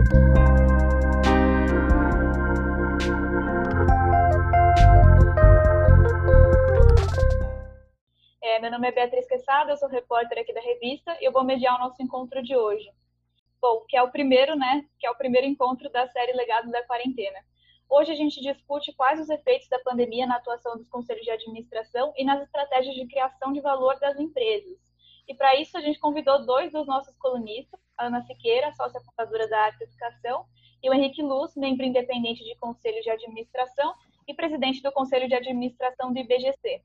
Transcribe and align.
É, 0.00 0.02
meu 8.60 8.70
nome 8.70 8.88
é 8.88 8.92
Beatriz 8.92 9.26
Quesada, 9.26 9.72
eu 9.72 9.76
sou 9.76 9.90
repórter 9.90 10.38
aqui 10.38 10.54
da 10.54 10.60
revista 10.62 11.14
e 11.20 11.26
eu 11.26 11.32
vou 11.32 11.44
mediar 11.44 11.76
o 11.76 11.80
nosso 11.80 12.02
encontro 12.02 12.42
de 12.42 12.56
hoje. 12.56 12.90
Bom, 13.60 13.84
que 13.86 13.94
é 13.94 14.02
o 14.02 14.10
primeiro, 14.10 14.56
né? 14.56 14.86
Que 14.98 15.06
é 15.06 15.10
o 15.10 15.14
primeiro 15.14 15.46
encontro 15.46 15.90
da 15.90 16.08
série 16.08 16.32
Legado 16.32 16.70
da 16.70 16.82
Quarentena. 16.84 17.38
Hoje 17.86 18.10
a 18.12 18.14
gente 18.14 18.40
discute 18.40 18.94
quais 18.94 19.20
os 19.20 19.28
efeitos 19.28 19.68
da 19.68 19.80
pandemia 19.80 20.26
na 20.26 20.36
atuação 20.36 20.78
dos 20.78 20.88
conselhos 20.88 21.24
de 21.24 21.30
administração 21.30 22.14
e 22.16 22.24
nas 22.24 22.40
estratégias 22.40 22.94
de 22.94 23.06
criação 23.06 23.52
de 23.52 23.60
valor 23.60 24.00
das 24.00 24.18
empresas. 24.18 24.78
E 25.28 25.34
para 25.34 25.54
isso 25.56 25.76
a 25.76 25.80
gente 25.80 26.00
convidou 26.00 26.46
dois 26.46 26.72
dos 26.72 26.86
nossos 26.86 27.14
colunistas, 27.18 27.78
a 28.00 28.06
Ana 28.06 28.22
Siqueira, 28.22 28.72
sócia 28.72 29.00
fundadora 29.00 29.46
da 29.46 29.60
Arte 29.60 29.84
Educação, 29.84 30.46
e 30.82 30.88
o 30.88 30.94
Henrique 30.94 31.22
Luz, 31.22 31.54
membro 31.54 31.84
independente 31.84 32.42
de 32.42 32.56
conselho 32.56 33.02
de 33.02 33.10
administração 33.10 33.94
e 34.26 34.32
presidente 34.32 34.82
do 34.82 34.90
conselho 34.90 35.28
de 35.28 35.34
administração 35.34 36.10
do 36.10 36.18
IBGC. 36.18 36.82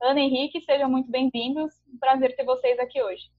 Ana 0.00 0.20
e 0.20 0.24
Henrique, 0.24 0.60
sejam 0.60 0.90
muito 0.90 1.10
bem-vindos. 1.10 1.72
Um 1.92 1.98
prazer 1.98 2.36
ter 2.36 2.44
vocês 2.44 2.78
aqui 2.78 3.02
hoje. 3.02 3.30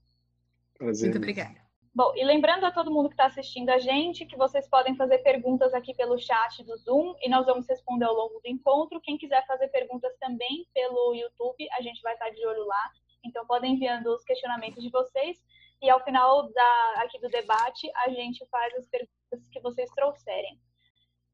Prazer. 0.76 1.10
Muito 1.10 1.18
obrigada. 1.20 1.56
Bom, 1.94 2.14
e 2.16 2.24
lembrando 2.24 2.66
a 2.66 2.72
todo 2.72 2.92
mundo 2.92 3.10
que 3.10 3.14
está 3.14 3.26
assistindo 3.26 3.70
a 3.70 3.78
gente 3.78 4.26
que 4.26 4.36
vocês 4.36 4.68
podem 4.68 4.96
fazer 4.96 5.20
perguntas 5.20 5.74
aqui 5.74 5.94
pelo 5.94 6.18
chat 6.18 6.64
do 6.64 6.78
Zoom 6.78 7.14
e 7.22 7.30
nós 7.30 7.46
vamos 7.46 7.68
responder 7.68 8.06
ao 8.06 8.16
longo 8.16 8.40
do 8.40 8.48
encontro. 8.48 9.02
Quem 9.02 9.18
quiser 9.18 9.46
fazer 9.46 9.68
perguntas 9.68 10.16
também 10.20 10.66
pelo 10.74 11.14
YouTube, 11.14 11.68
a 11.74 11.82
gente 11.82 12.02
vai 12.02 12.14
estar 12.14 12.30
de 12.30 12.46
olho 12.46 12.66
lá. 12.66 12.92
Então 13.24 13.46
podem 13.46 13.74
enviando 13.74 14.08
os 14.08 14.24
questionamentos 14.24 14.82
de 14.82 14.90
vocês 14.90 15.38
e 15.82 15.90
ao 15.90 16.04
final 16.04 16.52
da, 16.52 16.94
aqui 16.98 17.20
do 17.20 17.30
debate 17.30 17.90
a 17.96 18.10
gente 18.10 18.46
faz 18.50 18.74
as 18.76 18.88
perguntas 18.88 19.50
que 19.52 19.60
vocês 19.62 19.90
trouxerem. 19.92 20.60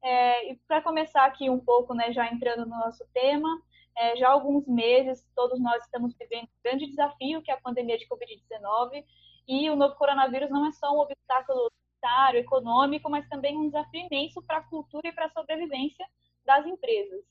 É, 0.02 0.52
e 0.52 0.56
para 0.68 0.82
começar 0.82 1.24
aqui 1.24 1.50
um 1.50 1.58
pouco, 1.58 1.94
né, 1.94 2.12
já 2.12 2.30
entrando 2.30 2.66
no 2.66 2.78
nosso 2.78 3.04
tema, 3.12 3.48
é, 3.96 4.16
já 4.16 4.28
há 4.28 4.32
alguns 4.32 4.66
meses 4.66 5.26
todos 5.34 5.58
nós 5.60 5.82
estamos 5.84 6.14
vivendo 6.18 6.44
um 6.44 6.62
grande 6.62 6.86
desafio 6.86 7.42
que 7.42 7.50
é 7.50 7.54
a 7.54 7.60
pandemia 7.60 7.98
de 7.98 8.06
Covid-19 8.08 9.04
e 9.48 9.70
o 9.70 9.76
novo 9.76 9.94
coronavírus 9.96 10.50
não 10.50 10.66
é 10.66 10.72
só 10.72 10.92
um 10.92 11.00
obstáculo 11.00 11.70
sanitário, 12.06 12.40
econômico, 12.40 13.10
mas 13.10 13.28
também 13.28 13.56
um 13.56 13.66
desafio 13.66 14.06
imenso 14.06 14.42
para 14.42 14.58
a 14.58 14.62
cultura 14.62 15.08
e 15.08 15.12
para 15.12 15.26
a 15.26 15.30
sobrevivência 15.30 16.06
das 16.44 16.66
empresas. 16.66 17.24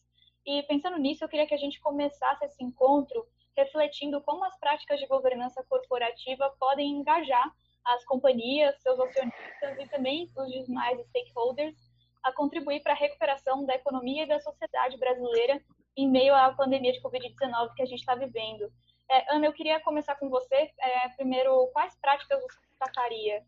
E 0.45 0.61
pensando 0.63 0.97
nisso, 0.97 1.23
eu 1.23 1.29
queria 1.29 1.47
que 1.47 1.53
a 1.53 1.57
gente 1.57 1.79
começasse 1.79 2.45
esse 2.45 2.63
encontro 2.63 3.25
refletindo 3.55 4.21
como 4.21 4.43
as 4.43 4.57
práticas 4.59 4.99
de 4.99 5.07
governança 5.07 5.63
corporativa 5.69 6.53
podem 6.59 6.91
engajar 6.91 7.49
as 7.85 8.03
companhias, 8.05 8.75
seus 8.81 8.99
acionistas 8.99 9.79
e 9.79 9.87
também 9.89 10.29
os 10.35 10.65
demais 10.65 10.99
stakeholders 11.07 11.75
a 12.23 12.31
contribuir 12.31 12.81
para 12.81 12.93
a 12.93 12.97
recuperação 12.97 13.65
da 13.65 13.75
economia 13.75 14.23
e 14.23 14.27
da 14.27 14.39
sociedade 14.39 14.97
brasileira 14.97 15.61
em 15.95 16.09
meio 16.09 16.33
à 16.33 16.51
pandemia 16.51 16.91
de 16.91 17.01
Covid-19 17.01 17.73
que 17.75 17.83
a 17.83 17.85
gente 17.85 17.99
está 17.99 18.15
vivendo. 18.15 18.71
É, 19.09 19.35
Ana, 19.35 19.45
eu 19.45 19.53
queria 19.53 19.79
começar 19.79 20.15
com 20.15 20.29
você. 20.29 20.71
É, 20.79 21.09
primeiro, 21.09 21.67
quais 21.67 21.95
práticas 22.01 22.41
você 22.41 22.59
destacaria? 22.71 23.43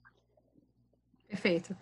Perfeito. 1.28 1.76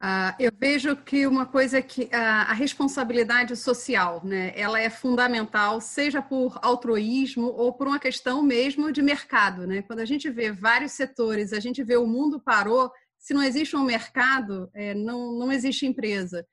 Uh, 0.00 0.30
eu 0.38 0.52
vejo 0.56 0.94
que 0.94 1.26
uma 1.26 1.44
coisa 1.44 1.78
é 1.78 1.82
que 1.82 2.04
uh, 2.04 2.08
a 2.12 2.52
responsabilidade 2.52 3.56
social, 3.56 4.24
né, 4.24 4.52
ela 4.54 4.80
é 4.80 4.88
fundamental, 4.88 5.80
seja 5.80 6.22
por 6.22 6.56
altruísmo 6.62 7.48
ou 7.48 7.72
por 7.72 7.88
uma 7.88 7.98
questão 7.98 8.40
mesmo 8.40 8.92
de 8.92 9.02
mercado, 9.02 9.66
né? 9.66 9.82
Quando 9.82 9.98
a 9.98 10.04
gente 10.04 10.30
vê 10.30 10.52
vários 10.52 10.92
setores, 10.92 11.52
a 11.52 11.58
gente 11.58 11.82
vê 11.82 11.96
o 11.96 12.06
mundo 12.06 12.40
parou, 12.40 12.92
se 13.18 13.34
não 13.34 13.42
existe 13.42 13.74
um 13.74 13.82
mercado, 13.82 14.70
é, 14.72 14.94
não, 14.94 15.32
não 15.32 15.50
existe 15.50 15.84
empresa. 15.84 16.46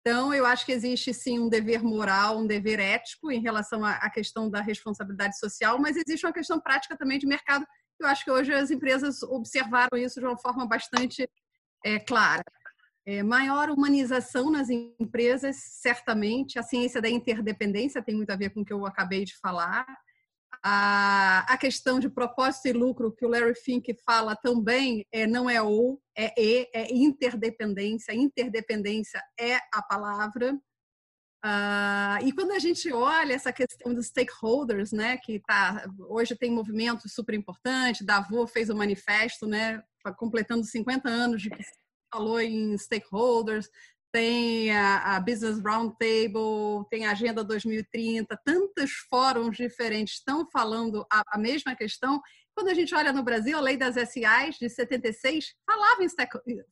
Então, 0.00 0.32
eu 0.32 0.46
acho 0.46 0.64
que 0.64 0.70
existe 0.70 1.12
sim 1.12 1.40
um 1.40 1.48
dever 1.48 1.82
moral, 1.82 2.38
um 2.38 2.46
dever 2.46 2.78
ético 2.78 3.32
em 3.32 3.40
relação 3.40 3.84
à 3.84 4.08
questão 4.08 4.48
da 4.48 4.60
responsabilidade 4.60 5.36
social, 5.36 5.80
mas 5.80 5.96
existe 5.96 6.24
uma 6.24 6.32
questão 6.32 6.60
prática 6.60 6.96
também 6.96 7.18
de 7.18 7.26
mercado. 7.26 7.66
Eu 7.98 8.06
acho 8.06 8.22
que 8.24 8.30
hoje 8.30 8.52
as 8.52 8.70
empresas 8.70 9.22
observaram 9.24 9.98
isso 9.98 10.20
de 10.20 10.26
uma 10.26 10.38
forma 10.38 10.64
bastante 10.66 11.28
é, 11.84 11.98
clara. 11.98 12.44
É, 13.06 13.22
maior 13.22 13.68
humanização 13.68 14.50
nas 14.50 14.70
empresas, 14.70 15.56
certamente. 15.56 16.58
A 16.58 16.62
ciência 16.62 17.02
da 17.02 17.08
interdependência 17.08 18.02
tem 18.02 18.14
muito 18.14 18.30
a 18.30 18.36
ver 18.36 18.50
com 18.50 18.62
o 18.62 18.64
que 18.64 18.72
eu 18.72 18.86
acabei 18.86 19.24
de 19.24 19.36
falar 19.38 19.86
a, 20.66 21.40
a 21.52 21.58
questão 21.58 22.00
de 22.00 22.08
propósito 22.08 22.68
e 22.68 22.72
lucro 22.72 23.12
que 23.12 23.26
o 23.26 23.28
Larry 23.28 23.54
Fink 23.54 23.94
fala 24.04 24.34
também 24.34 25.06
é, 25.12 25.26
não 25.26 25.48
é 25.48 25.60
ou, 25.60 26.00
é 26.16 26.32
e, 26.40 26.70
é 26.72 26.94
interdependência. 26.94 28.14
Interdependência 28.14 29.22
é 29.38 29.56
a 29.72 29.82
palavra. 29.82 30.54
Uh, 31.44 32.24
e 32.24 32.32
quando 32.32 32.52
a 32.52 32.58
gente 32.58 32.90
olha 32.90 33.34
essa 33.34 33.52
questão 33.52 33.92
dos 33.92 34.06
stakeholders, 34.06 34.92
né, 34.92 35.18
que 35.18 35.40
tá, 35.40 35.84
hoje 36.08 36.34
tem 36.34 36.50
movimento 36.50 37.06
super 37.06 37.34
importante, 37.34 38.02
Davos 38.02 38.50
fez 38.50 38.70
o 38.70 38.74
manifesto, 38.74 39.46
né, 39.46 39.82
completando 40.16 40.64
50 40.64 41.06
anos 41.06 41.42
de 41.42 41.50
que 41.50 41.62
falou 42.14 42.40
em 42.40 42.78
stakeholders, 42.78 43.68
tem 44.12 44.70
a, 44.70 45.16
a, 45.16 45.20
Business 45.20 45.60
Roundtable, 45.60 46.88
tem 46.88 47.04
a 47.04 47.10
Agenda 47.10 47.42
2030, 47.42 48.38
tantos 48.44 48.92
fóruns 49.10 49.56
diferentes 49.56 50.14
estão 50.14 50.48
falando 50.52 51.04
a, 51.12 51.22
a, 51.32 51.38
mesma 51.38 51.74
questão. 51.74 52.22
Quando 52.54 52.68
a 52.68 52.74
gente 52.74 52.94
olha 52.94 53.12
no 53.12 53.24
Brasil, 53.24 53.58
a 53.58 53.60
lei 53.60 53.76
das 53.76 53.96
SIs 53.96 54.56
de 54.60 54.70
76 54.70 55.56
falava 55.66 56.04
em 56.04 56.08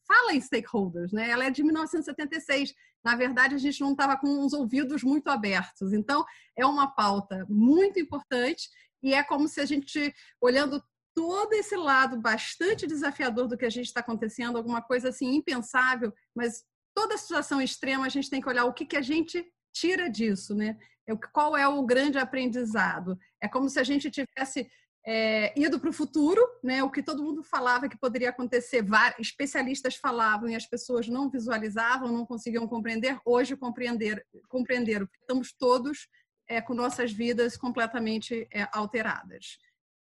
fala 0.06 0.32
em 0.32 0.40
stakeholders, 0.40 1.10
né? 1.10 1.28
Ela 1.28 1.46
é 1.46 1.50
de 1.50 1.64
1976. 1.64 2.72
Na 3.04 3.16
verdade, 3.16 3.56
a 3.56 3.58
gente 3.58 3.80
não 3.80 3.90
estava 3.90 4.16
com 4.16 4.46
os 4.46 4.52
ouvidos 4.52 5.02
muito 5.02 5.26
abertos. 5.26 5.92
Então, 5.92 6.24
é 6.56 6.64
uma 6.64 6.94
pauta 6.94 7.44
muito 7.48 7.98
importante 7.98 8.68
e 9.02 9.12
é 9.12 9.24
como 9.24 9.48
se 9.48 9.60
a 9.60 9.66
gente, 9.66 10.14
olhando 10.40 10.80
todo 11.14 11.52
esse 11.52 11.76
lado 11.76 12.20
bastante 12.20 12.86
desafiador 12.86 13.46
do 13.46 13.56
que 13.56 13.66
a 13.66 13.70
gente 13.70 13.86
está 13.86 14.00
acontecendo, 14.00 14.56
alguma 14.56 14.82
coisa 14.82 15.10
assim 15.10 15.34
impensável, 15.34 16.12
mas 16.34 16.64
toda 16.94 17.18
situação 17.18 17.60
extrema 17.60 18.06
a 18.06 18.08
gente 18.08 18.30
tem 18.30 18.40
que 18.40 18.48
olhar 18.48 18.64
o 18.64 18.72
que, 18.72 18.86
que 18.86 18.96
a 18.96 19.02
gente 19.02 19.44
tira 19.72 20.08
disso, 20.08 20.54
né? 20.54 20.78
É 21.06 21.14
qual 21.32 21.56
é 21.56 21.66
o 21.66 21.82
grande 21.82 22.18
aprendizado? 22.18 23.18
É 23.40 23.48
como 23.48 23.68
se 23.68 23.80
a 23.80 23.84
gente 23.84 24.10
tivesse 24.10 24.70
é, 25.04 25.58
ido 25.58 25.80
para 25.80 25.90
o 25.90 25.92
futuro, 25.92 26.40
né? 26.62 26.82
O 26.82 26.90
que 26.90 27.02
todo 27.02 27.22
mundo 27.22 27.42
falava 27.42 27.88
que 27.88 27.98
poderia 27.98 28.30
acontecer, 28.30 28.84
especialistas 29.18 29.96
falavam 29.96 30.48
e 30.48 30.54
as 30.54 30.66
pessoas 30.66 31.08
não 31.08 31.28
visualizavam, 31.28 32.12
não 32.12 32.24
conseguiam 32.24 32.68
compreender. 32.68 33.18
Hoje 33.24 33.56
compreender, 33.56 34.24
compreenderam. 34.48 35.08
Estamos 35.20 35.52
todos 35.52 36.08
é, 36.48 36.60
com 36.60 36.74
nossas 36.74 37.12
vidas 37.12 37.56
completamente 37.56 38.46
é, 38.52 38.68
alteradas. 38.72 39.58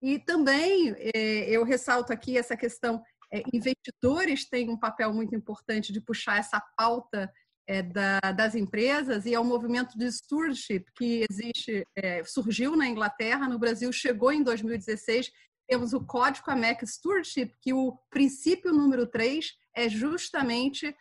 E 0.07 0.21
também 0.21 0.95
é, 1.17 1.51
eu 1.51 1.65
ressalto 1.65 2.13
aqui 2.13 2.39
essa 2.39 2.57
questão 2.57 3.03
é, 3.33 3.43
investidores 3.53 4.49
têm 4.49 4.71
um 4.71 4.79
papel 4.79 5.13
muito 5.13 5.35
importante 5.35 5.93
de 5.93 6.01
puxar 6.01 6.39
essa 6.39 6.63
pauta 6.77 7.29
é, 7.67 7.83
da, 7.83 8.21
das 8.37 8.55
empresas 8.55 9.27
e 9.27 9.35
é 9.35 9.41
um 9.41 9.45
movimento 9.45 9.99
de 9.99 10.09
stewardship 10.13 10.85
que 10.95 11.27
existe, 11.29 11.85
surgiu 12.25 12.77
na 12.77 12.87
Inglaterra, 12.87 13.49
no 13.49 13.59
Brasil 13.59 13.93
chegou 13.93 14.31
em 14.31 14.45
2016. 14.45 15.33
Temos 15.69 15.93
o 15.93 16.07
Código 16.07 16.53
AMEC 16.53 16.87
Stewardship, 16.87 17.51
que 17.61 17.73
o 17.73 17.99
princípio 18.09 18.73
número 18.73 19.09
3 19.09 19.53
é 19.75 19.89
justamente 19.89 20.95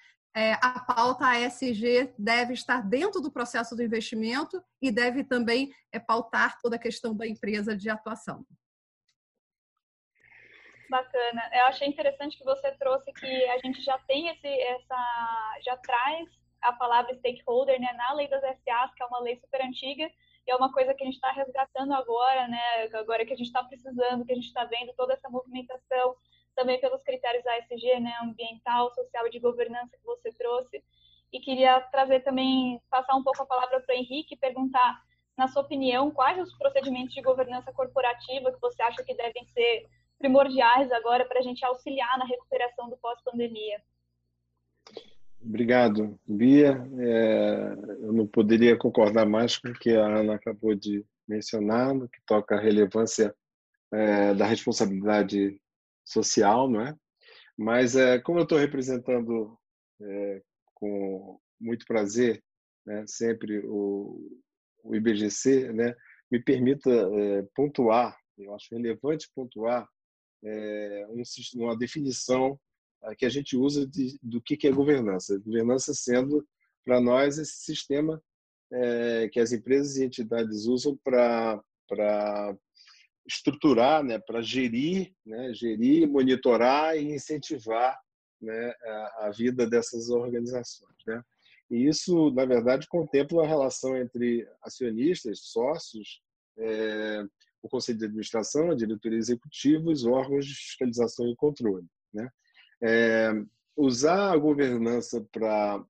a 0.64 0.80
pauta 0.80 1.40
ESG 1.40 2.12
deve 2.18 2.54
estar 2.54 2.82
dentro 2.82 3.22
do 3.22 3.32
processo 3.32 3.76
do 3.76 3.84
investimento 3.84 4.60
e 4.82 4.92
deve 4.92 5.24
também 5.24 5.72
pautar 6.08 6.58
toda 6.60 6.76
a 6.78 6.80
questão 6.80 7.16
da 7.16 7.28
empresa 7.28 7.78
de 7.78 7.88
atuação. 7.88 8.44
Bacana. 10.90 11.50
Eu 11.54 11.66
achei 11.66 11.88
interessante 11.88 12.38
que 12.38 12.44
você 12.44 12.72
trouxe 12.74 13.12
que 13.14 13.46
a 13.50 13.58
gente 13.60 13.82
já 13.82 13.98
tem 14.00 14.30
esse, 14.30 14.48
essa, 14.48 15.58
já 15.64 15.78
traz 15.78 16.30
a 16.62 16.74
palavra 16.74 17.16
stakeholder, 17.16 17.80
né, 17.80 17.92
na 17.94 18.14
lei 18.14 18.28
das 18.28 18.42
SAs, 18.42 18.94
que 18.94 19.04
é 19.04 19.06
uma 19.06 19.20
lei 19.20 19.38
super 19.38 19.62
antiga, 19.62 20.10
e 20.48 20.52
é 20.52 20.56
uma 20.56 20.72
coisa 20.72 20.94
que 20.94 21.04
a 21.04 21.06
gente 21.06 21.16
está 21.16 21.32
resgatando 21.32 21.94
agora, 21.94 22.48
né, 22.48 22.90
agora 22.94 23.26
que 23.26 23.34
a 23.34 23.36
gente 23.36 23.48
está 23.48 23.64
precisando, 23.64 24.26
que 24.26 24.32
a 24.32 24.36
gente 24.36 24.48
está 24.48 24.64
vendo 24.66 24.94
toda 24.94 25.14
essa 25.14 25.30
movimentação, 25.30 26.16
também 26.56 26.80
pelos 26.80 27.02
critérios 27.04 27.46
ASG, 27.46 28.00
né, 28.00 28.14
ambiental, 28.22 28.94
social 28.94 29.28
e 29.28 29.32
de 29.32 29.40
governança 29.40 29.98
que 29.98 30.06
você 30.06 30.32
trouxe. 30.34 30.84
E 31.32 31.40
queria 31.40 31.82
trazer 31.82 32.22
também, 32.22 32.82
passar 32.90 33.16
um 33.16 33.24
pouco 33.24 33.44
a 33.44 33.46
palavra 33.46 33.82
para 33.82 33.94
o 33.94 33.98
Henrique, 33.98 34.38
perguntar, 34.38 35.02
na 35.38 35.48
sua 35.48 35.64
opinião, 35.64 36.12
quais 36.12 36.40
os 36.40 36.58
procedimentos 36.58 37.14
de 37.14 37.22
governança 37.22 37.74
corporativa 37.74 38.52
que 38.52 38.62
você 38.62 38.82
acha 38.82 39.04
que 39.04 39.14
devem 39.14 39.46
ser 39.48 39.90
primordiais 40.18 40.92
agora 40.92 41.26
para 41.26 41.40
a 41.40 41.42
gente 41.42 41.64
auxiliar 41.66 42.18
na 42.18 42.26
recuperação 42.26 42.90
do 42.90 42.98
pós-pandemia. 42.98 43.82
Obrigado, 45.42 46.20
Bia. 46.26 46.84
É, 47.00 47.74
eu 48.02 48.12
não 48.12 48.26
poderia 48.26 48.76
concordar 48.76 49.26
mais 49.28 49.58
com 49.58 49.70
o 49.70 49.74
que 49.74 49.96
a 49.96 50.06
Ana 50.06 50.36
acabou 50.36 50.74
de 50.74 51.06
mencionar, 51.28 51.94
no 51.94 52.10
que 52.10 52.20
toca 52.26 52.56
a 52.56 52.60
relevância 52.60 53.36
é, 53.92 54.34
da 54.34 54.46
responsabilidade 54.46 55.62
social, 56.04 56.70
não 56.70 56.82
é? 56.82 56.96
Mas 57.58 57.96
é, 57.96 58.20
como 58.20 58.40
eu 58.40 58.44
estou 58.44 58.58
representando 58.58 59.58
é, 60.02 60.42
com 60.74 61.40
muito 61.60 61.86
prazer, 61.86 62.44
né, 62.86 63.06
sempre 63.08 63.60
o, 63.66 64.42
o 64.84 64.96
IBGC, 64.96 65.72
né, 65.72 65.96
me 66.30 66.40
permita 66.40 66.90
é, 66.90 67.44
pontuar, 67.56 68.18
eu 68.38 68.54
acho 68.54 68.76
relevante 68.76 69.30
pontuar 69.34 69.88
é, 70.44 71.08
um, 71.10 71.24
uma 71.56 71.78
definição 71.78 72.60
que 73.18 73.26
a 73.26 73.30
gente 73.30 73.56
usa 73.56 73.86
de, 73.86 74.18
do 74.22 74.42
que, 74.42 74.58
que 74.58 74.68
é 74.68 74.72
governança. 74.72 75.38
Governança 75.40 75.94
sendo, 75.94 76.46
para 76.84 77.00
nós, 77.00 77.38
esse 77.38 77.58
sistema 77.58 78.22
é, 78.72 79.30
que 79.32 79.40
as 79.40 79.52
empresas 79.52 79.98
e 79.98 80.04
entidades 80.04 80.66
usam 80.66 80.98
para 81.04 81.62
estruturar, 83.28 84.04
né, 84.04 84.20
para 84.20 84.42
gerir, 84.42 85.14
né, 85.26 85.54
gerir, 85.54 86.08
monitorar 86.08 86.96
e 86.98 87.14
incentivar 87.14 88.00
né, 88.42 88.74
a, 88.84 89.28
a 89.28 89.32
vida 89.32 89.68
dessas 89.68 90.10
organizações. 90.10 90.96
Né? 91.08 91.24
E 91.70 91.88
isso, 91.88 92.32
na 92.32 92.46
verdade, 92.46 92.88
contempla 92.88 93.44
a 93.44 93.48
relação 93.48 93.98
entre 93.98 94.48
acionistas, 94.62 95.40
sócios, 95.40 96.22
é, 96.58 97.24
o 97.66 97.70
conselho 97.70 97.98
de 97.98 98.06
administração, 98.06 98.70
a 98.70 98.76
diretoria 98.76 99.18
executiva, 99.18 99.90
os 99.90 100.06
órgãos 100.06 100.46
de 100.46 100.54
fiscalização 100.54 101.28
e 101.28 101.36
controle. 101.36 101.88
Né? 102.14 102.30
É, 102.82 103.32
usar 103.76 104.32
a 104.32 104.38
governança 104.38 105.26
para 105.32 105.84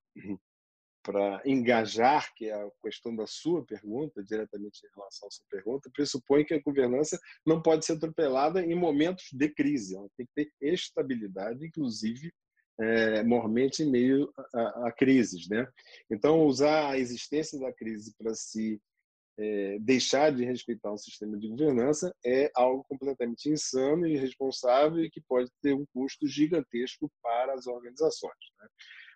engajar, 1.45 2.33
que 2.33 2.45
é 2.45 2.53
a 2.53 2.69
questão 2.81 3.13
da 3.13 3.27
sua 3.27 3.63
pergunta, 3.65 4.23
diretamente 4.23 4.85
em 4.85 4.95
relação 4.95 5.27
à 5.27 5.31
sua 5.31 5.45
pergunta, 5.49 5.91
pressupõe 5.93 6.45
que 6.45 6.53
a 6.53 6.61
governança 6.61 7.19
não 7.45 7.61
pode 7.61 7.85
ser 7.85 7.93
atropelada 7.93 8.63
em 8.63 8.73
momentos 8.73 9.25
de 9.33 9.49
crise. 9.49 9.97
Ela 9.97 10.07
tem 10.15 10.25
que 10.25 10.33
ter 10.33 10.51
estabilidade, 10.61 11.65
inclusive, 11.65 12.31
é, 12.79 13.21
mormente 13.23 13.83
em 13.83 13.91
meio 13.91 14.33
a, 14.53 14.87
a, 14.87 14.91
crises. 14.93 15.49
Né? 15.49 15.67
Então, 16.09 16.45
usar 16.45 16.91
a 16.91 16.97
existência 16.97 17.59
da 17.59 17.73
crise 17.73 18.15
para 18.17 18.33
se 18.33 18.81
é, 19.37 19.77
deixar 19.79 20.31
de 20.31 20.45
respeitar 20.45 20.91
um 20.91 20.97
sistema 20.97 21.37
de 21.37 21.47
governança 21.47 22.13
é 22.25 22.49
algo 22.55 22.83
completamente 22.85 23.49
insano 23.49 24.07
e 24.07 24.13
irresponsável 24.13 25.03
e 25.03 25.09
que 25.09 25.21
pode 25.21 25.51
ter 25.61 25.73
um 25.73 25.85
custo 25.93 26.27
gigantesco 26.27 27.11
para 27.21 27.53
as 27.53 27.67
organizações. 27.67 28.37
Né? 28.59 28.67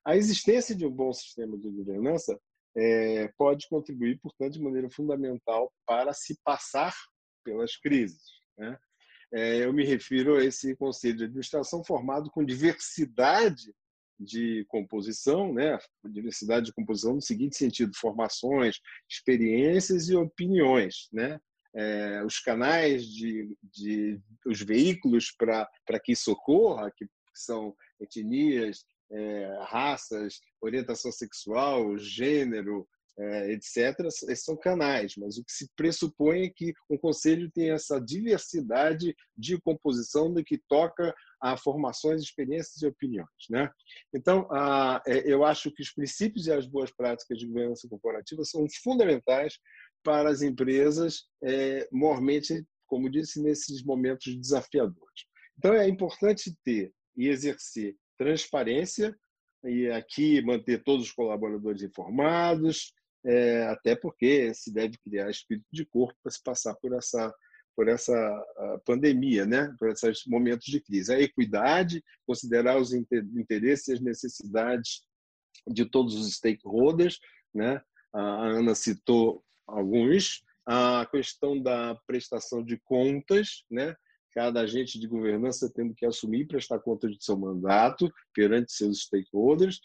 A 0.06 0.18
existência 0.18 0.76
de 0.76 0.86
um 0.86 0.92
bom 0.92 1.14
sistema 1.14 1.58
de 1.58 1.70
governança 1.70 2.40
é, 2.76 3.28
pode 3.38 3.68
contribuir, 3.68 4.20
portanto, 4.20 4.54
de 4.54 4.62
maneira 4.62 4.90
fundamental 4.90 5.72
para 5.86 6.14
se 6.14 6.38
passar 6.44 6.94
pelas 7.44 7.78
crises. 7.78 8.40
Né? 8.58 8.78
É, 9.34 9.64
eu 9.64 9.72
me 9.72 9.86
refiro 9.86 10.38
a 10.38 10.44
esse 10.44 10.76
conselho 10.76 11.18
de 11.18 11.24
administração 11.26 11.84
formado 11.84 12.30
com 12.32 12.44
diversidade 12.44 13.74
de 14.20 14.66
composição, 14.68 15.54
né? 15.54 15.78
diversidade 16.06 16.68
de 16.68 16.74
composição 16.74 17.16
no 17.16 17.22
seguinte 17.22 17.56
sentido: 17.56 17.96
formações, 17.96 18.80
experiências 19.10 20.10
e 20.10 20.16
opiniões. 20.16 21.08
Né? 21.14 21.40
É, 21.74 22.24
os 22.26 22.40
canais 22.40 23.06
de, 23.06 23.56
de 23.64 24.20
os 24.46 24.62
veículos 24.62 25.32
para 25.38 26.00
que 26.04 26.12
isso 26.12 26.32
ocorra, 26.32 26.92
que 26.96 27.08
são 27.34 27.76
etnias, 28.00 28.84
é, 29.12 29.60
raças, 29.64 30.40
orientação 30.62 31.12
sexual, 31.12 31.98
gênero, 31.98 32.88
etc., 33.52 34.00
esses 34.06 34.44
são 34.44 34.56
canais, 34.56 35.14
mas 35.18 35.38
o 35.38 35.44
que 35.44 35.52
se 35.52 35.70
pressupõe 35.76 36.44
é 36.44 36.50
que 36.50 36.74
um 36.90 36.98
conselho 36.98 37.52
tem 37.52 37.72
essa 37.72 38.00
diversidade 38.00 39.16
de 39.38 39.60
composição 39.60 40.34
do 40.34 40.44
que 40.44 40.58
toca 40.70 41.14
a 41.42 41.58
formações, 41.58 42.22
experiências 42.22 42.82
e 42.82 42.88
opiniões. 42.88 43.28
Né? 43.50 43.70
Então, 44.14 44.48
é, 45.06 45.32
eu 45.32 45.44
acho 45.44 45.72
que 45.72 45.82
os 45.82 45.92
princípios 45.92 46.48
e 46.48 46.52
as 46.52 46.66
boas 46.66 46.92
práticas 46.92 47.38
de 47.38 47.48
governança 47.48 47.88
corporativa 47.90 48.44
são 48.44 48.66
fundamentais 48.84 49.58
para 50.04 50.30
as 50.30 50.42
empresas, 50.42 51.26
é, 51.44 51.88
mormente, 51.92 52.66
como 52.88 53.10
disse, 53.10 53.42
nesses 53.42 53.84
momentos 53.84 54.36
desafiadores. 54.36 55.26
Então, 55.58 55.74
é 55.74 55.88
importante 55.88 56.56
ter 56.64 56.94
e 57.18 57.28
exercer 57.28 57.96
transparência 58.18 59.14
e 59.66 59.90
aqui 59.90 60.42
manter 60.42 60.82
todos 60.84 61.08
os 61.08 61.12
colaboradores 61.12 61.82
informados, 61.82 62.94
é, 63.26 63.64
até 63.64 63.96
porque 63.96 64.54
se 64.54 64.74
deve 64.74 64.98
criar 64.98 65.30
espírito 65.30 65.68
de 65.72 65.86
corpo 65.86 66.18
para 66.22 66.32
se 66.32 66.42
passar 66.44 66.76
por 66.76 66.94
essa 66.94 67.34
por 67.76 67.88
essa 67.88 68.46
pandemia, 68.86 69.46
né? 69.46 69.74
por 69.80 69.90
esses 69.90 70.26
momentos 70.28 70.66
de 70.66 70.82
crise. 70.82 71.14
A 71.14 71.22
equidade, 71.22 72.04
considerar 72.28 72.78
os 72.78 72.92
interesses 72.92 73.88
e 73.88 73.94
as 73.94 74.02
necessidades 74.02 75.06
de 75.66 75.86
todos 75.86 76.14
os 76.16 76.36
stakeholders, 76.36 77.22
né? 77.54 77.82
A 78.12 78.48
Ana 78.48 78.76
citou 78.76 79.42
alguns, 79.66 80.44
a 80.66 81.08
questão 81.10 81.58
da 81.58 81.96
prestação 82.06 82.62
de 82.62 82.78
contas, 82.80 83.64
né? 83.72 83.96
cada 84.34 84.62
agente 84.62 85.00
de 85.00 85.08
governança 85.08 85.72
tendo 85.74 85.94
que 85.94 86.06
assumir 86.06 86.42
e 86.42 86.48
prestar 86.48 86.80
conta 86.80 87.10
de 87.10 87.24
seu 87.24 87.38
mandato 87.38 88.12
perante 88.34 88.72
seus 88.72 89.04
stakeholders, 89.04 89.80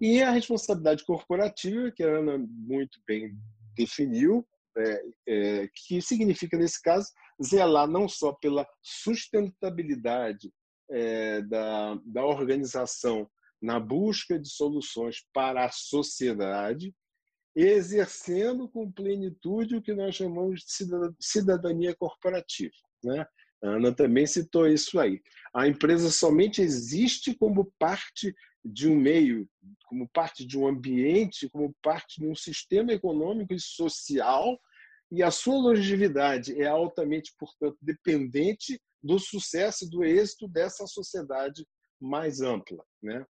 e 0.00 0.22
a 0.22 0.30
responsabilidade 0.30 1.04
corporativa, 1.04 1.90
que 1.90 2.02
a 2.02 2.18
Ana 2.18 2.38
muito 2.38 2.98
bem 3.06 3.36
definiu, 3.76 4.46
é, 4.76 5.02
é, 5.28 5.68
que 5.74 6.00
significa, 6.00 6.56
nesse 6.56 6.80
caso, 6.80 7.08
zelar 7.42 7.86
não 7.86 8.08
só 8.08 8.32
pela 8.32 8.66
sustentabilidade 8.82 10.50
é, 10.90 11.42
da, 11.42 11.94
da 12.04 12.24
organização 12.24 13.28
na 13.60 13.78
busca 13.78 14.38
de 14.38 14.48
soluções 14.48 15.18
para 15.34 15.66
a 15.66 15.70
sociedade, 15.70 16.94
exercendo 17.54 18.68
com 18.68 18.90
plenitude 18.90 19.76
o 19.76 19.82
que 19.82 19.92
nós 19.92 20.14
chamamos 20.14 20.60
de 20.60 20.86
cidadania 21.20 21.94
corporativa. 21.94 22.72
Né? 23.04 23.26
A 23.62 23.68
Ana 23.68 23.92
também 23.94 24.26
citou 24.26 24.66
isso 24.66 24.98
aí. 24.98 25.20
A 25.54 25.68
empresa 25.68 26.10
somente 26.10 26.62
existe 26.62 27.34
como 27.34 27.72
parte 27.78 28.34
de 28.64 28.88
um 28.88 28.96
meio, 28.96 29.48
como 29.86 30.08
parte 30.08 30.44
de 30.44 30.58
um 30.58 30.66
ambiente, 30.66 31.48
como 31.48 31.74
parte 31.82 32.20
de 32.20 32.26
um 32.26 32.34
sistema 32.34 32.92
econômico 32.92 33.54
e 33.54 33.60
social, 33.60 34.58
e 35.10 35.22
a 35.22 35.30
sua 35.30 35.56
longevidade 35.56 36.60
é 36.60 36.66
altamente, 36.66 37.34
portanto, 37.38 37.76
dependente 37.82 38.80
do 39.02 39.18
sucesso 39.18 39.84
e 39.84 39.90
do 39.90 40.04
êxito 40.04 40.46
dessa 40.46 40.86
sociedade 40.86 41.66
mais 42.00 42.40
ampla. 42.40 42.84
Né? 43.02 43.24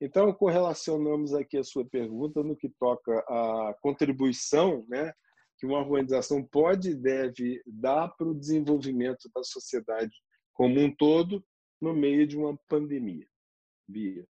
Então, 0.00 0.32
correlacionamos 0.32 1.34
aqui 1.34 1.58
a 1.58 1.64
sua 1.64 1.84
pergunta 1.84 2.42
no 2.42 2.56
que 2.56 2.70
toca 2.80 3.18
à 3.28 3.74
contribuição 3.80 4.84
né, 4.88 5.12
que 5.58 5.66
uma 5.66 5.78
organização 5.78 6.42
pode 6.42 6.90
e 6.90 6.94
deve 6.94 7.62
dar 7.66 8.08
para 8.08 8.26
o 8.26 8.34
desenvolvimento 8.34 9.30
da 9.34 9.44
sociedade 9.44 10.16
como 10.54 10.80
um 10.80 10.94
todo 10.94 11.44
no 11.80 11.94
meio 11.94 12.26
de 12.26 12.36
uma 12.36 12.58
pandemia. 12.66 13.26
Bia. 13.86 14.26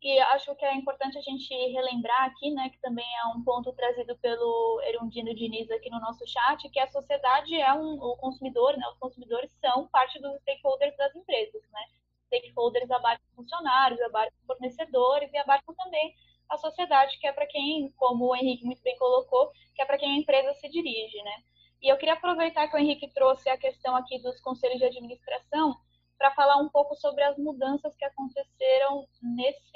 E 0.00 0.18
acho 0.20 0.54
que 0.54 0.64
é 0.64 0.74
importante 0.76 1.18
a 1.18 1.20
gente 1.20 1.52
relembrar 1.72 2.26
aqui, 2.26 2.52
né, 2.52 2.68
que 2.70 2.80
também 2.80 3.04
é 3.18 3.26
um 3.36 3.42
ponto 3.42 3.72
trazido 3.72 4.16
pelo 4.18 4.80
Erundino 4.84 5.34
Diniz 5.34 5.68
aqui 5.72 5.90
no 5.90 5.98
nosso 5.98 6.24
chat, 6.24 6.68
que 6.70 6.78
a 6.78 6.86
sociedade 6.86 7.52
é 7.60 7.72
um, 7.74 7.94
o 7.94 8.16
consumidor, 8.16 8.76
né, 8.76 8.86
os 8.92 8.98
consumidores 8.98 9.50
são 9.60 9.88
parte 9.88 10.20
dos 10.20 10.40
stakeholders 10.42 10.96
das 10.96 11.14
empresas, 11.16 11.62
né. 11.72 11.80
Stakeholders 12.26 12.90
abarcam 12.90 13.26
funcionários, 13.34 14.00
abarcam 14.02 14.38
fornecedores 14.46 15.32
e 15.32 15.38
abarcam 15.38 15.74
também 15.74 16.14
a 16.48 16.56
sociedade, 16.56 17.18
que 17.18 17.26
é 17.26 17.32
para 17.32 17.46
quem, 17.46 17.92
como 17.96 18.26
o 18.26 18.36
Henrique 18.36 18.64
muito 18.64 18.82
bem 18.82 18.96
colocou, 18.98 19.50
que 19.74 19.82
é 19.82 19.84
para 19.84 19.98
quem 19.98 20.12
a 20.12 20.18
empresa 20.18 20.54
se 20.54 20.68
dirige, 20.68 21.20
né? 21.22 21.42
E 21.82 21.88
eu 21.88 21.96
queria 21.96 22.14
aproveitar 22.14 22.68
que 22.68 22.76
o 22.76 22.78
Henrique 22.78 23.12
trouxe 23.12 23.48
a 23.48 23.58
questão 23.58 23.94
aqui 23.96 24.18
dos 24.20 24.40
conselhos 24.40 24.78
de 24.78 24.84
administração 24.84 25.76
para 26.18 26.34
falar 26.34 26.56
um 26.56 26.68
pouco 26.68 26.96
sobre 26.96 27.22
as 27.22 27.38
mudanças 27.38 27.94
que 27.94 28.04
aconteceram 28.04 29.06
nesse, 29.22 29.67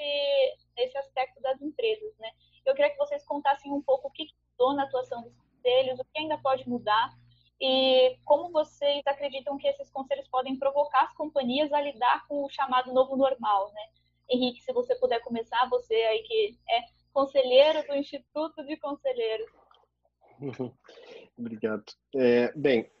nesse 0.77 0.97
aspecto 0.97 1.41
das 1.41 1.61
empresas, 1.61 2.17
né? 2.19 2.31
Eu 2.65 2.73
queria 2.73 2.91
que 2.91 2.97
vocês 2.97 3.25
contassem 3.25 3.71
um 3.71 3.81
pouco 3.81 4.07
o 4.07 4.11
que 4.11 4.27
mudou 4.51 4.73
na 4.75 4.83
atuação 4.83 5.21
dos 5.21 5.33
conselhos, 5.35 5.99
o 5.99 6.05
que 6.05 6.19
ainda 6.19 6.37
pode 6.37 6.67
mudar 6.67 7.09
e 7.59 8.17
como 8.25 8.51
vocês 8.51 9.01
acreditam 9.05 9.57
que 9.57 9.67
esses 9.67 9.89
conselhos 9.89 10.27
podem 10.27 10.57
provocar 10.57 11.03
as 11.03 11.13
companhias 11.13 11.71
a 11.71 11.79
lidar 11.79 12.27
com 12.27 12.43
o 12.43 12.49
chamado 12.49 12.93
novo 12.93 13.15
normal, 13.15 13.71
né? 13.73 13.81
Henrique, 14.29 14.61
se 14.61 14.73
você 14.73 14.95
puder 14.95 15.21
começar, 15.21 15.69
você 15.69 15.93
aí 15.93 16.23
que 16.23 16.57
é 16.69 16.81
conselheiro 17.13 17.85
do 17.87 17.95
Instituto 17.95 18.65
de 18.65 18.75
Conselheiros. 18.77 19.49
Obrigado. 21.37 21.85
É, 22.15 22.51
bem, 22.53 22.91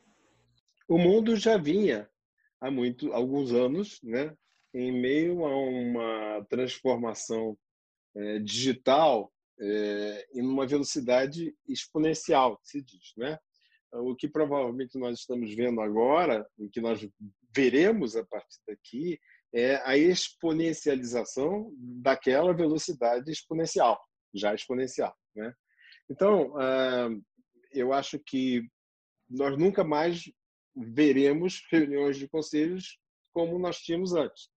o 0.87 0.97
mundo 0.97 1.35
já 1.35 1.57
vinha 1.57 2.09
há 2.61 2.69
muito, 2.71 3.11
alguns 3.11 3.51
anos, 3.51 4.01
né, 4.01 4.35
em 4.73 4.91
meio 4.91 5.45
a 5.45 5.55
uma 5.55 6.45
transformação 6.49 7.57
é, 8.15 8.39
digital 8.39 9.31
é, 9.59 10.27
em 10.33 10.41
uma 10.41 10.65
velocidade 10.65 11.55
exponencial, 11.67 12.59
se 12.63 12.81
diz, 12.81 13.13
né? 13.17 13.37
O 13.91 14.15
que 14.15 14.27
provavelmente 14.27 14.97
nós 14.97 15.19
estamos 15.19 15.53
vendo 15.53 15.79
agora, 15.79 16.47
o 16.57 16.67
que 16.67 16.81
nós 16.81 17.07
veremos 17.55 18.15
a 18.15 18.25
partir 18.25 18.57
daqui, 18.67 19.19
é 19.53 19.75
a 19.87 19.95
exponencialização 19.95 21.71
daquela 21.77 22.51
velocidade 22.53 23.31
exponencial, 23.31 24.01
já 24.33 24.55
exponencial. 24.55 25.15
Né? 25.35 25.53
Então, 26.09 26.57
ah, 26.57 27.09
eu 27.71 27.93
acho 27.93 28.17
que 28.17 28.67
nós 29.29 29.55
nunca 29.57 29.83
mais 29.83 30.23
veremos 30.75 31.61
reuniões 31.71 32.17
de 32.17 32.27
conselhos 32.27 32.97
como 33.31 33.59
nós 33.59 33.77
tínhamos 33.77 34.13
antes. 34.13 34.49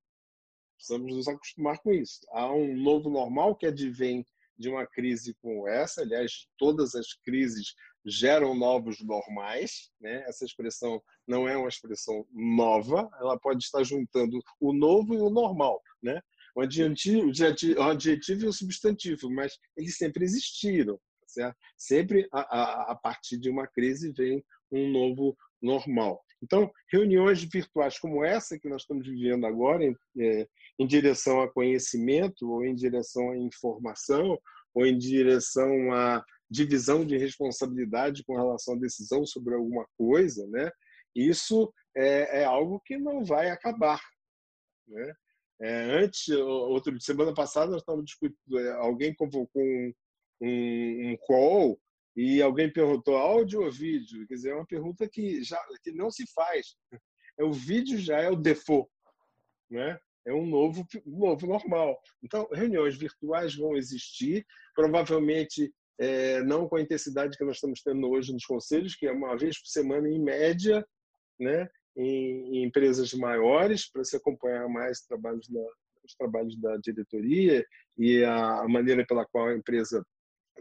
Precisamos 0.76 1.14
nos 1.14 1.28
acostumar 1.28 1.78
com 1.78 1.92
isso. 1.92 2.20
Há 2.30 2.52
um 2.52 2.76
novo 2.76 3.10
normal 3.10 3.56
que 3.56 3.66
advém 3.66 4.24
de 4.58 4.68
uma 4.68 4.86
crise 4.86 5.34
como 5.40 5.68
essa. 5.68 6.02
Aliás, 6.02 6.46
todas 6.56 6.94
as 6.94 7.12
crises 7.12 7.74
geram 8.04 8.54
novos 8.54 9.02
normais. 9.02 9.90
Né? 10.00 10.24
Essa 10.26 10.44
expressão 10.44 11.02
não 11.26 11.48
é 11.48 11.56
uma 11.56 11.68
expressão 11.68 12.26
nova, 12.32 13.08
ela 13.20 13.38
pode 13.38 13.64
estar 13.64 13.82
juntando 13.82 14.40
o 14.60 14.72
novo 14.72 15.14
e 15.14 15.18
o 15.18 15.30
normal. 15.30 15.82
Né? 16.02 16.20
O 16.54 16.60
adjetivo, 16.60 17.30
o 17.78 17.82
adjetivo 17.82 18.44
e 18.44 18.48
o 18.48 18.52
substantivo, 18.52 19.30
mas 19.30 19.58
eles 19.76 19.96
sempre 19.96 20.24
existiram. 20.24 20.98
Certo? 21.26 21.56
Sempre 21.76 22.28
a, 22.32 22.40
a, 22.40 22.92
a 22.92 22.96
partir 22.96 23.36
de 23.38 23.50
uma 23.50 23.66
crise 23.66 24.12
vem 24.12 24.42
um 24.70 24.90
novo 24.90 25.36
normal. 25.60 26.22
Então, 26.42 26.70
reuniões 26.90 27.42
virtuais 27.42 27.98
como 27.98 28.24
essa 28.24 28.58
que 28.58 28.68
nós 28.68 28.82
estamos 28.82 29.06
vivendo 29.06 29.46
agora, 29.46 29.84
em, 29.84 29.96
é, 30.18 30.46
em 30.78 30.86
direção 30.86 31.40
a 31.40 31.50
conhecimento, 31.50 32.50
ou 32.50 32.64
em 32.64 32.74
direção 32.74 33.30
à 33.30 33.36
informação, 33.36 34.38
ou 34.74 34.84
em 34.84 34.96
direção 34.96 35.92
à 35.92 36.22
divisão 36.48 37.04
de 37.04 37.16
responsabilidade 37.16 38.22
com 38.24 38.36
relação 38.36 38.74
à 38.74 38.78
decisão 38.78 39.24
sobre 39.24 39.54
alguma 39.54 39.86
coisa, 39.96 40.46
né? 40.48 40.70
Isso 41.14 41.72
é, 41.96 42.42
é 42.42 42.44
algo 42.44 42.80
que 42.84 42.96
não 42.98 43.24
vai 43.24 43.50
acabar, 43.50 44.00
né? 44.86 45.14
É, 45.58 45.84
antes, 46.02 46.28
outra 46.28 46.94
semana 47.00 47.32
passada, 47.32 47.72
nós 47.72 47.80
estávamos 47.80 48.04
discutindo, 48.04 48.58
é, 48.58 48.72
alguém 48.72 49.14
convocou 49.14 49.62
um, 49.62 49.92
um, 50.42 51.12
um 51.12 51.16
call 51.16 51.80
e 52.16 52.40
alguém 52.40 52.72
perguntou 52.72 53.16
áudio 53.16 53.62
ou 53.62 53.70
vídeo? 53.70 54.26
Quer 54.26 54.34
dizer, 54.34 54.50
é 54.50 54.54
uma 54.54 54.66
pergunta 54.66 55.08
que 55.08 55.44
já 55.44 55.60
que 55.82 55.92
não 55.92 56.10
se 56.10 56.24
faz. 56.32 56.74
É 57.38 57.44
o 57.44 57.52
vídeo 57.52 57.98
já 57.98 58.18
é 58.20 58.30
o 58.30 58.36
default, 58.36 58.90
né? 59.70 59.98
É 60.26 60.32
um 60.32 60.46
novo, 60.46 60.84
novo 61.04 61.46
normal. 61.46 61.96
Então, 62.22 62.48
reuniões 62.50 62.96
virtuais 62.96 63.54
vão 63.54 63.76
existir, 63.76 64.44
provavelmente 64.74 65.72
é, 66.00 66.42
não 66.42 66.68
com 66.68 66.76
a 66.76 66.80
intensidade 66.80 67.36
que 67.36 67.44
nós 67.44 67.56
estamos 67.56 67.80
tendo 67.82 68.08
hoje 68.08 68.32
nos 68.32 68.44
conselhos, 68.44 68.96
que 68.96 69.06
é 69.06 69.12
uma 69.12 69.36
vez 69.36 69.60
por 69.60 69.68
semana 69.68 70.08
em 70.08 70.20
média, 70.20 70.84
né? 71.38 71.68
Em, 71.96 72.56
em 72.56 72.64
empresas 72.64 73.12
maiores, 73.12 73.90
para 73.90 74.04
se 74.04 74.16
acompanhar 74.16 74.68
mais 74.68 75.00
trabalhos 75.02 75.48
da, 75.48 75.60
os 76.06 76.14
trabalhos 76.14 76.58
da 76.60 76.76
diretoria 76.78 77.64
e 77.98 78.24
a 78.24 78.66
maneira 78.68 79.04
pela 79.06 79.26
qual 79.26 79.48
a 79.48 79.56
empresa 79.56 80.04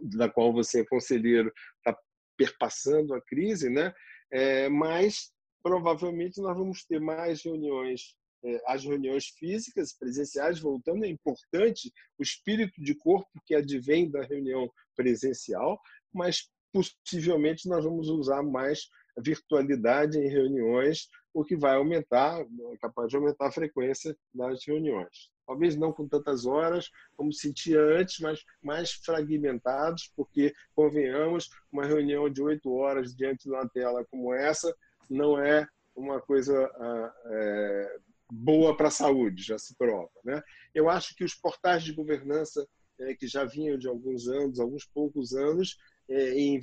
da 0.01 0.29
qual 0.29 0.53
você 0.53 0.81
é 0.81 0.85
conselheiro 0.85 1.51
está 1.77 1.97
perpassando 2.37 3.13
a 3.13 3.21
crise, 3.21 3.69
né? 3.69 3.93
É, 4.31 4.69
mas 4.69 5.31
provavelmente 5.63 6.41
nós 6.41 6.57
vamos 6.57 6.85
ter 6.85 6.99
mais 6.99 7.43
reuniões, 7.43 8.15
é, 8.43 8.61
as 8.67 8.83
reuniões 8.83 9.27
físicas, 9.37 9.97
presenciais, 9.97 10.59
voltando. 10.59 11.05
É 11.05 11.07
importante 11.07 11.91
o 12.19 12.23
espírito 12.23 12.81
de 12.81 12.95
corpo 12.95 13.29
que 13.45 13.55
advém 13.55 14.09
da 14.09 14.23
reunião 14.23 14.69
presencial, 14.95 15.79
mas 16.13 16.49
possivelmente 16.73 17.69
nós 17.69 17.83
vamos 17.83 18.09
usar 18.09 18.43
mais 18.43 18.81
virtualidade 19.17 20.17
em 20.17 20.27
reuniões, 20.27 21.07
o 21.33 21.43
que 21.43 21.55
vai 21.55 21.75
aumentar, 21.75 22.45
capaz 22.81 23.09
de 23.09 23.15
aumentar 23.15 23.47
a 23.47 23.51
frequência 23.51 24.15
das 24.33 24.65
reuniões 24.65 25.34
talvez 25.45 25.75
não 25.75 25.91
com 25.91 26.07
tantas 26.07 26.45
horas 26.45 26.89
como 27.15 27.31
sentia 27.31 27.79
antes, 27.79 28.19
mas 28.19 28.43
mais 28.61 28.91
fragmentados, 28.91 30.11
porque, 30.15 30.53
convenhamos, 30.73 31.49
uma 31.71 31.85
reunião 31.85 32.29
de 32.29 32.41
oito 32.41 32.73
horas 32.73 33.15
diante 33.15 33.43
de 33.43 33.51
uma 33.51 33.67
tela 33.67 34.05
como 34.05 34.33
essa 34.33 34.75
não 35.09 35.39
é 35.39 35.67
uma 35.95 36.19
coisa 36.19 36.53
ah, 36.75 37.13
é, 37.25 37.97
boa 38.29 38.75
para 38.75 38.87
a 38.87 38.91
saúde, 38.91 39.43
já 39.43 39.57
se 39.57 39.75
prova. 39.75 40.11
Né? 40.23 40.41
Eu 40.73 40.89
acho 40.89 41.15
que 41.15 41.23
os 41.23 41.33
portais 41.33 41.83
de 41.83 41.93
governança 41.93 42.67
é, 42.99 43.13
que 43.13 43.27
já 43.27 43.43
vinham 43.45 43.77
de 43.77 43.87
alguns 43.87 44.27
anos, 44.27 44.59
alguns 44.59 44.85
poucos 44.85 45.33
anos, 45.33 45.77
é, 46.09 46.33
em 46.33 46.59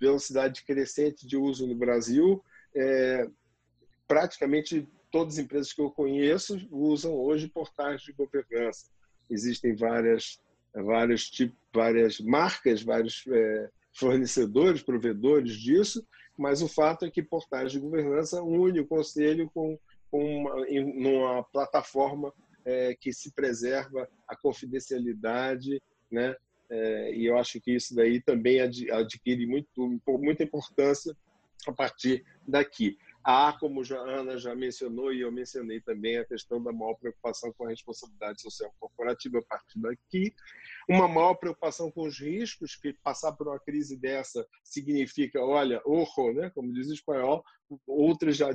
velocidade 0.00 0.64
crescente 0.64 1.26
de 1.26 1.36
uso 1.36 1.66
no 1.66 1.74
Brasil, 1.74 2.42
é, 2.74 3.28
praticamente 4.06 4.88
todas 5.12 5.34
as 5.34 5.44
empresas 5.44 5.72
que 5.72 5.80
eu 5.80 5.90
conheço 5.90 6.58
usam 6.70 7.14
hoje 7.14 7.46
portais 7.46 8.00
de 8.00 8.12
governança. 8.12 8.86
Existem 9.30 9.76
várias, 9.76 10.40
vários 10.74 11.30
tipos, 11.30 11.56
várias 11.72 12.18
marcas, 12.18 12.82
vários 12.82 13.24
é, 13.28 13.70
fornecedores, 13.92 14.82
provedores 14.82 15.52
disso, 15.52 16.04
mas 16.36 16.62
o 16.62 16.68
fato 16.68 17.04
é 17.04 17.10
que 17.10 17.22
portais 17.22 17.70
de 17.70 17.78
governança 17.78 18.42
une 18.42 18.80
o 18.80 18.86
conselho 18.86 19.50
com, 19.54 19.78
com 20.10 20.38
uma, 20.38 20.66
numa 20.96 21.44
plataforma 21.44 22.32
é, 22.64 22.94
que 22.94 23.12
se 23.12 23.32
preserva 23.32 24.08
a 24.26 24.34
confidencialidade, 24.34 25.80
né? 26.10 26.34
É, 26.70 27.14
e 27.14 27.26
eu 27.26 27.36
acho 27.36 27.60
que 27.60 27.72
isso 27.72 27.94
daí 27.94 28.18
também 28.18 28.58
adquire 28.60 29.46
muito, 29.46 30.00
muita 30.18 30.42
importância 30.42 31.14
a 31.66 31.72
partir 31.72 32.24
daqui. 32.48 32.96
Há, 33.24 33.56
como 33.58 33.82
a 33.82 33.98
Ana 33.98 34.36
já 34.36 34.54
mencionou 34.54 35.12
e 35.12 35.20
eu 35.20 35.30
mencionei 35.30 35.80
também, 35.80 36.18
a 36.18 36.24
questão 36.24 36.62
da 36.62 36.72
maior 36.72 36.94
preocupação 36.94 37.52
com 37.52 37.66
a 37.66 37.70
responsabilidade 37.70 38.42
social 38.42 38.74
corporativa 38.80 39.38
a 39.38 39.42
partir 39.42 39.80
daqui, 39.80 40.34
uma 40.88 41.06
maior 41.06 41.34
preocupação 41.34 41.90
com 41.90 42.06
os 42.06 42.18
riscos, 42.18 42.74
que 42.74 42.92
passar 42.94 43.32
por 43.32 43.46
uma 43.46 43.60
crise 43.60 43.96
dessa 43.96 44.46
significa, 44.64 45.40
olha, 45.40 45.80
ojo, 45.84 46.32
né, 46.32 46.50
como 46.50 46.72
diz 46.72 46.88
o 46.88 46.94
espanhol, 46.94 47.44
outras 47.86 48.36
já 48.36 48.50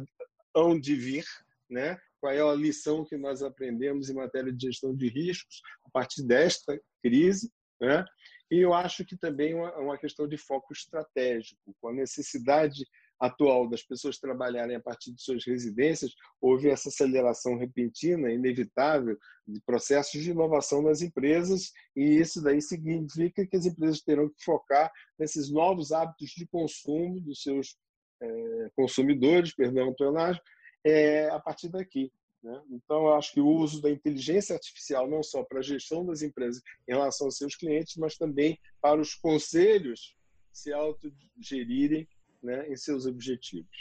hão 0.53 0.77
de 0.77 0.95
vir, 0.95 1.25
né? 1.69 1.97
qual 2.19 2.33
é 2.33 2.41
a 2.41 2.55
lição 2.55 3.05
que 3.05 3.17
nós 3.17 3.41
aprendemos 3.41 4.09
em 4.09 4.13
matéria 4.13 4.51
de 4.51 4.67
gestão 4.67 4.95
de 4.95 5.07
riscos 5.07 5.61
a 5.85 5.89
partir 5.89 6.23
desta 6.23 6.79
crise, 7.01 7.51
né? 7.79 8.03
E 8.49 8.59
eu 8.59 8.73
acho 8.73 9.05
que 9.05 9.17
também 9.17 9.51
é 9.51 9.77
uma 9.77 9.97
questão 9.97 10.27
de 10.27 10.37
foco 10.37 10.71
estratégico, 10.71 11.75
com 11.81 11.89
a 11.89 11.93
necessidade 11.93 12.85
atual 13.19 13.67
das 13.67 13.83
pessoas 13.83 14.19
trabalharem 14.19 14.75
a 14.75 14.79
partir 14.79 15.11
de 15.11 15.21
suas 15.21 15.45
residências, 15.45 16.13
houve 16.39 16.69
essa 16.69 16.89
aceleração 16.89 17.57
repentina, 17.57 18.31
inevitável, 18.31 19.17
de 19.47 19.61
processos 19.61 20.21
de 20.21 20.31
inovação 20.31 20.81
nas 20.81 21.01
empresas, 21.01 21.71
e 21.95 22.17
isso 22.17 22.41
daí 22.41 22.61
significa 22.61 23.45
que 23.45 23.55
as 23.55 23.65
empresas 23.65 24.01
terão 24.01 24.29
que 24.29 24.43
focar 24.43 24.91
nesses 25.17 25.49
novos 25.49 25.91
hábitos 25.91 26.29
de 26.29 26.45
consumo 26.47 27.19
dos 27.21 27.41
seus 27.41 27.77
é, 28.21 28.69
consumidores, 28.75 29.53
perdão, 29.53 29.93
Tonagem, 29.93 30.41
é, 30.85 31.29
a 31.29 31.39
partir 31.39 31.69
daqui. 31.69 32.11
Né? 32.43 32.61
Então, 32.71 33.09
acho 33.09 33.33
que 33.33 33.41
o 33.41 33.47
uso 33.47 33.81
da 33.81 33.89
inteligência 33.89 34.53
artificial, 34.53 35.07
não 35.09 35.23
só 35.23 35.43
para 35.43 35.59
a 35.59 35.63
gestão 35.63 36.05
das 36.05 36.21
empresas 36.21 36.61
em 36.87 36.93
relação 36.93 37.27
aos 37.27 37.37
seus 37.37 37.55
clientes, 37.55 37.95
mas 37.97 38.17
também 38.17 38.59
para 38.81 39.01
os 39.01 39.15
conselhos 39.15 40.15
se 40.51 40.73
autogerirem 40.73 42.07
né, 42.47 42.67
em 42.69 42.75
seus 42.77 43.05
objetivos. 43.05 43.77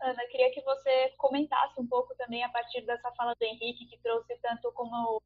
Ana, 0.00 0.26
queria 0.26 0.52
que 0.52 0.60
você 0.62 1.10
comentasse 1.16 1.80
um 1.80 1.86
pouco 1.86 2.14
também 2.16 2.44
a 2.44 2.48
partir 2.48 2.82
dessa 2.82 3.10
fala 3.12 3.34
do 3.34 3.44
Henrique, 3.44 3.86
que 3.86 3.98
trouxe 4.02 4.36
tanto 4.42 4.70
como 4.72 5.20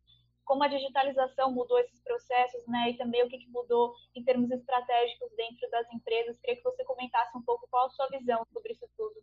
como 0.44 0.62
a 0.62 0.68
digitalização 0.68 1.50
mudou 1.50 1.76
esses 1.80 2.00
processos, 2.04 2.64
né, 2.68 2.90
e 2.90 2.96
também 2.96 3.20
o 3.24 3.28
que, 3.28 3.36
que 3.36 3.50
mudou 3.50 3.92
em 4.14 4.22
termos 4.22 4.48
estratégicos 4.52 5.28
dentro 5.36 5.68
das 5.70 5.92
empresas. 5.92 6.38
Queria 6.38 6.54
que 6.54 6.62
você 6.62 6.84
comentasse 6.84 7.36
um 7.36 7.42
pouco 7.42 7.66
qual 7.68 7.86
a 7.86 7.90
sua 7.90 8.06
visão 8.10 8.46
sobre 8.52 8.72
isso 8.72 8.88
tudo. 8.96 9.20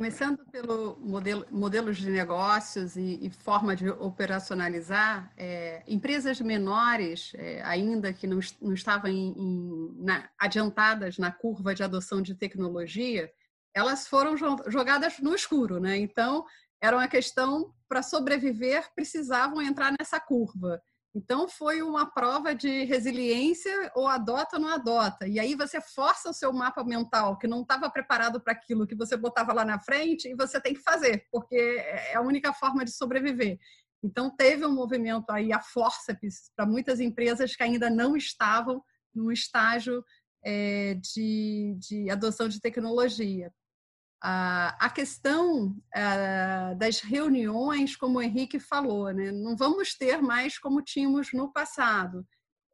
Começando 0.00 0.46
pelo 0.50 0.96
modelo, 0.98 1.46
modelos 1.50 1.98
de 1.98 2.10
negócios 2.10 2.96
e, 2.96 3.18
e 3.20 3.28
forma 3.28 3.76
de 3.76 3.90
operacionalizar, 3.90 5.30
é, 5.36 5.82
empresas 5.86 6.40
menores, 6.40 7.32
é, 7.34 7.60
ainda 7.64 8.10
que 8.10 8.26
não, 8.26 8.40
não 8.62 8.72
estavam 8.72 9.10
em, 9.10 9.34
em, 9.36 10.02
na, 10.02 10.26
adiantadas 10.38 11.18
na 11.18 11.30
curva 11.30 11.74
de 11.74 11.82
adoção 11.82 12.22
de 12.22 12.34
tecnologia, 12.34 13.30
elas 13.74 14.08
foram 14.08 14.38
jogadas 14.68 15.18
no 15.18 15.34
escuro, 15.34 15.78
né? 15.78 15.98
Então, 15.98 16.46
era 16.80 16.96
uma 16.96 17.06
questão 17.06 17.74
para 17.86 18.02
sobreviver, 18.02 18.88
precisavam 18.94 19.60
entrar 19.60 19.94
nessa 20.00 20.18
curva. 20.18 20.80
Então 21.14 21.48
foi 21.48 21.82
uma 21.82 22.08
prova 22.08 22.54
de 22.54 22.84
resiliência 22.84 23.90
ou 23.96 24.06
adota 24.06 24.56
ou 24.56 24.62
não 24.62 24.68
adota. 24.68 25.26
E 25.26 25.40
aí 25.40 25.56
você 25.56 25.80
força 25.80 26.30
o 26.30 26.34
seu 26.34 26.52
mapa 26.52 26.84
mental 26.84 27.36
que 27.36 27.48
não 27.48 27.62
estava 27.62 27.90
preparado 27.90 28.40
para 28.40 28.52
aquilo 28.52 28.86
que 28.86 28.94
você 28.94 29.16
botava 29.16 29.52
lá 29.52 29.64
na 29.64 29.80
frente 29.80 30.28
e 30.28 30.36
você 30.36 30.60
tem 30.60 30.72
que 30.72 30.82
fazer, 30.82 31.26
porque 31.32 31.56
é 31.56 32.14
a 32.14 32.20
única 32.20 32.52
forma 32.52 32.84
de 32.84 32.92
sobreviver. 32.92 33.58
Então 34.02 34.34
teve 34.34 34.64
um 34.64 34.72
movimento 34.72 35.30
aí 35.30 35.52
a 35.52 35.60
força 35.60 36.16
para 36.56 36.64
muitas 36.64 37.00
empresas 37.00 37.56
que 37.56 37.62
ainda 37.62 37.90
não 37.90 38.16
estavam 38.16 38.82
no 39.12 39.32
estágio 39.32 40.04
é, 40.44 40.94
de, 40.94 41.76
de 41.78 42.08
adoção 42.08 42.48
de 42.48 42.60
tecnologia. 42.60 43.52
A 44.22 44.90
questão 44.90 45.74
das 46.76 47.00
reuniões, 47.00 47.96
como 47.96 48.18
o 48.18 48.22
Henrique 48.22 48.60
falou, 48.60 49.12
né? 49.12 49.32
não 49.32 49.56
vamos 49.56 49.94
ter 49.94 50.20
mais 50.20 50.58
como 50.58 50.82
tínhamos 50.82 51.32
no 51.32 51.52
passado. 51.52 52.26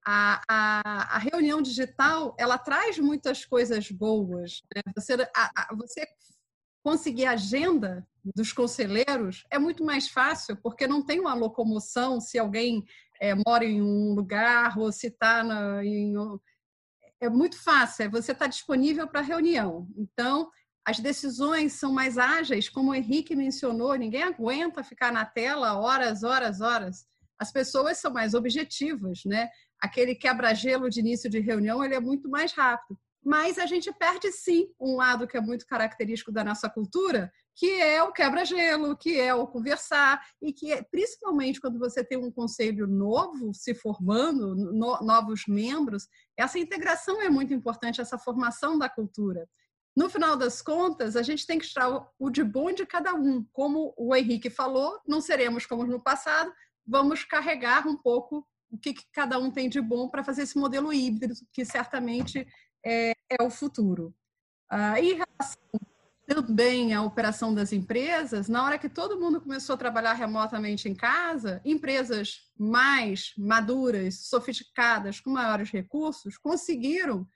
A, 0.09 0.41
a, 0.49 1.17
a 1.17 1.19
reunião 1.19 1.61
digital 1.61 2.35
ela 2.39 2.57
traz 2.59 2.99
muitas 2.99 3.45
coisas 3.45 3.91
boas. 3.91 4.63
Né? 4.75 4.83
Você, 4.95 5.15
a, 5.15 5.75
você 5.75 6.07
conseguir 6.85 7.27
agenda 7.27 8.07
dos 8.35 8.53
conselheiros 8.53 9.45
é 9.51 9.59
muito 9.59 9.85
mais 9.85 10.09
fácil, 10.09 10.57
porque 10.63 10.87
não 10.87 11.05
tem 11.05 11.19
uma 11.19 11.35
locomoção 11.35 12.21
se 12.21 12.39
alguém 12.39 12.85
é, 13.21 13.35
mora 13.35 13.65
em 13.65 13.83
um 13.83 14.15
lugar 14.15 14.79
ou 14.79 14.93
se 14.93 15.09
está 15.09 15.43
em. 15.85 16.15
É 17.21 17.29
muito 17.29 17.61
fácil, 17.61 18.05
é 18.05 18.09
você 18.09 18.33
está 18.33 18.47
disponível 18.47 19.09
para 19.09 19.21
reunião. 19.21 19.89
Então, 19.97 20.51
as 20.87 21.01
decisões 21.01 21.73
são 21.73 21.93
mais 21.93 22.17
ágeis, 22.17 22.69
como 22.69 22.93
o 22.93 22.95
Henrique 22.95 23.35
mencionou, 23.35 23.97
ninguém 23.97 24.23
aguenta 24.23 24.85
ficar 24.85 25.13
na 25.13 25.25
tela 25.25 25.77
horas, 25.77 26.23
horas, 26.23 26.61
horas. 26.61 27.05
As 27.41 27.51
pessoas 27.51 27.99
são 27.99 28.13
mais 28.13 28.35
objetivas, 28.35 29.23
né? 29.27 29.49
Aquele 29.81 30.15
quebra-gelo 30.15 30.89
de 30.89 31.01
início 31.01 31.29
de 31.29 31.41
reunião, 31.41 31.85
ele 31.85 31.97
é 31.97 32.01
muito 32.01 32.31
mais 32.31 32.53
rápido. 32.53 32.97
Mas 33.21 33.59
a 33.59 33.67
gente 33.67 33.93
perde 33.93 34.31
sim 34.31 34.69
um 34.81 34.95
lado 34.95 35.27
que 35.27 35.37
é 35.37 35.41
muito 35.41 35.67
característico 35.67 36.31
da 36.31 36.45
nossa 36.45 36.71
cultura, 36.71 37.33
que 37.57 37.81
é 37.81 38.01
o 38.01 38.13
quebra-gelo, 38.13 38.97
que 38.97 39.19
é 39.19 39.35
o 39.35 39.49
conversar, 39.49 40.25
e 40.41 40.53
que 40.53 40.73
é, 40.73 40.85
principalmente 40.85 41.61
quando 41.61 41.81
você 41.81 42.05
tem 42.05 42.17
um 42.17 42.31
conselho 42.31 42.87
novo 42.87 43.53
se 43.53 43.75
formando, 43.75 44.55
no, 44.55 45.01
novos 45.01 45.43
membros, 45.49 46.07
essa 46.37 46.61
integração 46.61 47.21
é 47.21 47.29
muito 47.29 47.53
importante, 47.53 48.01
essa 48.01 48.17
formação 48.17 48.79
da 48.79 48.89
cultura. 48.89 49.49
No 49.97 50.11
final 50.11 50.37
das 50.37 50.61
contas, 50.61 51.17
a 51.17 51.23
gente 51.23 51.47
tem 51.47 51.59
que 51.59 51.67
tirar 51.67 52.07
o 52.19 52.29
de 52.29 52.45
bom 52.45 52.71
de 52.71 52.85
cada 52.85 53.15
um. 53.15 53.43
Como 53.51 53.95
o 53.97 54.15
Henrique 54.15 54.51
falou, 54.51 55.01
não 55.09 55.23
seremos 55.23 55.65
como 55.65 55.85
no 55.85 55.99
passado, 55.99 56.53
vamos 56.87 57.25
carregar 57.25 57.89
um 57.89 57.97
pouco 57.97 58.47
o 58.71 58.77
que, 58.77 58.95
cada 59.11 59.39
um 59.39 59.51
tem 59.51 59.71
de 59.71 59.81
bom 59.81 60.09
para 60.09 60.23
fazer 60.23 60.43
esse 60.43 60.59
modelo 60.59 60.93
híbrido, 60.93 61.35
que 61.51 61.65
certamente 61.65 62.47
é, 62.85 63.13
é 63.31 63.43
o 63.43 63.49
futuro. 63.49 64.15
Ah, 64.69 65.01
em 65.01 65.15
relação 65.15 65.81
também 66.27 66.93
à 66.93 67.03
operação 67.03 67.55
das 67.55 67.73
empresas, 67.73 68.49
na 68.49 68.65
hora 68.65 68.79
que 68.79 68.89
todo 68.89 69.19
mundo 69.19 69.41
começou 69.41 69.75
a 69.75 69.79
trabalhar 69.79 70.13
remotamente 70.13 70.89
em 70.89 70.95
casa, 70.95 71.61
empresas 71.65 72.51
mais 72.59 73.33
maduras, 73.39 74.27
sofisticadas, 74.27 75.21
com 75.21 75.31
maiores 75.31 75.71
recursos, 75.71 76.37
conseguiram 76.37 77.27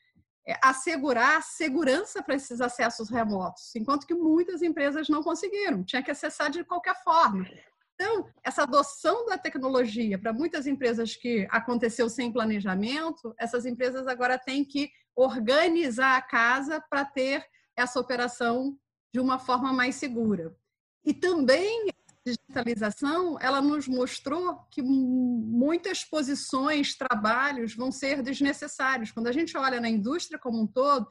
é, 0.51 0.59
assegurar 0.63 1.43
segurança 1.43 2.23
para 2.23 2.35
esses 2.35 2.61
acessos 2.61 3.09
remotos, 3.09 3.75
enquanto 3.77 4.05
que 4.05 4.15
muitas 4.15 4.63
empresas 4.63 5.09
não 5.09 5.23
conseguiram, 5.23 5.85
tinha 5.85 6.03
que 6.03 6.11
acessar 6.11 6.51
de 6.51 6.65
qualquer 6.65 7.01
forma. 7.05 7.47
Então, 7.95 8.29
essa 8.43 8.65
adoção 8.65 9.27
da 9.27 9.39
tecnologia 9.39 10.19
para 10.19 10.33
muitas 10.33 10.67
empresas 10.67 11.15
que 11.15 11.47
aconteceu 11.51 12.09
sem 12.09 12.33
planejamento, 12.33 13.33
essas 13.39 13.65
empresas 13.65 14.09
agora 14.09 14.39
têm 14.39 14.65
que 14.65 14.91
organizar 15.15 16.17
a 16.17 16.23
casa 16.23 16.83
para 16.91 17.05
ter 17.05 17.47
essa 17.77 18.01
operação 18.01 18.77
de 19.13 19.21
uma 19.21 19.39
forma 19.39 19.73
mais 19.73 19.97
segura. 19.97 20.57
E 21.05 21.15
também 21.15 21.91
digitalização, 22.25 23.39
ela 23.41 23.63
nos 23.63 23.89
mostrou 23.89 24.57
que 24.71 24.83
muitas 24.83 26.05
posições, 26.05 26.97
trabalhos 26.97 27.75
vão 27.75 27.91
ser 27.91 28.23
desnecessários. 28.23 29.11
Quando 29.11 29.29
a 29.29 29.33
gente 29.33 29.57
olha 29.57 29.81
na 29.81 29.89
indústria 29.89 30.39
como 30.39 30.61
um 30.61 30.67
todo, 30.67 31.07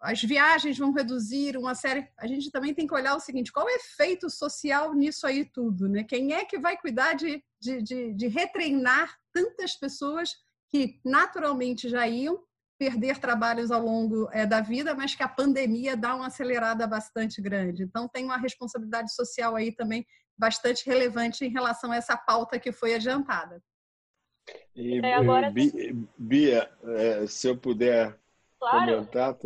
as 0.00 0.22
viagens 0.22 0.78
vão 0.78 0.92
reduzir 0.92 1.56
uma 1.56 1.74
série. 1.74 2.08
A 2.18 2.26
gente 2.26 2.50
também 2.50 2.74
tem 2.74 2.86
que 2.86 2.94
olhar 2.94 3.14
o 3.14 3.20
seguinte: 3.20 3.52
qual 3.52 3.68
é 3.68 3.72
o 3.72 3.76
efeito 3.76 4.30
social 4.30 4.94
nisso 4.94 5.26
aí 5.26 5.44
tudo? 5.44 5.88
Né? 5.88 6.04
Quem 6.04 6.32
é 6.32 6.44
que 6.44 6.58
vai 6.58 6.76
cuidar 6.76 7.14
de, 7.14 7.44
de, 7.60 7.82
de, 7.82 8.14
de 8.14 8.26
retreinar 8.26 9.14
tantas 9.32 9.76
pessoas 9.76 10.34
que 10.70 11.00
naturalmente 11.04 11.88
já 11.88 12.08
iam 12.08 12.42
perder 12.80 13.18
trabalhos 13.18 13.70
ao 13.70 13.82
longo 13.82 14.26
é, 14.32 14.46
da 14.46 14.62
vida, 14.62 14.94
mas 14.94 15.14
que 15.14 15.22
a 15.22 15.28
pandemia 15.28 15.94
dá 15.94 16.14
uma 16.14 16.28
acelerada 16.28 16.86
bastante 16.86 17.42
grande. 17.42 17.82
Então, 17.82 18.08
tem 18.08 18.24
uma 18.24 18.38
responsabilidade 18.38 19.14
social 19.14 19.54
aí 19.54 19.70
também 19.70 20.06
bastante 20.38 20.86
relevante 20.86 21.44
em 21.44 21.50
relação 21.50 21.92
a 21.92 21.96
essa 21.96 22.16
pauta 22.16 22.58
que 22.58 22.72
foi 22.72 22.94
adiantada. 22.94 23.62
E, 24.74 24.98
é, 24.98 25.12
agora... 25.12 25.52
Bia, 26.16 26.70
é, 26.82 27.26
se 27.26 27.48
eu 27.48 27.54
puder 27.58 28.18
claro. 28.58 29.06
comentar, 29.06 29.36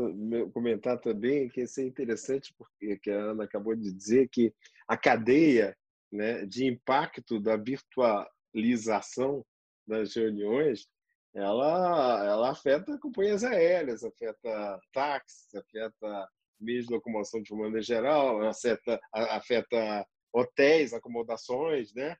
comentar 0.53 1.01
também, 1.01 1.49
que 1.49 1.63
isso 1.63 1.81
é 1.81 1.83
interessante, 1.83 2.55
porque 2.57 2.97
que 2.99 3.11
a 3.11 3.17
Ana 3.17 3.43
acabou 3.43 3.75
de 3.75 3.93
dizer 3.93 4.29
que 4.29 4.55
a 4.87 4.97
cadeia 4.97 5.77
né, 6.13 6.47
de 6.47 6.67
impacto 6.67 7.41
da 7.41 7.57
virtualização 7.57 9.45
das 9.85 10.15
reuniões 10.15 10.87
ela, 11.35 12.25
ela 12.25 12.51
afeta 12.51 12.99
companhias 12.99 13.43
aéreas, 13.43 14.05
afeta 14.05 14.81
táxis, 14.93 15.53
afeta 15.55 16.29
meios 16.61 16.87
de 16.87 16.93
locomoção 16.93 17.43
de 17.43 17.53
maneira 17.53 17.83
geral, 17.83 18.41
afeta, 18.43 19.01
afeta 19.13 20.07
hotéis, 20.33 20.93
acomodações, 20.93 21.93
né? 21.93 22.17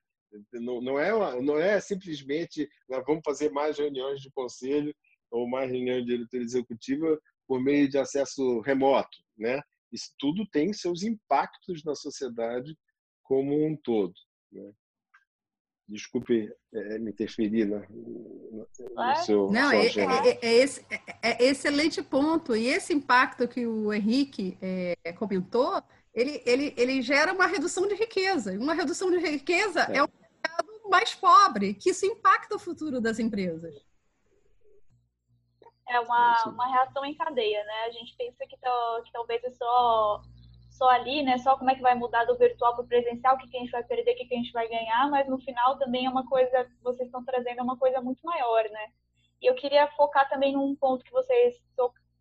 Não, 0.53 0.81
não, 0.81 0.99
é, 0.99 1.41
não 1.41 1.57
é 1.57 1.79
simplesmente 1.79 2.67
nós 2.89 3.03
vamos 3.05 3.21
fazer 3.23 3.51
mais 3.51 3.77
reuniões 3.77 4.19
de 4.19 4.29
conselho 4.31 4.93
ou 5.31 5.47
mais 5.47 5.71
reuniões 5.71 6.05
de 6.05 6.17
diretoria 6.17 6.45
executiva 6.45 7.19
por 7.47 7.61
meio 7.61 7.87
de 7.87 7.97
acesso 7.97 8.59
remoto, 8.61 9.17
né? 9.37 9.61
Isso 9.91 10.11
tudo 10.19 10.45
tem 10.51 10.73
seus 10.73 11.03
impactos 11.03 11.83
na 11.85 11.95
sociedade 11.95 12.77
como 13.23 13.65
um 13.65 13.77
todo. 13.77 14.13
Né? 14.51 14.73
Desculpe 15.87 16.51
é, 16.73 16.97
me 16.97 17.11
interferir 17.11 17.65
no, 17.65 17.79
no, 17.89 18.67
no 18.91 19.15
seu. 19.17 19.51
Não, 19.51 19.71
é, 19.71 19.85
é, 19.85 20.39
é, 20.41 20.53
esse, 20.53 20.83
é, 20.89 20.99
é, 21.21 21.43
excelente 21.45 22.01
ponto. 22.01 22.55
E 22.55 22.65
esse 22.67 22.91
impacto 22.91 23.47
que 23.47 23.67
o 23.67 23.93
Henrique 23.93 24.57
é, 24.59 25.13
comentou, 25.13 25.83
ele, 26.11 26.41
ele, 26.43 26.73
ele 26.75 27.01
gera 27.03 27.31
uma 27.31 27.45
redução 27.45 27.87
de 27.87 27.93
riqueza. 27.93 28.57
Uma 28.59 28.73
redução 28.73 29.11
de 29.11 29.17
riqueza 29.17 29.81
é, 29.81 30.01
um 30.01 30.07
mercado 30.07 30.89
mais 30.89 31.13
pobre, 31.13 31.75
que 31.75 31.91
isso 31.91 32.05
impacta 32.05 32.55
o 32.55 32.59
futuro 32.59 32.99
das 32.99 33.19
empresas. 33.19 33.75
É 35.87 35.99
uma, 35.99 36.43
uma 36.47 36.67
reação 36.67 37.05
em 37.05 37.15
cadeia, 37.15 37.63
né? 37.63 37.83
A 37.85 37.91
gente 37.91 38.15
pensa 38.17 38.43
que, 38.49 38.57
que 38.57 39.11
talvez 39.11 39.43
é 39.43 39.51
só 39.51 40.23
só 40.77 40.89
ali, 40.89 41.23
né? 41.23 41.37
Só 41.37 41.57
como 41.57 41.71
é 41.71 41.75
que 41.75 41.81
vai 41.81 41.95
mudar 41.95 42.25
do 42.25 42.37
virtual 42.37 42.75
para 42.75 42.83
o 42.83 42.87
presencial, 42.87 43.35
o 43.35 43.37
que, 43.37 43.47
que 43.47 43.57
a 43.57 43.59
gente 43.61 43.71
vai 43.71 43.83
perder, 43.83 44.11
o 44.11 44.15
que, 44.17 44.25
que 44.25 44.33
a 44.33 44.37
gente 44.37 44.51
vai 44.51 44.67
ganhar, 44.67 45.09
mas 45.09 45.27
no 45.27 45.37
final 45.39 45.77
também 45.77 46.05
é 46.05 46.09
uma 46.09 46.27
coisa 46.27 46.65
que 46.65 46.83
vocês 46.83 47.07
estão 47.07 47.23
trazendo, 47.23 47.59
é 47.59 47.63
uma 47.63 47.77
coisa 47.77 48.01
muito 48.01 48.21
maior, 48.23 48.63
né? 48.69 48.87
E 49.41 49.45
eu 49.49 49.55
queria 49.55 49.87
focar 49.91 50.29
também 50.29 50.53
num 50.53 50.75
ponto 50.75 51.03
que 51.03 51.11
vocês 51.11 51.55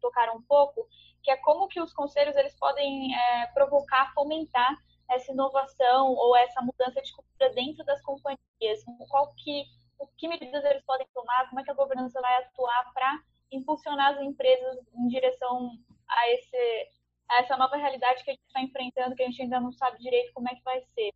tocaram 0.01 0.37
um 0.37 0.43
pouco, 0.43 0.87
que 1.23 1.31
é 1.31 1.37
como 1.39 1.67
que 1.69 1.81
os 1.81 1.93
conselhos 1.93 2.37
eles 2.37 2.55
podem 2.57 3.15
é, 3.17 3.47
provocar, 3.49 4.13
fomentar 4.15 4.77
essa 5.11 5.33
inovação 5.33 6.13
ou 6.13 6.37
essa 6.37 6.61
mudança 6.63 7.01
de 7.03 7.13
cultura 7.13 7.51
dentro 7.55 7.85
das 7.85 8.01
companhias. 8.03 8.85
Qual 9.09 9.33
que, 9.35 9.65
o 9.99 10.07
que 10.17 10.29
medidas 10.29 10.65
eles 10.65 10.85
podem 10.85 11.07
tomar, 11.13 11.49
como 11.49 11.61
é 11.61 11.65
que 11.65 11.71
a 11.71 11.75
governança 11.75 12.21
vai 12.21 12.37
atuar 12.37 12.93
para 12.93 13.21
impulsionar 13.51 14.15
as 14.15 14.21
empresas 14.21 14.79
em 14.95 15.09
direção 15.09 15.71
a 16.09 16.31
esse 16.31 16.89
essa 17.33 17.57
nova 17.57 17.77
realidade 17.77 18.23
que 18.23 18.31
a 18.31 18.35
gente 18.35 18.47
está 18.47 18.61
enfrentando, 18.61 19.15
que 19.15 19.23
a 19.23 19.27
gente 19.27 19.43
ainda 19.43 19.61
não 19.61 19.73
sabe 19.73 19.99
direito 19.99 20.33
como 20.33 20.49
é 20.49 20.55
que 20.55 20.63
vai 20.63 20.81
ser. 20.95 21.13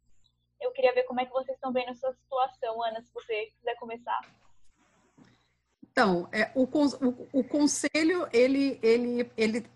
Eu 0.60 0.72
queria 0.72 0.92
ver 0.92 1.04
como 1.04 1.20
é 1.20 1.26
que 1.26 1.32
vocês 1.32 1.56
estão 1.56 1.72
vendo 1.72 1.90
essa 1.90 2.12
situação, 2.12 2.82
Ana, 2.82 3.00
se 3.00 3.12
você 3.12 3.52
quiser 3.58 3.76
começar. 3.76 4.20
Então, 5.90 6.28
é, 6.32 6.50
o, 6.54 6.64
o, 6.64 7.40
o, 7.40 7.44
conselho 7.44 8.28
ele, 8.32 8.78
ele, 8.82 9.30
ele 9.36 9.66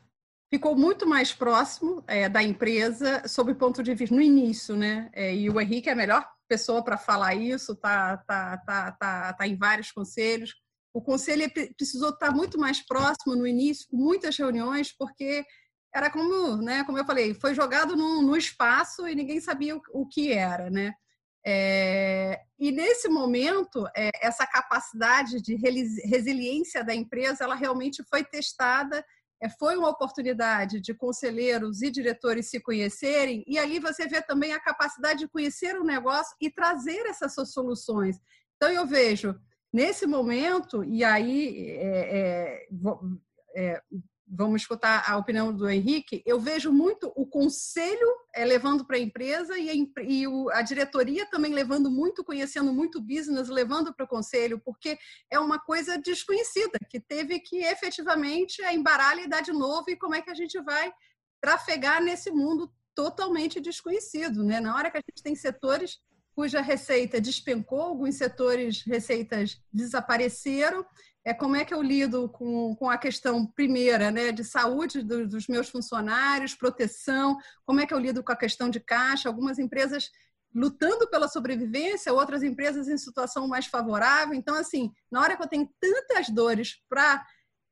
ficou 0.52 0.76
muito 0.76 1.06
mais 1.06 1.32
próximo 1.32 2.04
é, 2.06 2.28
da 2.28 2.42
empresa 2.42 3.26
sob 3.26 3.52
o 3.52 3.56
ponto 3.56 3.82
de 3.82 3.94
vista 3.94 4.14
no 4.14 4.20
início, 4.20 4.76
né? 4.76 5.10
É, 5.12 5.34
e 5.34 5.50
o 5.50 5.60
Henrique 5.60 5.88
é 5.88 5.92
a 5.92 5.96
melhor 5.96 6.28
pessoa 6.48 6.84
para 6.84 6.98
falar 6.98 7.34
isso, 7.34 7.74
tá, 7.74 8.18
tá, 8.18 8.58
tá, 8.58 8.92
tá, 8.92 9.32
tá 9.32 9.46
em 9.46 9.56
vários 9.56 9.90
conselhos. 9.90 10.54
O 10.94 11.00
conselho 11.00 11.50
precisou 11.76 12.10
estar 12.10 12.30
muito 12.30 12.58
mais 12.58 12.84
próximo 12.84 13.34
no 13.34 13.46
início, 13.46 13.88
com 13.88 13.96
muitas 13.96 14.36
reuniões, 14.36 14.92
porque 14.92 15.44
era 15.94 16.10
como, 16.10 16.56
né, 16.56 16.84
como 16.84 16.98
eu 16.98 17.04
falei, 17.04 17.34
foi 17.34 17.54
jogado 17.54 17.94
no, 17.94 18.22
no 18.22 18.36
espaço 18.36 19.06
e 19.06 19.14
ninguém 19.14 19.40
sabia 19.40 19.76
o, 19.76 19.82
o 19.92 20.06
que 20.06 20.32
era, 20.32 20.70
né? 20.70 20.94
É, 21.44 22.40
e 22.58 22.70
nesse 22.70 23.08
momento, 23.08 23.84
é, 23.96 24.10
essa 24.22 24.46
capacidade 24.46 25.42
de 25.42 25.56
resiliência 25.56 26.84
da 26.84 26.94
empresa, 26.94 27.44
ela 27.44 27.56
realmente 27.56 28.02
foi 28.08 28.22
testada. 28.24 29.04
É, 29.42 29.48
foi 29.48 29.76
uma 29.76 29.88
oportunidade 29.88 30.80
de 30.80 30.94
conselheiros 30.94 31.82
e 31.82 31.90
diretores 31.90 32.48
se 32.48 32.60
conhecerem, 32.60 33.42
e 33.44 33.58
ali 33.58 33.80
você 33.80 34.06
vê 34.06 34.22
também 34.22 34.52
a 34.52 34.60
capacidade 34.60 35.18
de 35.20 35.28
conhecer 35.28 35.76
o 35.76 35.84
negócio 35.84 36.36
e 36.40 36.48
trazer 36.48 37.06
essas 37.06 37.34
soluções. 37.52 38.20
Então, 38.56 38.70
eu 38.70 38.86
vejo, 38.86 39.34
nesse 39.72 40.06
momento, 40.06 40.84
e 40.84 41.02
aí 41.02 41.70
é, 41.70 42.66
é, 43.56 43.72
é 43.72 43.82
vamos 44.34 44.62
escutar 44.62 45.04
a 45.06 45.16
opinião 45.18 45.52
do 45.52 45.68
Henrique, 45.68 46.22
eu 46.24 46.40
vejo 46.40 46.72
muito 46.72 47.12
o 47.14 47.26
conselho 47.26 48.08
é, 48.34 48.44
levando 48.46 48.84
para 48.84 48.96
a 48.96 49.00
empresa 49.00 49.58
e, 49.58 49.68
a, 49.68 50.02
e 50.02 50.26
o, 50.26 50.48
a 50.50 50.62
diretoria 50.62 51.26
também 51.26 51.52
levando 51.52 51.90
muito, 51.90 52.24
conhecendo 52.24 52.72
muito 52.72 52.98
business, 52.98 53.50
levando 53.50 53.94
para 53.94 54.04
o 54.04 54.08
conselho, 54.08 54.58
porque 54.58 54.98
é 55.30 55.38
uma 55.38 55.58
coisa 55.58 55.98
desconhecida, 55.98 56.78
que 56.88 56.98
teve 56.98 57.40
que 57.40 57.58
efetivamente 57.58 58.62
embaralhar 58.62 59.24
e 59.24 59.28
dar 59.28 59.42
de 59.42 59.52
novo, 59.52 59.90
e 59.90 59.96
como 59.96 60.14
é 60.14 60.22
que 60.22 60.30
a 60.30 60.34
gente 60.34 60.58
vai 60.62 60.90
trafegar 61.38 62.02
nesse 62.02 62.30
mundo 62.30 62.72
totalmente 62.94 63.60
desconhecido. 63.60 64.42
Né? 64.42 64.60
Na 64.60 64.74
hora 64.74 64.90
que 64.90 64.96
a 64.96 65.02
gente 65.06 65.22
tem 65.22 65.34
setores 65.34 66.00
cuja 66.34 66.62
receita 66.62 67.20
despencou, 67.20 67.80
alguns 67.80 68.14
setores 68.14 68.82
receitas 68.82 69.60
desapareceram, 69.70 70.84
é 71.24 71.32
como 71.32 71.54
é 71.54 71.64
que 71.64 71.72
eu 71.72 71.80
lido 71.80 72.28
com, 72.28 72.74
com 72.74 72.90
a 72.90 72.98
questão 72.98 73.46
primeira, 73.46 74.10
né, 74.10 74.32
de 74.32 74.42
saúde 74.42 75.02
do, 75.02 75.26
dos 75.26 75.46
meus 75.46 75.68
funcionários, 75.68 76.54
proteção, 76.54 77.38
como 77.64 77.80
é 77.80 77.86
que 77.86 77.94
eu 77.94 77.98
lido 77.98 78.24
com 78.24 78.32
a 78.32 78.36
questão 78.36 78.68
de 78.68 78.80
caixa, 78.80 79.28
algumas 79.28 79.58
empresas 79.58 80.10
lutando 80.54 81.08
pela 81.08 81.28
sobrevivência, 81.28 82.12
outras 82.12 82.42
empresas 82.42 82.88
em 82.88 82.98
situação 82.98 83.48
mais 83.48 83.66
favorável. 83.66 84.34
Então, 84.34 84.54
assim, 84.54 84.92
na 85.10 85.20
hora 85.20 85.36
que 85.36 85.42
eu 85.42 85.48
tenho 85.48 85.70
tantas 85.80 86.28
dores 86.28 86.82
para 86.88 87.24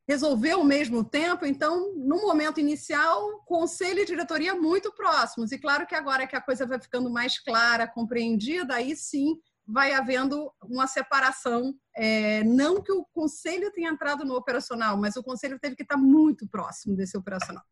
resolver 0.09 0.53
ao 0.53 0.65
mesmo 0.65 1.05
tempo, 1.05 1.45
então, 1.45 1.95
no 1.95 2.23
momento 2.23 2.59
inicial, 2.59 3.43
conselho 3.45 4.01
e 4.01 4.07
diretoria 4.07 4.55
muito 4.55 4.93
próximos. 4.93 5.53
E 5.53 5.59
claro 5.59 5.87
que 5.87 5.95
agora 5.95 6.27
que 6.27 6.35
a 6.35 6.41
coisa 6.41 6.67
vai 6.67 6.81
ficando 6.81 7.11
mais 7.11 7.39
clara, 7.39 7.87
compreendida, 7.87 8.77
aí 8.77 8.97
sim 8.97 9.39
vai 9.71 9.93
havendo 9.93 10.53
uma 10.63 10.87
separação. 10.87 11.75
É, 11.95 12.43
não 12.45 12.83
que 12.83 12.93
o 12.93 13.05
conselho 13.13 13.71
tenha 13.73 13.91
entrado 13.91 14.25
no 14.25 14.35
operacional, 14.35 14.97
mas 14.97 15.17
o 15.17 15.23
conselho 15.23 15.59
teve 15.59 15.77
que 15.77 15.83
estar 15.83 15.97
muito 15.97 16.49
próximo 16.49 16.97
desse 16.97 17.17
operacional. 17.17 17.65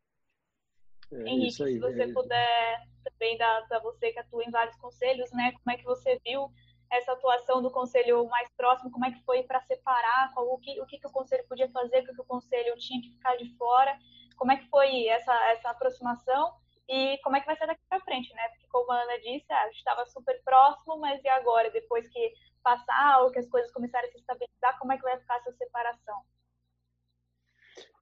É, 1.13 1.23
Henrique, 1.29 1.63
aí, 1.63 1.75
se 1.75 1.79
você 1.79 2.03
é 2.03 2.13
puder 2.13 2.89
também 3.05 3.37
dar 3.39 3.67
para 3.67 3.81
você 3.81 4.13
que 4.13 4.19
atua 4.19 4.45
em 4.45 4.51
vários 4.51 4.77
conselhos, 4.77 5.31
né? 5.33 5.53
Como 5.53 5.75
é 5.75 5.79
que 5.79 5.85
você 5.85 6.21
viu 6.25 6.51
essa 6.91 7.13
atuação 7.13 7.63
do 7.63 7.71
conselho 7.71 8.27
mais 8.29 8.49
próximo? 8.57 8.91
Como 8.91 9.05
é 9.05 9.11
que 9.11 9.23
foi 9.25 9.43
para 9.43 9.61
separar? 9.63 10.33
Qual, 10.35 10.47
o, 10.53 10.59
que, 10.59 10.81
o 10.81 10.87
que, 10.87 10.99
que 10.99 11.07
o 11.07 11.13
conselho 11.13 11.45
podia 11.49 11.69
fazer? 11.71 12.01
O 12.01 12.07
que, 12.07 12.15
que 12.15 12.21
o 12.21 12.25
conselho 12.25 12.77
tinha 12.79 13.01
que 13.01 13.11
ficar 13.11 13.37
de 13.37 13.55
fora? 13.57 13.99
Como 14.37 14.53
é 14.53 14.57
que 14.57 14.69
foi 14.69 15.07
essa, 15.07 15.35
essa 15.51 15.71
aproximação? 15.71 16.55
E 16.89 17.19
como 17.19 17.37
é 17.37 17.41
que 17.41 17.47
vai 17.47 17.57
ser 17.57 17.67
daqui 17.67 17.83
para 17.89 18.01
frente, 18.01 18.33
né? 18.35 18.49
Porque 18.49 18.67
como 18.71 18.91
a 18.91 19.03
Ana 19.03 19.19
disse, 19.19 19.53
a 19.53 19.67
gente 19.67 19.77
estava 19.77 20.07
super 20.07 20.41
próximo, 20.43 20.99
mas 20.99 21.23
e 21.23 21.29
agora, 21.29 21.71
depois 21.71 22.09
que 22.09 22.33
passar 22.63 23.23
ou 23.23 23.31
que 23.31 23.39
as 23.39 23.49
coisas 23.49 23.71
começarem 23.73 24.09
a 24.09 24.13
se 24.13 24.19
estabilizar, 24.19 24.79
como 24.79 24.93
é 24.93 24.97
que 24.97 25.03
vai 25.03 25.19
ficar 25.19 25.37
essa 25.37 25.53
separação? 25.53 26.21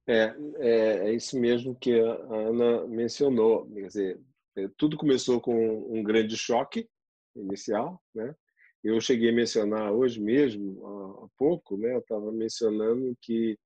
É, 0.07 0.33
é, 0.59 1.09
é 1.09 1.13
isso 1.13 1.37
mesmo 1.37 1.75
que 1.75 1.99
a 1.99 2.13
Ana 2.33 2.87
mencionou. 2.87 3.69
Quer 3.71 3.87
dizer, 3.87 4.21
é, 4.55 4.69
tudo 4.77 4.97
começou 4.97 5.41
com 5.41 5.53
um 5.53 6.01
grande 6.01 6.37
choque 6.37 6.89
inicial, 7.35 8.01
né? 8.15 8.33
Eu 8.83 9.01
cheguei 9.01 9.31
a 9.31 9.33
mencionar 9.33 9.91
hoje 9.91 10.21
mesmo, 10.21 11.25
há 11.25 11.27
pouco, 11.37 11.75
né? 11.75 11.93
Eu 11.93 11.99
estava 11.99 12.31
mencionando 12.31 13.17
que 13.21 13.59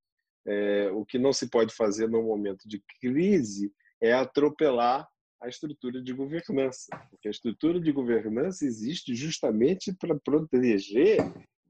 é, 0.48 0.90
o 0.92 1.06
que 1.06 1.20
não 1.20 1.32
se 1.32 1.48
pode 1.48 1.76
fazer 1.76 2.10
no 2.10 2.24
momento 2.24 2.68
de 2.68 2.84
crise 3.00 3.72
é 4.02 4.14
atropelar 4.14 5.08
a 5.42 5.50
estrutura 5.50 6.02
de 6.02 6.14
governança. 6.14 6.88
Porque 7.10 7.28
a 7.28 7.32
estrutura 7.32 7.80
de 7.80 7.92
governança 7.92 8.66
existe 8.66 9.16
justamente 9.16 9.94
para 9.94 10.18
proteger 10.20 11.18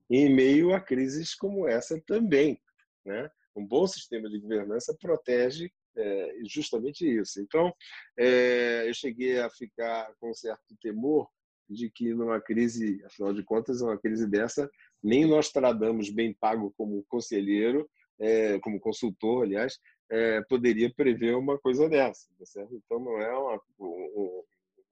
em 0.10 0.34
meio 0.34 0.74
a 0.74 0.80
crises 0.80 1.34
como 1.34 1.68
essa 1.68 2.00
também. 2.06 2.62
Né? 3.06 3.30
Um 3.56 3.66
bom 3.66 3.88
sistema 3.88 4.30
de 4.30 4.40
governança 4.40 4.96
protege 5.00 5.72
é, 5.96 6.36
justamente 6.46 7.06
isso. 7.06 7.42
Então, 7.42 7.74
é, 8.18 8.88
eu 8.88 8.94
cheguei 8.94 9.40
a 9.40 9.50
ficar 9.50 10.14
com 10.20 10.34
certo 10.34 10.76
temor 10.82 11.30
de 11.70 11.90
que 11.90 12.14
numa 12.14 12.42
crise, 12.42 13.02
afinal 13.06 13.34
de 13.34 13.44
contas, 13.44 13.82
uma 13.82 13.98
crise 13.98 14.28
dessa, 14.28 14.70
nem 15.02 15.26
nós 15.26 15.50
tradamos 15.50 16.10
bem 16.10 16.34
pago 16.34 16.74
como 16.78 17.04
conselheiro, 17.08 17.90
é, 18.20 18.60
como 18.60 18.80
consultor, 18.80 19.44
aliás, 19.44 19.80
é, 20.12 20.42
poderia 20.42 20.94
prever 20.94 21.36
uma 21.36 21.58
coisa 21.58 21.88
dessa, 21.88 22.28
tá 22.38 22.46
certo? 22.46 22.76
Então 22.76 23.00
não 23.00 23.18
é 23.20 23.34
uma, 23.34 23.62
um, 23.80 24.44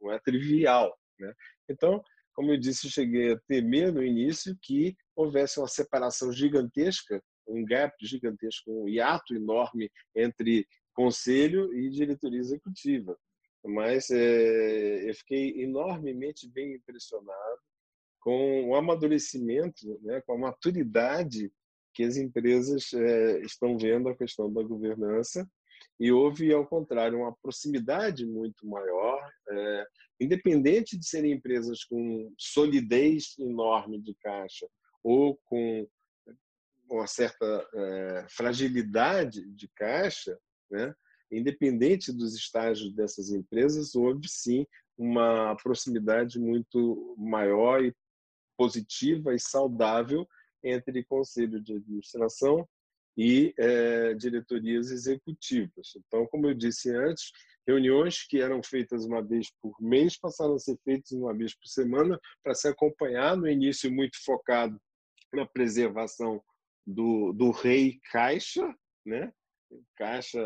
não 0.01 0.11
é 0.11 0.19
trivial, 0.19 0.97
né? 1.19 1.33
Então, 1.69 2.01
como 2.33 2.51
eu 2.51 2.57
disse, 2.57 2.87
eu 2.87 2.91
cheguei 2.91 3.33
a 3.33 3.39
temer 3.47 3.91
no 3.91 4.01
início 4.01 4.57
que 4.61 4.95
houvesse 5.15 5.59
uma 5.59 5.67
separação 5.67 6.31
gigantesca, 6.31 7.21
um 7.45 7.65
gap 7.65 7.93
gigantesco, 8.01 8.71
um 8.71 8.87
hiato 8.87 9.35
enorme 9.35 9.91
entre 10.15 10.65
conselho 10.93 11.73
e 11.73 11.89
diretoria 11.89 12.39
executiva. 12.39 13.17
Mas 13.65 14.09
é, 14.09 15.09
eu 15.09 15.13
fiquei 15.15 15.61
enormemente 15.61 16.49
bem 16.49 16.75
impressionado 16.75 17.59
com 18.21 18.69
o 18.69 18.75
amadurecimento, 18.75 19.99
né, 20.01 20.21
com 20.21 20.33
a 20.33 20.37
maturidade 20.37 21.51
que 21.99 22.03
as 22.05 22.15
empresas 22.15 22.93
é, 22.93 23.41
estão 23.41 23.77
vendo 23.77 24.07
a 24.07 24.15
questão 24.15 24.49
da 24.53 24.63
governança 24.63 25.45
e 25.99 26.09
houve, 26.13 26.53
ao 26.53 26.65
contrário, 26.65 27.19
uma 27.19 27.35
proximidade 27.41 28.25
muito 28.25 28.65
maior, 28.65 29.19
é, 29.49 29.85
independente 30.17 30.97
de 30.97 31.05
serem 31.05 31.33
empresas 31.33 31.83
com 31.83 32.33
solidez 32.37 33.37
enorme 33.37 33.99
de 33.99 34.15
caixa 34.15 34.65
ou 35.03 35.37
com 35.43 35.85
uma 36.89 37.05
certa 37.05 37.67
é, 37.73 38.25
fragilidade 38.29 39.45
de 39.51 39.67
caixa, 39.75 40.39
né? 40.71 40.95
independente 41.29 42.13
dos 42.13 42.33
estágios 42.33 42.93
dessas 42.95 43.29
empresas, 43.29 43.93
houve 43.93 44.25
sim 44.29 44.65
uma 44.97 45.53
proximidade 45.61 46.39
muito 46.39 47.13
maior 47.17 47.83
e 47.83 47.93
positiva 48.57 49.35
e 49.35 49.39
saudável 49.39 50.25
entre 50.63 51.03
conselho 51.03 51.61
de 51.61 51.73
administração 51.73 52.67
e 53.17 53.53
é, 53.57 54.13
diretorias 54.13 54.91
executivas. 54.91 55.93
Então, 55.97 56.25
como 56.27 56.47
eu 56.47 56.53
disse 56.53 56.89
antes, 56.95 57.31
reuniões 57.67 58.25
que 58.25 58.39
eram 58.39 58.63
feitas 58.63 59.05
uma 59.05 59.21
vez 59.21 59.51
por 59.61 59.75
mês 59.81 60.17
passaram 60.17 60.55
a 60.55 60.59
ser 60.59 60.77
feitas 60.83 61.11
uma 61.11 61.33
vez 61.33 61.53
por 61.53 61.67
semana 61.67 62.19
para 62.43 62.55
se 62.55 62.67
acompanhar, 62.67 63.35
no 63.35 63.47
início 63.47 63.91
muito 63.91 64.17
focado 64.23 64.79
na 65.33 65.45
preservação 65.45 66.41
do, 66.85 67.33
do 67.33 67.51
rei 67.51 67.99
caixa, 68.11 68.73
né? 69.05 69.31
Caixa, 69.95 70.39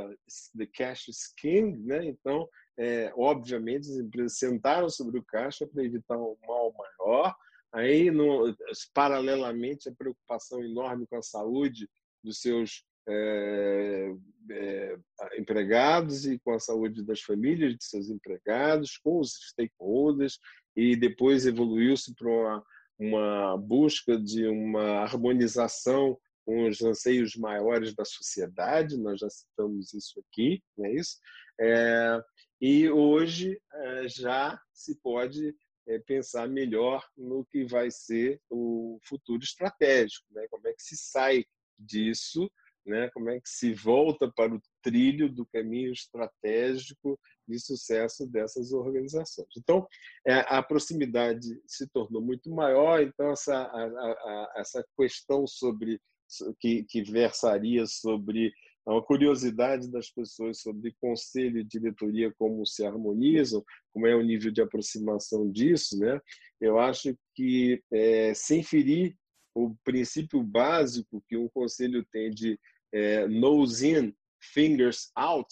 the 0.57 0.65
cash 0.65 1.07
is 1.07 1.33
king, 1.37 1.77
né? 1.85 2.05
Então, 2.05 2.49
é, 2.77 3.13
obviamente, 3.15 3.89
as 3.89 3.97
empresas 3.97 4.37
sentaram 4.37 4.89
sobre 4.89 5.19
o 5.19 5.23
caixa 5.23 5.65
para 5.65 5.83
evitar 5.83 6.17
um 6.17 6.35
mal 6.45 6.73
maior, 6.73 7.33
Aí, 7.73 8.11
no, 8.11 8.55
paralelamente, 8.93 9.89
a 9.89 9.95
preocupação 9.95 10.63
enorme 10.63 11.07
com 11.07 11.17
a 11.17 11.23
saúde 11.23 11.89
dos 12.23 12.39
seus 12.39 12.85
é, 13.09 14.13
é, 14.51 14.97
empregados 15.37 16.25
e 16.25 16.37
com 16.39 16.53
a 16.53 16.59
saúde 16.59 17.03
das 17.03 17.21
famílias 17.21 17.75
de 17.75 17.83
seus 17.83 18.09
empregados, 18.09 18.97
com 18.97 19.19
os 19.19 19.31
stakeholders, 19.49 20.37
e 20.75 20.95
depois 20.95 21.47
evoluiu-se 21.47 22.13
para 22.15 22.29
uma, 22.29 22.63
uma 22.99 23.57
busca 23.57 24.17
de 24.17 24.47
uma 24.47 24.99
harmonização 24.99 26.17
com 26.45 26.67
os 26.67 26.81
anseios 26.81 27.35
maiores 27.35 27.95
da 27.95 28.05
sociedade, 28.05 28.97
nós 28.97 29.19
já 29.19 29.29
citamos 29.29 29.93
isso 29.93 30.19
aqui, 30.19 30.61
não 30.77 30.85
é 30.85 30.93
isso? 30.93 31.17
É, 31.59 32.21
e 32.61 32.89
hoje 32.89 33.59
já 34.05 34.59
se 34.73 34.99
pode 35.01 35.55
é, 35.87 35.99
pensar 35.99 36.47
melhor 36.47 37.05
no 37.17 37.45
que 37.45 37.65
vai 37.65 37.89
ser 37.91 38.41
o 38.49 38.99
futuro 39.03 39.43
estratégico, 39.43 40.25
né? 40.31 40.45
Como 40.49 40.67
é 40.67 40.73
que 40.73 40.83
se 40.83 40.97
sai 40.97 41.45
disso, 41.77 42.49
né? 42.85 43.09
Como 43.13 43.29
é 43.29 43.39
que 43.39 43.49
se 43.49 43.73
volta 43.73 44.31
para 44.31 44.53
o 44.53 44.61
trilho 44.81 45.29
do 45.29 45.45
caminho 45.45 45.91
estratégico 45.91 47.19
de 47.47 47.59
sucesso 47.59 48.25
dessas 48.25 48.71
organizações. 48.71 49.49
Então, 49.57 49.85
é, 50.25 50.45
a 50.47 50.61
proximidade 50.63 51.61
se 51.67 51.87
tornou 51.89 52.21
muito 52.21 52.49
maior. 52.49 53.01
Então, 53.01 53.31
essa 53.31 53.55
a, 53.55 53.85
a, 53.85 54.53
essa 54.57 54.85
questão 54.97 55.45
sobre 55.45 55.99
que, 56.59 56.83
que 56.85 57.03
versaria 57.03 57.85
sobre 57.85 58.51
é 58.85 58.91
uma 58.91 59.03
curiosidade 59.03 59.89
das 59.89 60.09
pessoas 60.09 60.59
sobre 60.59 60.93
conselho 60.99 61.59
e 61.59 61.63
diretoria, 61.63 62.33
como 62.37 62.65
se 62.65 62.85
harmonizam, 62.85 63.63
como 63.93 64.05
é 64.05 64.15
o 64.15 64.21
nível 64.21 64.51
de 64.51 64.61
aproximação 64.61 65.49
disso, 65.49 65.97
né? 65.97 66.19
Eu 66.59 66.79
acho 66.79 67.17
que, 67.33 67.81
é, 67.91 68.33
sem 68.33 68.61
ferir 68.61 69.15
o 69.55 69.75
princípio 69.83 70.43
básico 70.43 71.23
que 71.27 71.37
um 71.37 71.47
conselho 71.49 72.05
tem 72.11 72.29
de 72.29 72.59
é, 72.91 73.27
nose 73.27 73.87
in, 73.87 74.13
fingers 74.41 75.09
out, 75.15 75.47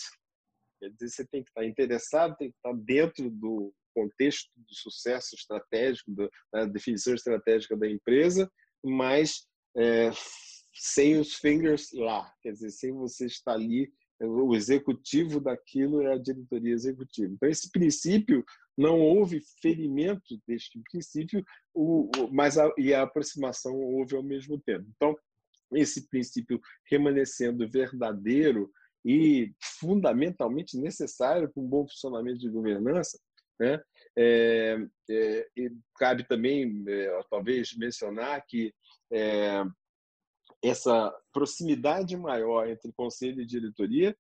quer 0.80 0.90
dizer, 0.92 1.10
você 1.10 1.28
tem 1.28 1.44
que 1.44 1.50
estar 1.50 1.66
interessado, 1.66 2.36
tem 2.36 2.52
que 2.52 2.58
estar 2.58 2.74
dentro 2.74 3.30
do 3.30 3.74
contexto 3.94 4.50
do 4.56 4.74
sucesso 4.74 5.36
estratégico, 5.36 6.12
da 6.52 6.66
definição 6.66 7.14
estratégica 7.14 7.78
da 7.78 7.90
empresa, 7.90 8.52
mas 8.84 9.46
é, 9.78 10.12
sem 10.74 11.18
os 11.20 11.36
fingers 11.36 11.92
lá, 11.94 12.32
quer 12.42 12.54
dizer, 12.54 12.72
sem 12.72 12.92
você 12.94 13.26
estar 13.26 13.54
ali 13.54 13.92
o 14.24 14.56
executivo 14.56 15.40
daquilo 15.40 16.02
é 16.02 16.14
a 16.14 16.18
diretoria 16.18 16.74
executiva. 16.74 17.34
Então, 17.34 17.50
esse 17.50 17.72
princípio, 17.72 18.46
não 18.78 19.00
houve 19.00 19.42
ferimento 19.62 20.40
deste 20.48 20.80
princípio, 20.90 21.44
mas 22.32 22.58
a, 22.58 22.72
e 22.78 22.94
a 22.94 23.04
aproximação 23.04 23.74
houve 23.76 24.16
ao 24.16 24.24
mesmo 24.24 24.60
tempo. 24.60 24.86
Então, 24.96 25.18
esse 25.74 26.08
princípio 26.08 26.60
remanescendo 26.90 27.68
verdadeiro 27.70 28.72
e 29.04 29.54
fundamentalmente 29.80 30.78
necessário 30.78 31.52
para 31.52 31.64
um 31.64 31.68
bom 31.68 31.88
funcionamento 31.88 32.40
de 32.40 32.50
governança, 32.50 33.20
né? 33.60 33.82
É, 34.18 34.78
é, 35.10 35.48
cabe 35.98 36.28
também, 36.28 36.84
é, 36.88 37.22
talvez, 37.30 37.76
mencionar 37.78 38.44
que 38.48 38.74
é, 39.12 39.64
essa 40.62 41.14
proximidade 41.34 42.16
maior 42.16 42.68
entre 42.70 42.92
conselho 42.94 43.42
e 43.42 43.46
diretoria 43.46 44.16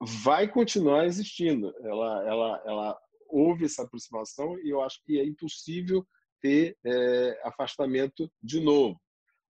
vai 0.00 0.48
continuar 0.48 1.06
existindo. 1.06 1.74
Ela, 1.82 2.26
ela, 2.26 2.62
ela 2.64 3.00
houve 3.28 3.66
essa 3.66 3.82
aproximação 3.82 4.58
e 4.60 4.70
eu 4.70 4.80
acho 4.80 5.00
que 5.04 5.18
é 5.18 5.24
impossível 5.24 6.06
ter 6.40 6.76
é, 6.84 7.40
afastamento 7.44 8.30
de 8.42 8.60
novo. 8.60 8.98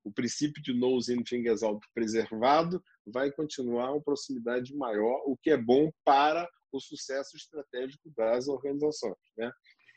O 0.03 0.13
princípio 0.13 0.63
de 0.63 0.73
nose 0.73 1.15
in 1.15 1.25
fingers 1.25 1.63
out 1.63 1.87
preservado 1.95 2.83
vai 3.07 3.31
continuar 3.31 3.93
uma 3.93 4.03
proximidade 4.03 4.75
maior, 4.75 5.23
o 5.27 5.37
que 5.37 5.51
é 5.51 5.57
bom 5.57 5.91
para 6.05 6.49
o 6.73 6.81
sucesso 6.81 7.37
estratégico 7.37 8.11
das 8.17 8.49
organizações. 8.49 9.19
Né? 9.37 9.53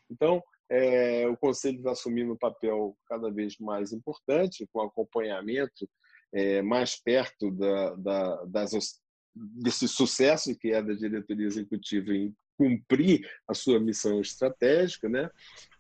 Então, 0.10 0.44
é, 0.70 1.28
o 1.28 1.38
Conselho 1.38 1.78
está 1.78 1.92
assumindo 1.92 2.34
um 2.34 2.38
papel 2.38 2.98
cada 3.08 3.32
vez 3.32 3.58
mais 3.60 3.92
importante, 3.92 4.68
com 4.72 4.82
acompanhamento 4.82 5.90
é, 6.34 6.62
mais 6.62 6.96
perto 6.96 7.52
da, 7.52 7.96
da, 7.96 8.46
das, 8.46 9.02
desse 9.36 9.88
sucesso 9.88 10.56
que 10.58 10.72
é 10.72 10.82
da 10.82 10.94
diretoria 10.94 11.46
executiva 11.46 12.12
em 12.12 12.36
cumprir 12.58 13.30
a 13.48 13.54
sua 13.54 13.80
missão 13.80 14.20
estratégica. 14.20 15.08
Né? 15.08 15.30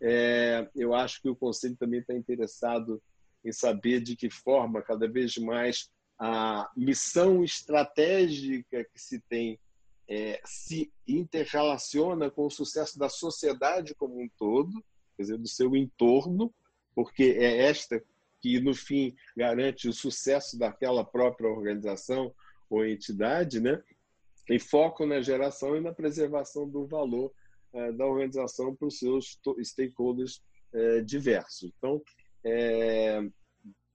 É, 0.01 0.69
eu 0.75 0.93
acho 0.93 1.21
que 1.21 1.29
o 1.29 1.35
Conselho 1.35 1.75
também 1.75 1.99
está 1.99 2.13
interessado 2.13 3.01
em 3.43 3.51
saber 3.51 4.01
de 4.01 4.15
que 4.15 4.29
forma, 4.29 4.81
cada 4.81 5.07
vez 5.07 5.37
mais, 5.37 5.89
a 6.17 6.71
missão 6.77 7.43
estratégica 7.43 8.83
que 8.83 8.99
se 8.99 9.19
tem 9.27 9.59
é, 10.07 10.39
se 10.45 10.91
interrelaciona 11.07 12.29
com 12.29 12.45
o 12.45 12.51
sucesso 12.51 12.99
da 12.99 13.09
sociedade 13.09 13.95
como 13.95 14.21
um 14.21 14.29
todo, 14.37 14.71
quer 15.15 15.23
dizer, 15.23 15.37
do 15.37 15.47
seu 15.47 15.75
entorno, 15.75 16.53
porque 16.93 17.35
é 17.37 17.63
esta 17.63 18.03
que, 18.43 18.59
no 18.59 18.75
fim, 18.75 19.15
garante 19.37 19.87
o 19.87 19.93
sucesso 19.93 20.59
daquela 20.59 21.05
própria 21.05 21.49
organização 21.49 22.35
ou 22.69 22.85
entidade, 22.85 23.61
né? 23.61 23.81
e 24.49 24.59
foco 24.59 25.05
na 25.05 25.21
geração 25.21 25.77
e 25.77 25.79
na 25.79 25.93
preservação 25.93 26.67
do 26.67 26.85
valor 26.85 27.31
é, 27.71 27.93
da 27.93 28.05
organização 28.05 28.75
para 28.75 28.87
os 28.87 28.99
seus 28.99 29.39
stakeholders 29.63 30.43
é, 30.73 30.99
diversos. 31.01 31.71
Então, 31.77 32.01
é, 32.43 33.21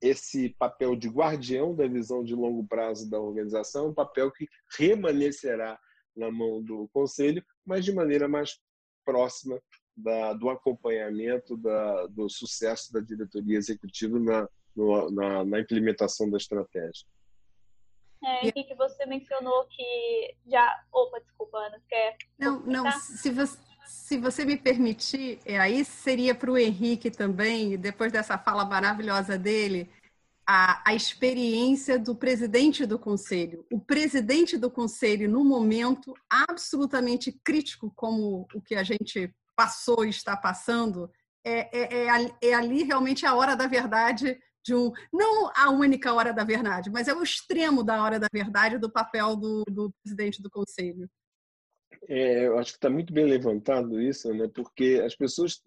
esse 0.01 0.51
papel 0.59 0.97
de 0.97 1.09
guardião 1.09 1.75
da 1.75 1.87
visão 1.87 2.25
de 2.25 2.35
longo 2.35 2.67
prazo 2.67 3.11
da 3.11 3.21
organização 3.21 3.87
é 3.87 3.89
um 3.89 3.95
papel 3.95 4.31
que 4.33 4.49
remanescerá 4.79 5.79
na 6.17 6.31
mão 6.31 6.63
do 6.63 6.89
conselho, 6.93 7.45
mas 7.67 7.85
de 7.85 7.93
maneira 7.93 8.27
mais 8.27 8.59
próxima 9.05 9.61
da, 9.99 10.33
do 10.33 10.49
acompanhamento 10.49 11.57
da, 11.57 12.07
do 12.07 12.29
sucesso 12.29 12.93
da 12.93 13.01
diretoria 13.01 13.59
executiva 13.59 14.19
na, 14.19 14.49
no, 14.75 15.11
na, 15.11 15.45
na, 15.45 15.61
implementação 15.61 16.31
da 16.31 16.37
estratégia. 16.37 17.07
É, 18.25 18.47
Henrique, 18.47 18.75
você 18.75 19.07
mencionou 19.07 19.67
que 19.67 20.35
já. 20.47 20.85
Opa, 20.93 21.21
desculpa, 21.21 21.59
Ana, 21.59 21.81
quer. 21.89 22.17
Não, 22.39 22.61
não, 22.61 22.91
se 22.93 23.31
você, 23.31 23.59
se 23.87 24.19
você 24.19 24.45
me 24.45 24.57
permitir, 24.57 25.41
é, 25.45 25.59
aí 25.59 25.85
seria 25.85 26.35
para 26.35 26.51
o 26.51 26.59
Henrique 26.59 27.11
também, 27.11 27.77
depois 27.77 28.13
dessa 28.13 28.39
fala 28.39 28.65
maravilhosa 28.65 29.39
dele, 29.39 29.89
a, 30.47 30.83
a 30.91 30.95
experiência 30.95 31.99
do 31.99 32.15
presidente 32.15 32.87
do 32.87 32.99
conselho. 32.99 33.67
O 33.71 33.79
presidente 33.79 34.57
do 34.57 34.71
conselho, 34.71 35.29
no 35.29 35.45
momento 35.45 36.15
absolutamente 36.31 37.33
crítico, 37.45 37.93
como 37.95 38.49
o 38.55 38.61
que 38.61 38.75
a 38.75 38.83
gente 38.83 39.33
passou 39.59 40.05
e 40.05 40.11
está 40.11 40.37
passando, 40.37 41.11
é, 41.45 41.77
é, 41.77 42.07
é, 42.07 42.49
é 42.51 42.55
ali 42.55 42.85
realmente 42.85 43.27
a 43.27 43.35
hora 43.35 43.57
da 43.57 43.67
verdade 43.67 44.39
de 44.65 44.73
um 44.73 44.93
não 45.13 45.51
a 45.57 45.71
única 45.71 46.15
hora 46.15 46.33
da 46.33 46.45
verdade, 46.45 46.91
mas 46.91 47.09
é 47.09 47.15
o 47.15 47.25
extremo 47.25 47.83
da 47.83 48.01
hora 48.05 48.21
da 48.21 48.29
verdade 48.33 48.79
do 48.79 48.91
papel 48.91 49.35
do, 49.35 49.65
do 49.69 49.93
presidente 50.01 50.41
do 50.41 50.49
conselho. 50.49 51.11
É, 52.07 52.47
eu 52.47 52.59
acho 52.59 52.73
que 52.73 52.79
está 52.79 52.89
muito 52.89 53.13
bem 53.13 53.25
levantado 53.25 54.01
isso, 54.01 54.33
né? 54.33 54.49
Porque 54.55 55.03
as 55.05 55.17
pessoas 55.17 55.61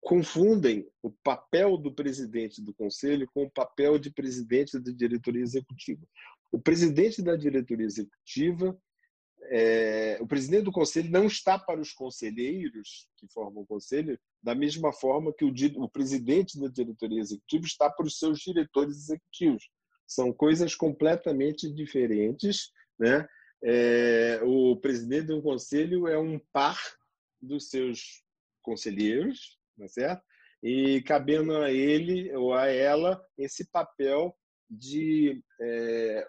confundem 0.00 0.86
o 1.02 1.10
papel 1.22 1.78
do 1.78 1.94
presidente 1.94 2.60
do 2.62 2.74
conselho 2.74 3.28
com 3.32 3.44
o 3.44 3.50
papel 3.50 3.98
de 3.98 4.10
presidente 4.12 4.78
da 4.78 4.92
diretoria 4.92 5.42
executiva. 5.42 6.04
O 6.52 6.60
presidente 6.60 7.22
da 7.22 7.36
diretoria 7.36 7.86
executiva, 7.86 8.76
é, 9.50 10.18
o 10.20 10.26
presidente 10.26 10.64
do 10.64 10.72
conselho 10.72 11.10
não 11.10 11.26
está 11.26 11.58
para 11.58 11.80
os 11.80 11.92
conselheiros 11.92 13.08
que 13.16 13.26
formam 13.28 13.62
o 13.62 13.66
conselho 13.66 14.18
da 14.42 14.54
mesma 14.54 14.92
forma 14.92 15.32
que 15.32 15.44
o, 15.44 15.52
o 15.76 15.88
presidente 15.88 16.60
da 16.60 16.68
diretoria 16.68 17.20
executiva 17.20 17.64
está 17.64 17.90
para 17.90 18.06
os 18.06 18.18
seus 18.18 18.40
diretores 18.40 18.96
executivos. 18.96 19.68
São 20.06 20.32
coisas 20.32 20.74
completamente 20.74 21.72
diferentes, 21.72 22.70
né? 22.98 23.26
É, 23.62 24.40
o 24.44 24.76
presidente 24.76 25.26
do 25.26 25.42
conselho 25.42 26.06
é 26.06 26.18
um 26.18 26.38
par 26.52 26.78
dos 27.40 27.68
seus 27.70 28.22
conselheiros, 28.62 29.58
tá 29.76 29.88
certo? 29.88 30.22
E 30.62 31.02
cabendo 31.02 31.56
a 31.56 31.72
ele 31.72 32.32
ou 32.34 32.54
a 32.54 32.66
ela 32.66 33.20
esse 33.36 33.68
papel 33.70 34.36
de, 34.70 35.42
é, 35.60 36.28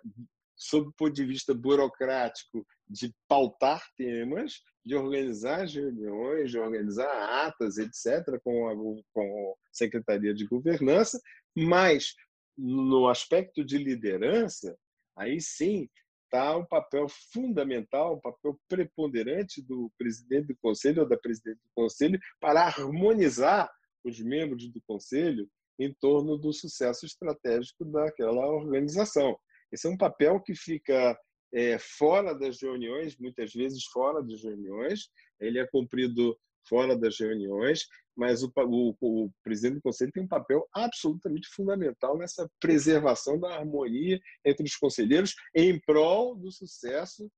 sob 0.56 0.88
o 0.88 0.93
ponto 0.93 1.13
de 1.13 1.26
vista 1.26 1.54
burocrático, 1.54 2.65
de 2.89 3.13
pautar 3.28 3.84
temas, 3.95 4.62
de 4.84 4.95
organizar 4.95 5.65
reuniões, 5.67 6.52
de 6.52 6.58
organizar 6.58 7.45
atas, 7.45 7.78
etc., 7.78 8.39
com 8.43 8.67
a, 8.67 8.75
com 9.13 9.54
a 9.54 9.67
Secretaria 9.71 10.34
de 10.34 10.45
Governança, 10.45 11.21
mas 11.56 12.15
no 12.58 13.08
aspecto 13.08 13.63
de 13.63 13.78
liderança, 13.78 14.75
aí 15.15 15.39
sim 15.39 15.88
está 16.25 16.58
um 16.58 16.65
papel 16.65 17.08
fundamental, 17.32 18.15
um 18.15 18.19
papel 18.19 18.60
preponderante 18.67 19.62
do 19.62 19.91
presidente 19.97 20.47
do 20.47 20.58
conselho 20.62 21.04
ou 21.04 21.10
da 21.10 21.17
presidente 21.17 21.58
do 21.58 21.69
conselho 21.73 22.19
para 22.39 22.63
harmonizar 22.67 23.69
os 24.04 24.19
membros 24.19 24.69
do 24.69 24.82
conselho 24.88 25.49
em 25.80 25.93
torno 25.93 26.38
do 26.38 26.54
sucesso 26.54 27.06
estratégico 27.06 27.86
daquela 27.86 28.45
organização. 28.47 29.38
Esse 29.71 29.88
é 29.88 29.89
um 29.89 29.97
papel 29.97 30.39
que 30.41 30.56
fica 30.56 31.17
é, 31.53 31.77
fora 31.79 32.33
das 32.33 32.62
reuniões, 32.62 33.17
muitas 33.17 33.53
vezes 33.53 33.83
fora 33.85 34.21
das 34.21 34.43
reuniões, 34.43 35.09
ele 35.39 35.59
é 35.59 35.67
cumprido 35.67 36.38
fora 36.67 36.95
das 36.95 37.17
reuniões, 37.19 37.88
mas 38.15 38.43
o, 38.43 38.51
o, 38.55 38.95
o, 38.99 39.31
presidente 39.43 39.75
do 39.75 39.81
conselho 39.81 40.12
tem 40.12 40.23
um 40.23 40.27
papel 40.27 40.67
absolutamente 40.73 41.47
fundamental 41.47 42.17
nessa 42.17 42.49
preservação 42.59 43.39
da 43.39 43.55
harmonia 43.55 44.19
entre 44.45 44.65
os 44.65 44.75
conselheiros 44.75 45.33
em 45.55 45.79
prol 45.79 46.35
do 46.35 46.51
sucesso 46.51 47.31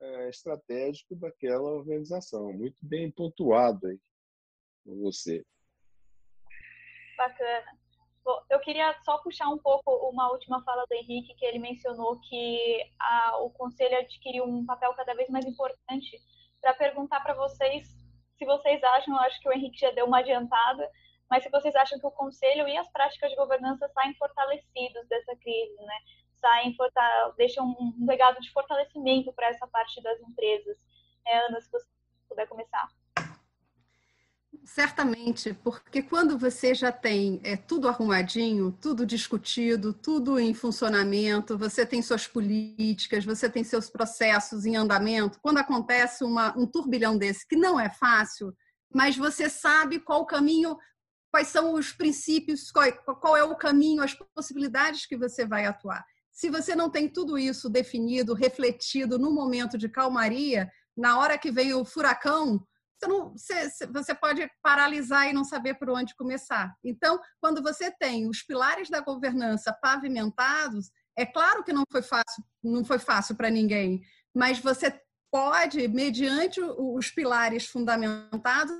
é, 0.00 0.28
estratégico 0.28 1.14
daquela 1.16 1.70
organização. 1.70 2.52
Muito 2.52 2.76
bem 2.82 3.10
pontuado 3.10 3.86
aí 3.86 3.98
com 4.84 5.00
você. 5.00 5.44
Bacana. 7.16 7.83
Eu 8.48 8.60
queria 8.60 8.94
só 9.04 9.18
puxar 9.18 9.48
um 9.48 9.58
pouco 9.58 9.90
uma 10.08 10.30
última 10.30 10.62
fala 10.62 10.84
do 10.86 10.94
Henrique, 10.94 11.34
que 11.34 11.44
ele 11.44 11.58
mencionou 11.58 12.18
que 12.20 12.80
a, 12.98 13.38
o 13.38 13.50
conselho 13.50 13.98
adquiriu 13.98 14.44
um 14.44 14.64
papel 14.64 14.94
cada 14.94 15.14
vez 15.14 15.28
mais 15.28 15.44
importante 15.44 16.20
para 16.60 16.72
perguntar 16.74 17.20
para 17.20 17.34
vocês 17.34 18.04
se 18.38 18.44
vocês 18.44 18.82
acham, 18.82 19.14
eu 19.14 19.20
acho 19.20 19.40
que 19.40 19.48
o 19.48 19.52
Henrique 19.52 19.78
já 19.78 19.90
deu 19.92 20.06
uma 20.06 20.18
adiantada, 20.18 20.90
mas 21.30 21.42
se 21.42 21.50
vocês 21.50 21.74
acham 21.74 21.98
que 21.98 22.06
o 22.06 22.10
Conselho 22.10 22.68
e 22.68 22.76
as 22.76 22.88
práticas 22.90 23.30
de 23.30 23.36
governança 23.36 23.88
saem 23.88 24.14
fortalecidos 24.14 25.06
dessa 25.08 25.36
crise, 25.36 25.76
né? 25.78 25.98
Saem, 26.34 26.76
deixam 27.36 27.64
um 27.64 28.06
legado 28.06 28.40
de 28.40 28.50
fortalecimento 28.52 29.32
para 29.32 29.48
essa 29.48 29.66
parte 29.66 30.02
das 30.02 30.20
empresas. 30.20 30.76
É, 31.26 31.38
Ana, 31.46 31.60
se 31.60 31.70
você 31.70 31.86
puder 32.28 32.46
começar. 32.46 32.88
Certamente, 34.64 35.52
porque 35.52 36.02
quando 36.02 36.38
você 36.38 36.74
já 36.74 36.90
tem 36.90 37.38
é, 37.44 37.54
tudo 37.54 37.86
arrumadinho, 37.86 38.72
tudo 38.72 39.04
discutido, 39.04 39.92
tudo 39.92 40.38
em 40.38 40.54
funcionamento, 40.54 41.58
você 41.58 41.84
tem 41.84 42.00
suas 42.00 42.26
políticas, 42.26 43.26
você 43.26 43.48
tem 43.50 43.62
seus 43.62 43.90
processos 43.90 44.64
em 44.64 44.74
andamento, 44.74 45.38
quando 45.42 45.58
acontece 45.58 46.24
uma, 46.24 46.56
um 46.58 46.66
turbilhão 46.66 47.18
desse, 47.18 47.46
que 47.46 47.56
não 47.56 47.78
é 47.78 47.90
fácil, 47.90 48.54
mas 48.92 49.18
você 49.18 49.50
sabe 49.50 50.00
qual 50.00 50.22
o 50.22 50.26
caminho, 50.26 50.78
quais 51.30 51.48
são 51.48 51.74
os 51.74 51.92
princípios, 51.92 52.70
qual, 52.70 52.90
qual 53.20 53.36
é 53.36 53.44
o 53.44 53.56
caminho, 53.56 54.02
as 54.02 54.14
possibilidades 54.14 55.04
que 55.04 55.16
você 55.16 55.44
vai 55.44 55.66
atuar. 55.66 56.02
Se 56.32 56.48
você 56.48 56.74
não 56.74 56.88
tem 56.88 57.06
tudo 57.06 57.36
isso 57.36 57.68
definido, 57.68 58.32
refletido 58.32 59.18
no 59.18 59.30
momento 59.30 59.76
de 59.76 59.90
calmaria, 59.90 60.70
na 60.96 61.18
hora 61.18 61.36
que 61.36 61.50
vem 61.50 61.74
o 61.74 61.84
furacão, 61.84 62.66
você, 63.04 63.06
não, 63.06 63.30
você, 63.30 63.86
você 63.86 64.14
pode 64.14 64.48
paralisar 64.62 65.28
e 65.28 65.32
não 65.32 65.44
saber 65.44 65.74
por 65.74 65.90
onde 65.90 66.14
começar. 66.16 66.74
Então, 66.82 67.20
quando 67.40 67.62
você 67.62 67.90
tem 67.90 68.28
os 68.28 68.42
pilares 68.42 68.88
da 68.88 69.00
governança 69.00 69.72
pavimentados, 69.72 70.90
é 71.16 71.24
claro 71.24 71.62
que 71.62 71.72
não 71.72 71.84
foi 71.90 72.02
fácil, 72.02 72.44
não 72.62 72.84
foi 72.84 72.98
fácil 72.98 73.36
para 73.36 73.50
ninguém, 73.50 74.02
mas 74.34 74.58
você 74.58 74.98
pode, 75.30 75.86
mediante 75.88 76.60
os 76.60 77.10
pilares 77.10 77.66
fundamentados, 77.66 78.74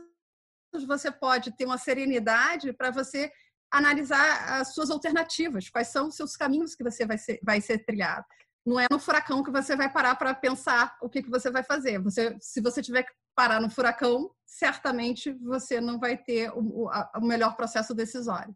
você 0.86 1.10
pode 1.10 1.56
ter 1.56 1.64
uma 1.64 1.78
serenidade 1.78 2.72
para 2.72 2.90
você 2.90 3.30
analisar 3.72 4.60
as 4.60 4.74
suas 4.74 4.90
alternativas, 4.90 5.68
quais 5.68 5.88
são 5.88 6.08
os 6.08 6.16
seus 6.16 6.36
caminhos 6.36 6.74
que 6.74 6.84
você 6.84 7.04
vai 7.04 7.18
ser, 7.18 7.40
vai 7.42 7.60
ser 7.60 7.84
trilhado. 7.84 8.24
Não 8.66 8.80
é 8.80 8.86
no 8.90 8.98
furacão 8.98 9.42
que 9.42 9.50
você 9.50 9.76
vai 9.76 9.92
parar 9.92 10.14
para 10.16 10.34
pensar 10.34 10.96
o 11.02 11.08
que, 11.08 11.22
que 11.22 11.30
você 11.30 11.50
vai 11.50 11.62
fazer. 11.62 12.00
Você, 12.00 12.36
se 12.40 12.60
você 12.60 12.80
tiver 12.80 13.02
que 13.02 13.12
parar 13.34 13.60
no 13.60 13.70
furacão, 13.70 14.34
certamente 14.46 15.32
você 15.32 15.80
não 15.80 15.98
vai 15.98 16.16
ter 16.16 16.50
o, 16.50 16.88
o 16.88 17.20
melhor 17.20 17.56
processo 17.56 17.94
decisório. 17.94 18.54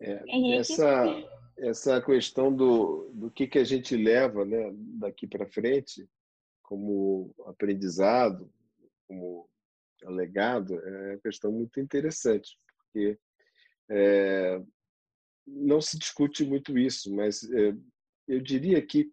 É, 0.00 0.58
essa, 0.58 1.04
essa 1.56 2.02
questão 2.02 2.54
do, 2.54 3.10
do 3.14 3.30
que, 3.30 3.46
que 3.46 3.58
a 3.58 3.64
gente 3.64 3.96
leva 3.96 4.44
né, 4.44 4.70
daqui 4.74 5.26
para 5.26 5.46
frente 5.46 6.06
como 6.62 7.34
aprendizado, 7.46 8.52
como 9.06 9.48
legado, 10.02 10.78
é 10.78 11.12
uma 11.12 11.20
questão 11.20 11.50
muito 11.50 11.80
interessante, 11.80 12.58
porque 12.76 13.18
é, 13.88 14.60
não 15.46 15.80
se 15.80 15.98
discute 15.98 16.44
muito 16.44 16.76
isso, 16.76 17.14
mas 17.14 17.42
é, 17.50 17.74
eu 18.28 18.40
diria 18.40 18.84
que 18.84 19.10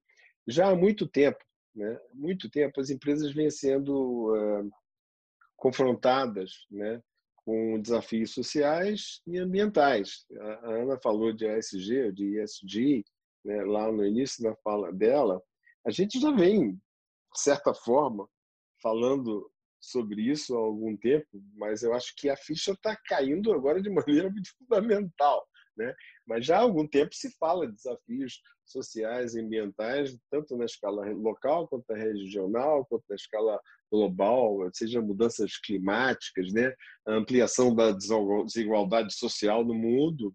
já 0.47 0.69
há 0.69 0.75
muito 0.75 1.07
tempo, 1.07 1.39
né, 1.75 1.99
muito 2.13 2.49
tempo, 2.49 2.79
as 2.79 2.89
empresas 2.89 3.33
vêm 3.33 3.49
sendo 3.49 4.35
é, 4.35 4.63
confrontadas 5.55 6.51
né, 6.69 7.01
com 7.37 7.79
desafios 7.81 8.33
sociais 8.33 9.21
e 9.27 9.37
ambientais. 9.37 10.25
A 10.39 10.69
Ana 10.71 10.99
falou 11.01 11.33
de 11.33 11.45
ESG, 11.45 12.11
de 12.11 12.39
ESG, 12.39 13.03
né, 13.43 13.63
lá 13.63 13.91
no 13.91 14.05
início 14.05 14.43
da 14.43 14.55
fala 14.57 14.91
dela. 14.91 15.41
A 15.85 15.91
gente 15.91 16.19
já 16.19 16.31
vem, 16.31 16.73
de 16.73 17.39
certa 17.39 17.73
forma, 17.73 18.27
falando 18.81 19.49
sobre 19.81 20.21
isso 20.21 20.55
há 20.55 20.59
algum 20.59 20.95
tempo, 20.95 21.27
mas 21.55 21.83
eu 21.83 21.93
acho 21.93 22.13
que 22.15 22.29
a 22.29 22.37
ficha 22.37 22.71
está 22.71 22.95
caindo 23.05 23.53
agora 23.53 23.81
de 23.81 23.89
maneira 23.91 24.29
muito 24.29 24.49
fundamental. 24.57 25.45
Né? 25.77 25.93
Mas 26.25 26.45
já 26.45 26.57
há 26.57 26.61
algum 26.61 26.87
tempo 26.87 27.13
se 27.13 27.35
fala 27.37 27.67
de 27.67 27.73
desafios 27.73 28.41
sociais 28.65 29.35
e 29.35 29.41
ambientais, 29.41 30.17
tanto 30.29 30.55
na 30.55 30.65
escala 30.65 31.09
local, 31.11 31.67
quanto 31.67 31.85
na 31.89 31.97
regional, 31.97 32.85
quanto 32.85 33.03
na 33.09 33.15
escala 33.15 33.59
global, 33.91 34.69
seja 34.73 35.01
mudanças 35.01 35.57
climáticas, 35.59 36.51
né? 36.53 36.73
a 37.05 37.13
ampliação 37.13 37.75
da 37.75 37.91
desigualdade 37.91 39.13
social 39.13 39.63
no 39.63 39.73
mundo, 39.73 40.33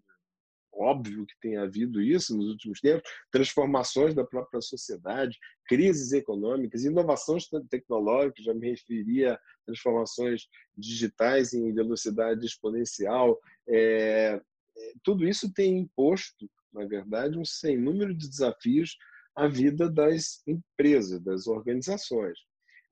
óbvio 0.79 1.25
que 1.25 1.33
tem 1.41 1.57
havido 1.57 2.01
isso 2.01 2.35
nos 2.35 2.47
últimos 2.47 2.79
tempos, 2.79 3.09
transformações 3.31 4.13
da 4.15 4.23
própria 4.23 4.61
sociedade, 4.61 5.37
crises 5.67 6.13
econômicas, 6.13 6.85
inovações 6.85 7.47
tecnológicas, 7.69 8.45
já 8.45 8.53
me 8.53 8.69
referia 8.69 9.33
a 9.33 9.39
transformações 9.65 10.47
digitais 10.77 11.53
em 11.53 11.73
velocidade 11.73 12.45
exponencial. 12.45 13.37
É, 13.67 14.41
tudo 15.03 15.27
isso 15.27 15.51
tem 15.53 15.79
imposto, 15.79 16.49
na 16.73 16.85
verdade, 16.85 17.37
um 17.37 17.45
sem 17.45 17.77
número 17.77 18.13
de 18.15 18.29
desafios 18.29 18.97
à 19.35 19.47
vida 19.47 19.89
das 19.89 20.41
empresas, 20.47 21.21
das 21.21 21.47
organizações. 21.47 22.37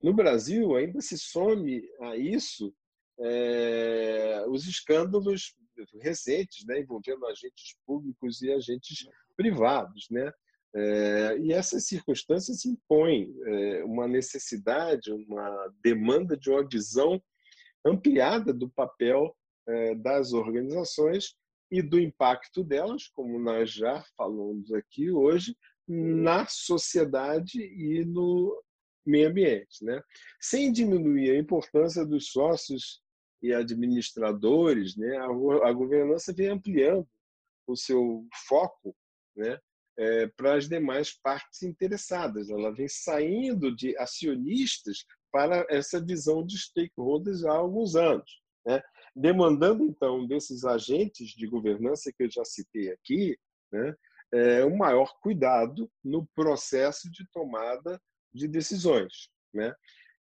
No 0.02 0.14
Brasil, 0.14 0.76
ainda 0.76 1.02
se 1.02 1.18
some 1.18 1.82
a 2.02 2.16
isso 2.16 2.74
é, 3.20 4.46
os 4.48 4.68
escândalos 4.68 5.56
recentes, 6.02 6.66
né, 6.66 6.80
envolvendo 6.80 7.26
agentes 7.26 7.76
públicos 7.86 8.42
e 8.42 8.52
agentes 8.52 9.08
privados, 9.36 10.08
né? 10.10 10.32
É, 10.76 11.38
e 11.40 11.54
essas 11.54 11.88
circunstâncias 11.88 12.66
impõem 12.66 13.34
é, 13.46 13.84
uma 13.84 14.08
necessidade, 14.08 15.12
uma 15.12 15.74
demanda 15.82 16.38
de 16.38 16.50
uma 16.50 16.68
visão 16.68 17.22
ampliada 17.86 18.54
do 18.54 18.70
papel 18.70 19.36
é, 19.68 19.96
das 19.96 20.34
organizações 20.34 21.36
e 21.72 21.82
do 21.82 22.00
impacto 22.00 22.64
delas, 22.64 23.08
como 23.10 23.40
nós 23.40 23.72
já 23.72 24.04
falamos 24.16 24.72
aqui 24.74 25.12
hoje, 25.12 25.56
na 25.88 26.46
sociedade 26.48 27.62
e 27.62 28.04
no 28.06 28.62
meio 29.06 29.30
ambiente, 29.30 29.84
né? 29.84 30.02
Sem 30.40 30.72
diminuir 30.72 31.32
a 31.32 31.40
importância 31.40 32.06
dos 32.06 32.32
sócios 32.32 33.02
e 33.42 33.54
administradores, 33.54 34.96
né, 34.98 35.18
a, 35.18 35.72
governança 35.72 36.34
vem 36.34 36.48
ampliando 36.48 37.08
o 37.68 37.76
seu 37.76 38.26
foco 38.48 38.96
né, 39.36 39.60
é, 39.98 40.28
para 40.28 40.56
as 40.56 40.68
demais 40.68 41.14
partes 41.22 41.62
interessadas. 41.62 42.50
Ela 42.50 42.74
vem 42.74 42.88
saindo 42.88 43.76
de 43.76 43.96
acionistas 43.98 45.06
para 45.32 45.66
essa 45.70 46.04
visão 46.04 46.46
de 46.46 46.58
stakeholders 46.58 47.44
há 47.44 47.52
alguns 47.52 47.96
anos, 47.96 48.42
né? 48.66 48.82
Demandando 49.18 49.84
então 49.84 50.26
desses 50.28 50.64
agentes 50.64 51.30
de 51.30 51.48
governança 51.48 52.12
que 52.16 52.24
eu 52.24 52.30
já 52.30 52.46
citei 52.46 52.92
aqui, 52.92 53.38
né, 53.72 53.96
é, 54.32 54.66
um 54.66 54.78
maior 54.78 55.20
cuidado 55.22 55.90
no 56.04 56.28
processo 56.36 57.10
de 57.12 57.26
tomada 57.32 58.00
de 58.34 58.48
decisões. 58.48 59.30
Né? 59.54 59.74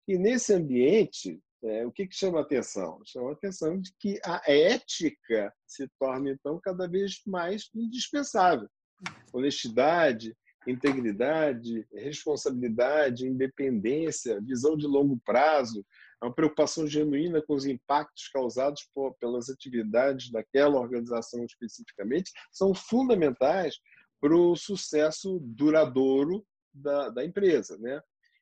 E 0.09 0.17
nesse 0.17 0.55
ambiente, 0.55 1.41
é, 1.63 1.85
o 1.85 1.93
que, 1.93 2.07
que 2.07 2.15
chama 2.15 2.41
atenção? 2.41 3.01
Chama 3.05 3.33
atenção 3.33 3.81
de 3.81 3.93
que 3.99 4.21
a 4.25 4.41
ética 4.47 5.53
se 5.67 5.89
torna, 5.99 6.31
então, 6.31 6.61
cada 6.63 6.89
vez 6.89 7.21
mais 7.27 7.69
indispensável. 7.75 8.69
Honestidade, 9.33 10.35
integridade, 10.67 11.87
responsabilidade, 11.93 13.27
independência, 13.27 14.41
visão 14.41 14.77
de 14.77 14.87
longo 14.87 15.19
prazo, 15.25 15.85
uma 16.23 16.35
preocupação 16.35 16.87
genuína 16.87 17.43
com 17.43 17.55
os 17.55 17.67
impactos 17.67 18.29
causados 18.29 18.89
por, 18.95 19.15
pelas 19.19 19.51
atividades 19.51 20.31
daquela 20.31 20.81
organização 20.81 21.45
especificamente, 21.45 22.31
são 22.51 22.75
fundamentais 22.75 23.77
para 24.21 24.35
o 24.35 24.57
sucesso 24.57 25.39
duradouro 25.43 26.45
da, 26.73 27.11
da 27.11 27.25
empresa. 27.25 27.77
Né? 27.79 28.01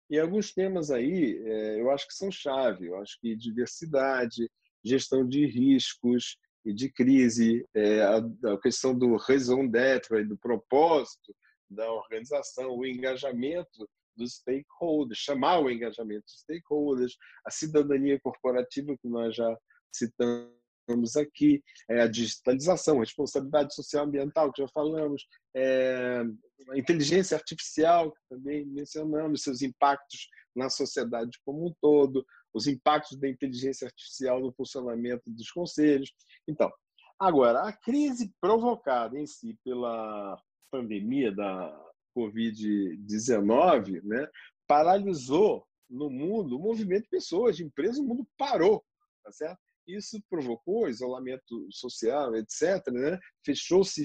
E 0.09 0.19
alguns 0.19 0.53
temas 0.53 0.91
aí 0.91 1.37
é, 1.45 1.81
eu 1.81 1.91
acho 1.91 2.07
que 2.07 2.15
são 2.15 2.31
chave. 2.31 2.87
Eu 2.87 2.99
acho 2.99 3.19
que 3.21 3.37
diversidade, 3.37 4.51
gestão 4.85 5.27
de 5.27 5.47
riscos 5.47 6.37
e 6.65 6.73
de 6.73 6.91
crise, 6.91 7.67
é, 7.75 8.03
a, 8.03 8.17
a, 8.19 8.61
questão 8.61 8.97
do 8.97 9.17
raison 9.17 9.67
d'être, 9.67 10.25
do 10.25 10.37
propósito 10.39 11.35
da 11.69 11.91
organização, 11.93 12.71
o 12.71 12.87
engajamento 12.87 13.89
dos 14.17 14.37
stakeholders, 14.37 15.19
chamar 15.19 15.61
o 15.61 15.71
engajamento 15.71 16.25
dos 16.25 16.41
stakeholders, 16.41 17.17
a 17.47 17.51
cidadania 17.51 18.21
corporativa 18.21 18.97
que 19.01 19.09
nós 19.09 19.35
já 19.35 19.57
citamos 19.95 21.17
aqui, 21.17 21.63
é 21.89 22.03
a 22.03 22.07
digitalização, 22.07 22.99
responsabilidade 22.99 23.75
social 23.75 24.05
ambiental, 24.05 24.53
que 24.53 24.63
já 24.63 24.69
falamos, 24.69 25.27
é, 25.55 26.23
a 26.71 26.79
inteligência 26.79 27.37
artificial, 27.37 28.13
que 28.13 28.21
também 28.29 28.67
mencionamos, 28.67 29.43
seus 29.43 29.63
impactos 29.63 30.29
na 30.55 30.69
sociedade 30.69 31.39
como 31.45 31.67
um 31.67 31.75
todo, 31.81 32.25
os 32.53 32.67
impactos 32.67 33.19
da 33.19 33.29
inteligência 33.29 33.87
artificial 33.87 34.41
no 34.41 34.53
funcionamento 34.53 35.23
dos 35.27 35.51
conselhos. 35.51 36.13
Então, 36.47 36.71
agora, 37.19 37.63
a 37.63 37.73
crise 37.73 38.33
provocada 38.41 39.19
em 39.19 39.27
si 39.27 39.59
pela 39.65 40.41
pandemia 40.71 41.33
da 41.33 41.94
Covid-19 42.17 44.03
né, 44.03 44.29
paralisou 44.67 45.67
no 45.89 46.11
mundo 46.11 46.57
o 46.57 46.61
movimento 46.61 47.05
de 47.05 47.11
pessoas, 47.11 47.57
de 47.57 47.65
empresas, 47.65 47.99
o 47.99 48.05
mundo 48.05 48.27
parou, 48.39 48.85
tá 49.23 49.33
certo? 49.33 49.59
Isso 49.87 50.23
provocou 50.31 50.89
isolamento 50.89 51.67
social, 51.71 52.35
etc. 52.37 52.87
Né? 52.91 53.19
Fechou-se, 53.45 54.05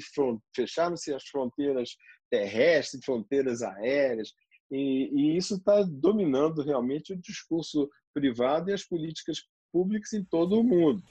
fecharam-se 0.53 1.13
as 1.13 1.23
fronteiras 1.23 1.95
terrestres, 2.29 3.03
fronteiras 3.03 3.61
aéreas, 3.61 4.33
e, 4.69 5.09
e 5.11 5.37
isso 5.37 5.55
está 5.55 5.81
dominando 5.83 6.61
realmente 6.61 7.13
o 7.13 7.17
discurso 7.19 7.89
privado 8.13 8.69
e 8.69 8.73
as 8.73 8.83
políticas 8.83 9.41
públicas 9.71 10.13
em 10.13 10.23
todo 10.23 10.59
o 10.59 10.63
mundo. 10.63 11.01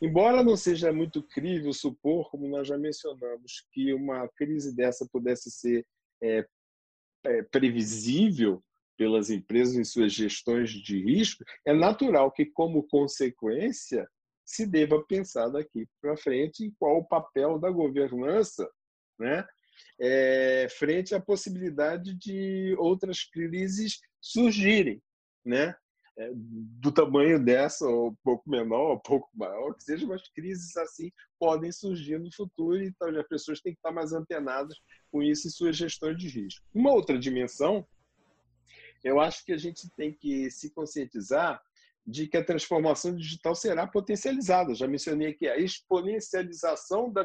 Embora 0.00 0.42
não 0.42 0.56
seja 0.56 0.92
muito 0.92 1.22
crível 1.22 1.72
supor, 1.72 2.30
como 2.30 2.48
nós 2.48 2.68
já 2.68 2.76
mencionamos, 2.76 3.66
que 3.72 3.94
uma 3.94 4.28
crise 4.28 4.74
dessa 4.74 5.08
pudesse 5.10 5.50
ser 5.50 5.86
é, 6.22 6.46
é, 7.24 7.42
previsível 7.42 8.62
pelas 8.96 9.30
empresas 9.30 9.74
em 9.76 9.84
suas 9.84 10.12
gestões 10.12 10.70
de 10.70 11.02
risco, 11.02 11.44
é 11.66 11.72
natural 11.72 12.32
que, 12.32 12.46
como 12.46 12.86
consequência, 12.88 14.08
se 14.44 14.66
deva 14.66 15.04
pensar 15.04 15.48
daqui 15.48 15.86
para 16.00 16.16
frente 16.16 16.64
em 16.64 16.70
qual 16.78 16.98
o 16.98 17.04
papel 17.04 17.58
da 17.58 17.70
governança 17.70 18.68
né, 19.18 19.44
é, 20.00 20.68
frente 20.70 21.14
à 21.14 21.20
possibilidade 21.20 22.14
de 22.14 22.74
outras 22.78 23.24
crises 23.24 23.98
surgirem, 24.20 25.02
né? 25.44 25.74
É, 26.18 26.30
do 26.34 26.90
tamanho 26.90 27.38
dessa, 27.38 27.86
ou 27.86 28.08
um 28.08 28.16
pouco 28.24 28.48
menor, 28.48 28.88
ou 28.88 28.94
um 28.94 29.00
pouco 29.00 29.28
maior, 29.34 29.74
que 29.74 29.84
seja, 29.84 30.06
mas 30.06 30.26
crises 30.28 30.74
assim 30.78 31.12
podem 31.38 31.70
surgir 31.70 32.18
no 32.18 32.32
futuro, 32.32 32.82
então 32.82 33.08
as 33.08 33.28
pessoas 33.28 33.60
têm 33.60 33.74
que 33.74 33.78
estar 33.78 33.92
mais 33.92 34.14
antenadas 34.14 34.78
com 35.12 35.22
isso 35.22 35.46
em 35.46 35.50
suas 35.50 35.76
gestões 35.76 36.16
de 36.16 36.28
risco. 36.28 36.64
Uma 36.72 36.90
outra 36.90 37.18
dimensão, 37.18 37.86
eu 39.04 39.20
acho 39.20 39.44
que 39.44 39.52
a 39.52 39.58
gente 39.58 39.90
tem 39.94 40.10
que 40.10 40.50
se 40.50 40.70
conscientizar 40.70 41.62
de 42.06 42.26
que 42.26 42.36
a 42.36 42.44
transformação 42.44 43.14
digital 43.14 43.54
será 43.54 43.86
potencializada. 43.86 44.74
Já 44.74 44.86
mencionei 44.86 45.28
aqui 45.28 45.48
a 45.48 45.58
exponencialização 45.58 47.12
da 47.12 47.24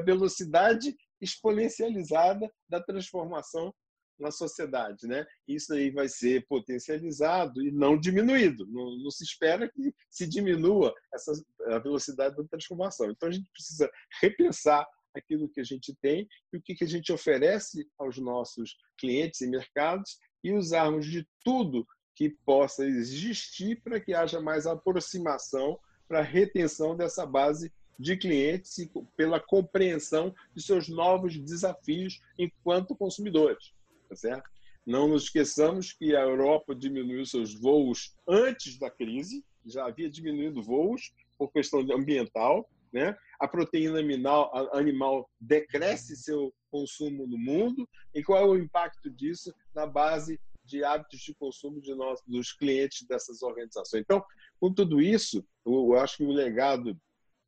velocidade 0.00 0.96
exponencializada 1.20 2.52
da 2.68 2.82
transformação 2.82 3.72
na 4.18 4.30
sociedade, 4.30 5.06
né? 5.06 5.26
Isso 5.46 5.72
aí 5.72 5.90
vai 5.90 6.08
ser 6.08 6.46
potencializado 6.46 7.62
e 7.62 7.70
não 7.70 7.98
diminuído. 7.98 8.66
Não, 8.66 8.96
não, 8.98 9.10
se 9.10 9.24
espera 9.24 9.68
que 9.68 9.94
se 10.10 10.26
diminua 10.26 10.94
essa 11.12 11.32
a 11.66 11.78
velocidade 11.78 12.36
da 12.36 12.44
transformação. 12.44 13.10
Então 13.10 13.28
a 13.28 13.32
gente 13.32 13.48
precisa 13.52 13.90
repensar 14.20 14.86
aquilo 15.14 15.48
que 15.48 15.60
a 15.60 15.64
gente 15.64 15.94
tem 16.00 16.28
e 16.52 16.56
o 16.56 16.62
que, 16.62 16.74
que 16.74 16.84
a 16.84 16.88
gente 16.88 17.12
oferece 17.12 17.86
aos 17.98 18.18
nossos 18.18 18.76
clientes 18.98 19.40
e 19.40 19.46
mercados 19.46 20.18
e 20.42 20.52
usarmos 20.52 21.06
de 21.06 21.26
tudo 21.44 21.86
que 22.14 22.30
possa 22.44 22.84
existir 22.84 23.80
para 23.82 24.00
que 24.00 24.14
haja 24.14 24.40
mais 24.40 24.66
aproximação 24.66 25.78
para 26.08 26.20
a 26.20 26.24
retenção 26.24 26.96
dessa 26.96 27.24
base 27.24 27.72
de 27.98 28.16
clientes 28.16 28.78
e 28.78 28.90
pela 29.16 29.40
compreensão 29.40 30.34
de 30.54 30.62
seus 30.62 30.88
novos 30.88 31.38
desafios 31.38 32.20
enquanto 32.38 32.96
consumidores, 32.96 33.72
tá 34.12 34.16
certo? 34.16 34.50
Não 34.84 35.08
nos 35.08 35.24
esqueçamos 35.24 35.92
que 35.92 36.14
a 36.14 36.20
Europa 36.20 36.74
diminuiu 36.74 37.24
seus 37.24 37.54
voos 37.54 38.14
antes 38.28 38.78
da 38.78 38.90
crise, 38.90 39.44
já 39.64 39.86
havia 39.86 40.10
diminuído 40.10 40.62
voos 40.62 41.12
por 41.38 41.50
questão 41.52 41.80
ambiental, 41.92 42.68
né? 42.92 43.16
A 43.40 43.48
proteína 43.48 43.98
animal, 43.98 44.50
animal 44.74 45.30
decresce 45.40 46.16
seu 46.16 46.52
consumo 46.70 47.26
no 47.26 47.38
mundo 47.38 47.88
e 48.14 48.22
qual 48.22 48.42
é 48.42 48.46
o 48.46 48.56
impacto 48.56 49.10
disso 49.10 49.54
na 49.74 49.86
base 49.86 50.38
de 50.64 50.84
hábitos 50.84 51.20
de 51.20 51.34
consumo 51.34 51.80
de 51.80 51.94
nós, 51.94 52.20
dos 52.26 52.52
clientes 52.52 53.06
dessas 53.06 53.42
organizações. 53.42 54.02
Então, 54.02 54.22
com 54.60 54.72
tudo 54.72 55.00
isso, 55.00 55.44
eu 55.64 55.94
acho 55.94 56.18
que 56.18 56.24
o 56.24 56.30
legado, 56.30 56.96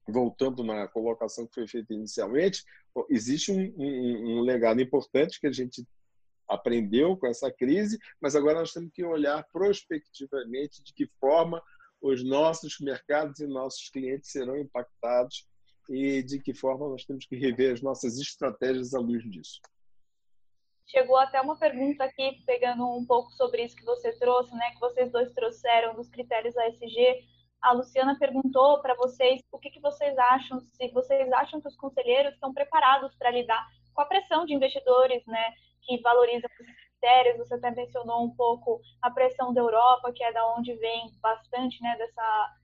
voltando 0.09 0.65
na 0.65 0.89
colocação 0.89 1.47
que 1.47 1.55
foi 1.55 1.69
feita 1.69 1.93
inicialmente, 1.93 2.65
existe 3.11 3.53
um, 3.53 3.75
um, 3.77 4.39
um 4.39 4.41
legado 4.41 4.81
importante 4.81 5.41
que 5.41 5.47
a 5.47 5.53
gente 5.53 5.85
aprendeu 6.55 7.17
com 7.17 7.27
essa 7.27 7.53
crise, 7.53 7.99
mas 8.21 8.35
agora 8.35 8.61
nós 8.61 8.73
temos 8.73 8.91
que 8.93 9.05
olhar 9.05 9.45
prospectivamente 9.53 10.83
de 10.83 10.93
que 10.93 11.07
forma 11.21 11.63
os 12.01 12.23
nossos 12.23 12.79
mercados 12.81 13.41
e 13.41 13.47
nossos 13.47 13.89
clientes 13.89 14.31
serão 14.31 14.57
impactados 14.59 15.49
e 15.89 16.23
de 16.23 16.39
que 16.39 16.55
forma 16.55 16.89
nós 16.89 17.05
temos 17.05 17.27
que 17.27 17.37
rever 17.37 17.73
as 17.73 17.83
nossas 17.83 18.19
estratégias 18.19 18.95
à 18.95 19.01
luz 19.01 19.23
disso. 19.25 19.61
Chegou 20.87 21.17
até 21.17 21.41
uma 21.41 21.59
pergunta 21.59 22.05
aqui, 22.05 22.43
pegando 22.47 22.87
um 22.87 23.07
pouco 23.07 23.31
sobre 23.33 23.65
isso 23.65 23.75
que 23.75 23.85
você 23.85 24.13
trouxe, 24.19 24.55
né, 24.55 24.71
que 24.73 24.81
vocês 24.81 25.11
dois 25.11 25.33
trouxeram 25.33 25.95
dos 25.95 26.09
critérios 26.11 26.57
ASG. 26.57 27.25
A 27.63 27.73
Luciana 27.73 28.19
perguntou 28.19 28.83
para 28.83 28.95
vocês 28.95 29.41
o 29.51 29.59
que, 29.59 29.71
que 29.71 29.81
vocês 29.81 30.17
acham, 30.19 30.61
se 30.61 30.89
vocês 30.91 31.33
acham 31.33 31.61
que 31.61 31.69
os 31.69 31.77
conselheiros 31.77 32.35
estão 32.35 32.53
preparados 32.53 33.15
para 33.17 33.31
lidar 33.31 33.67
com 33.95 34.03
a 34.03 34.07
pressão 34.07 34.45
de 34.45 34.55
investidores, 34.55 35.25
né, 35.27 35.53
que 35.83 36.01
valorizam 36.01 36.51
os 36.61 36.67
critérios. 36.67 37.39
Você 37.39 37.55
até 37.55 37.71
mencionou 37.71 38.25
um 38.25 38.35
pouco 38.35 38.81
a 39.01 39.11
pressão 39.11 39.53
da 39.53 39.61
Europa, 39.61 40.13
que 40.13 40.25
é 40.25 40.33
da 40.33 40.55
onde 40.55 40.75
vem 40.75 41.11
bastante, 41.21 41.81
né, 41.83 41.97
dessa, 41.97 42.57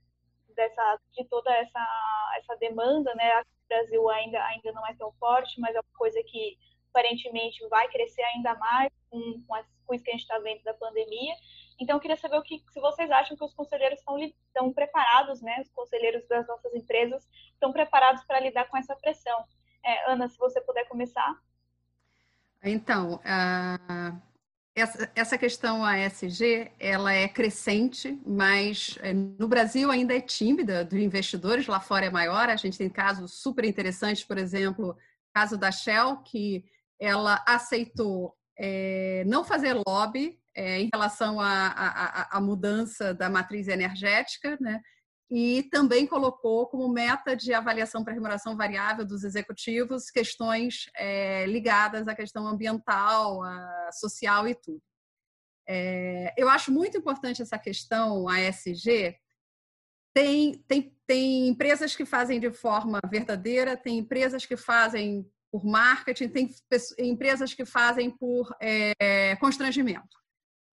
dessa 0.54 0.98
de 1.12 1.24
toda 1.24 1.52
essa 1.54 2.32
essa 2.38 2.56
demanda, 2.56 3.14
né. 3.14 3.40
O 3.40 3.68
Brasil 3.68 4.08
ainda 4.10 4.44
ainda 4.46 4.72
não 4.72 4.86
é 4.86 4.94
tão 4.94 5.12
forte, 5.12 5.60
mas 5.60 5.74
é 5.74 5.78
uma 5.78 5.98
coisa 5.98 6.20
que 6.24 6.58
aparentemente 6.90 7.66
vai 7.68 7.88
crescer 7.88 8.22
ainda 8.22 8.54
mais 8.56 8.90
com, 9.08 9.42
com, 9.46 9.54
as, 9.54 9.66
com 9.86 9.94
isso 9.94 10.04
que 10.04 10.10
a 10.10 10.12
gente 10.12 10.22
está 10.22 10.38
vendo 10.38 10.62
da 10.62 10.74
pandemia. 10.74 11.34
Então, 11.80 11.96
eu 11.96 12.00
queria 12.00 12.16
saber 12.16 12.36
o 12.36 12.42
que, 12.42 12.62
se 12.68 12.80
vocês 12.80 13.10
acham 13.10 13.36
que 13.36 13.44
os 13.44 13.54
conselheiros 13.54 13.98
estão, 13.98 14.18
estão 14.18 14.72
preparados, 14.72 15.40
né? 15.40 15.60
Os 15.62 15.70
conselheiros 15.70 16.26
das 16.28 16.46
nossas 16.46 16.74
empresas 16.74 17.26
estão 17.52 17.72
preparados 17.72 18.22
para 18.24 18.40
lidar 18.40 18.68
com 18.68 18.76
essa 18.76 18.94
pressão. 18.96 19.44
É, 19.84 20.12
Ana, 20.12 20.28
se 20.28 20.38
você 20.38 20.60
puder 20.60 20.86
começar. 20.88 21.40
Então, 22.62 23.20
essa, 24.74 25.10
essa 25.14 25.38
questão 25.38 25.84
ASG, 25.84 26.70
ela 26.78 27.12
é 27.12 27.28
crescente, 27.28 28.20
mas 28.26 28.98
é, 29.00 29.12
no 29.12 29.48
Brasil 29.48 29.90
ainda 29.90 30.14
é 30.14 30.20
tímida 30.20 30.84
dos 30.84 30.98
investidores, 30.98 31.66
lá 31.66 31.80
fora 31.80 32.06
é 32.06 32.10
maior. 32.10 32.48
A 32.48 32.56
gente 32.56 32.78
tem 32.78 32.88
casos 32.88 33.40
super 33.40 33.64
interessantes, 33.64 34.24
por 34.24 34.38
exemplo, 34.38 34.96
caso 35.34 35.56
da 35.56 35.70
Shell, 35.70 36.18
que 36.18 36.64
ela 36.98 37.42
aceitou 37.46 38.36
é, 38.58 39.24
não 39.26 39.44
fazer 39.44 39.74
lobby 39.86 40.38
é, 40.54 40.80
em 40.80 40.90
relação 40.92 41.38
à 41.40 42.38
mudança 42.40 43.14
da 43.14 43.30
matriz 43.30 43.68
energética, 43.68 44.56
né? 44.60 44.80
E 45.30 45.62
também 45.64 46.06
colocou 46.06 46.66
como 46.66 46.88
meta 46.88 47.36
de 47.36 47.54
avaliação 47.54 48.02
para 48.02 48.12
remuneração 48.12 48.56
variável 48.56 49.04
dos 49.04 49.22
executivos 49.22 50.10
questões 50.10 50.90
é, 50.96 51.46
ligadas 51.46 52.08
à 52.08 52.14
questão 52.14 52.46
ambiental, 52.48 53.40
social 53.92 54.48
e 54.48 54.54
tudo. 54.56 54.82
É, 55.72 56.34
eu 56.36 56.48
acho 56.48 56.72
muito 56.72 56.98
importante 56.98 57.42
essa 57.42 57.56
questão, 57.56 58.28
a 58.28 58.40
ESG. 58.40 59.16
Tem, 60.12 60.58
tem, 60.66 60.96
tem 61.06 61.46
empresas 61.46 61.94
que 61.94 62.04
fazem 62.04 62.40
de 62.40 62.50
forma 62.50 62.98
verdadeira, 63.08 63.76
tem 63.76 63.98
empresas 63.98 64.44
que 64.44 64.56
fazem 64.56 65.24
por 65.52 65.64
marketing, 65.64 66.28
tem 66.28 66.50
empresas 66.98 67.54
que 67.54 67.64
fazem 67.64 68.10
por 68.10 68.52
é, 68.60 69.36
constrangimento. 69.36 70.18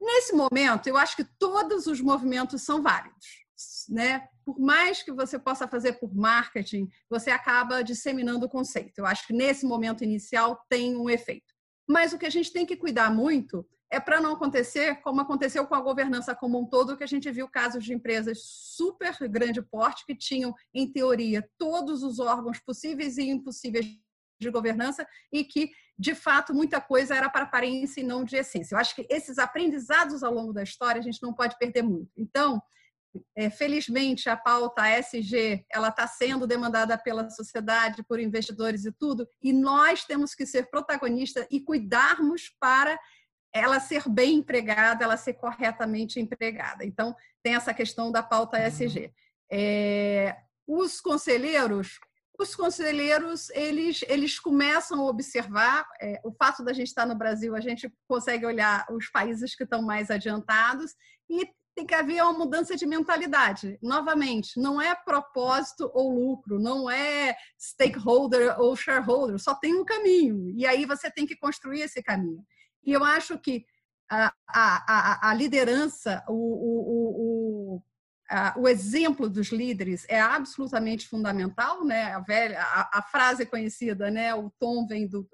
Nesse 0.01 0.35
momento, 0.35 0.87
eu 0.87 0.97
acho 0.97 1.15
que 1.15 1.25
todos 1.37 1.85
os 1.85 2.01
movimentos 2.01 2.63
são 2.63 2.81
válidos. 2.81 3.46
Né? 3.89 4.27
Por 4.45 4.59
mais 4.59 5.01
que 5.01 5.11
você 5.11 5.39
possa 5.39 5.67
fazer 5.67 5.93
por 5.93 6.15
marketing, 6.15 6.87
você 7.09 7.31
acaba 7.31 7.83
disseminando 7.83 8.45
o 8.45 8.49
conceito. 8.49 8.99
Eu 8.99 9.05
acho 9.05 9.25
que 9.25 9.33
nesse 9.33 9.65
momento 9.65 10.03
inicial 10.03 10.63
tem 10.69 10.95
um 10.95 11.09
efeito. 11.09 11.53
Mas 11.87 12.13
o 12.13 12.17
que 12.17 12.25
a 12.25 12.29
gente 12.29 12.51
tem 12.51 12.65
que 12.65 12.75
cuidar 12.75 13.13
muito 13.13 13.65
é 13.89 13.99
para 13.99 14.19
não 14.19 14.33
acontecer 14.33 15.01
como 15.01 15.21
aconteceu 15.21 15.65
com 15.65 15.75
a 15.75 15.81
governança 15.81 16.35
como 16.35 16.59
um 16.59 16.65
todo, 16.65 16.97
que 16.97 17.03
a 17.03 17.07
gente 17.07 17.31
viu 17.31 17.47
casos 17.47 17.83
de 17.83 17.93
empresas 17.93 18.39
super 18.43 19.15
grande 19.29 19.61
porte 19.61 20.05
que 20.05 20.15
tinham, 20.15 20.53
em 20.73 20.91
teoria, 20.91 21.49
todos 21.57 22.03
os 22.03 22.19
órgãos 22.19 22.59
possíveis 22.59 23.17
e 23.17 23.29
impossíveis 23.29 23.85
de 24.39 24.49
governança 24.51 25.07
e 25.31 25.43
que, 25.43 25.71
de 25.97 26.13
fato, 26.13 26.53
muita 26.53 26.79
coisa 26.81 27.15
era 27.15 27.29
para 27.29 27.43
aparência 27.45 28.01
e 28.01 28.03
não 28.03 28.23
de 28.23 28.35
essência. 28.35 28.75
Eu 28.75 28.79
acho 28.79 28.93
que 28.93 29.07
esses 29.09 29.39
aprendizados 29.39 30.21
ao 30.21 30.33
longo 30.33 30.53
da 30.53 30.63
história 30.63 30.99
a 30.99 31.03
gente 31.03 31.23
não 31.23 31.33
pode 31.33 31.57
perder 31.57 31.81
muito. 31.81 32.11
Então, 32.17 32.61
é, 33.35 33.49
felizmente, 33.49 34.29
a 34.29 34.37
pauta 34.37 34.87
SG 34.87 35.65
ela 35.71 35.89
está 35.89 36.07
sendo 36.07 36.47
demandada 36.47 36.97
pela 36.97 37.29
sociedade, 37.29 38.03
por 38.03 38.19
investidores 38.19 38.85
e 38.85 38.91
tudo, 38.91 39.27
e 39.41 39.53
nós 39.53 40.03
temos 40.05 40.33
que 40.33 40.45
ser 40.45 40.69
protagonistas 40.69 41.45
e 41.51 41.59
cuidarmos 41.59 42.51
para 42.59 42.97
ela 43.53 43.79
ser 43.79 44.07
bem 44.07 44.35
empregada, 44.35 45.03
ela 45.03 45.17
ser 45.17 45.33
corretamente 45.33 46.19
empregada. 46.19 46.85
Então, 46.85 47.15
tem 47.41 47.55
essa 47.55 47.73
questão 47.73 48.11
da 48.11 48.21
pauta 48.21 48.57
SG. 48.59 49.11
É, 49.51 50.35
os 50.67 50.99
conselheiros 50.99 51.99
os 52.39 52.55
conselheiros 52.55 53.49
eles, 53.49 54.03
eles 54.07 54.39
começam 54.39 55.01
a 55.01 55.09
observar 55.09 55.87
é, 55.99 56.21
o 56.23 56.31
fato 56.31 56.63
da 56.63 56.71
gente 56.71 56.87
estar 56.87 57.05
no 57.05 57.17
Brasil, 57.17 57.55
a 57.55 57.59
gente 57.59 57.91
consegue 58.07 58.45
olhar 58.45 58.85
os 58.91 59.09
países 59.09 59.55
que 59.55 59.63
estão 59.63 59.81
mais 59.81 60.11
adiantados 60.11 60.93
e 61.27 61.49
tem 61.77 61.85
que 61.85 61.93
haver 61.93 62.23
uma 62.23 62.33
mudança 62.33 62.75
de 62.75 62.87
mentalidade. 62.87 63.77
Novamente, 63.83 64.59
não 64.59 64.81
é 64.81 64.95
propósito 64.95 65.91
ou 65.93 66.11
lucro, 66.11 66.59
não 66.59 66.89
é 66.89 67.37
stakeholder 67.55 68.59
ou 68.59 68.75
shareholder, 68.75 69.37
só 69.37 69.53
tem 69.53 69.75
um 69.75 69.85
caminho. 69.85 70.49
E 70.57 70.65
aí 70.65 70.87
você 70.87 71.11
tem 71.11 71.27
que 71.27 71.37
construir 71.37 71.81
esse 71.81 72.01
caminho. 72.01 72.43
E 72.83 72.91
eu 72.91 73.03
acho 73.03 73.37
que 73.37 73.63
a, 74.09 74.33
a, 74.47 75.27
a, 75.27 75.29
a 75.29 75.33
liderança, 75.35 76.23
o, 76.27 76.33
o, 76.33 77.75
o, 77.75 77.83
o 78.59 78.67
exemplo 78.67 79.29
dos 79.29 79.49
líderes 79.49 80.03
é 80.09 80.19
absolutamente 80.19 81.07
fundamental, 81.07 81.85
né? 81.85 82.13
A, 82.13 82.19
velha, 82.21 82.59
a, 82.59 82.97
a, 82.97 83.01
frase 83.03 83.45
conhecida, 83.45 84.09
né? 84.09 84.33
O 84.33 84.51
tom 84.59 84.87
vem 84.87 85.07
do, 85.07 85.29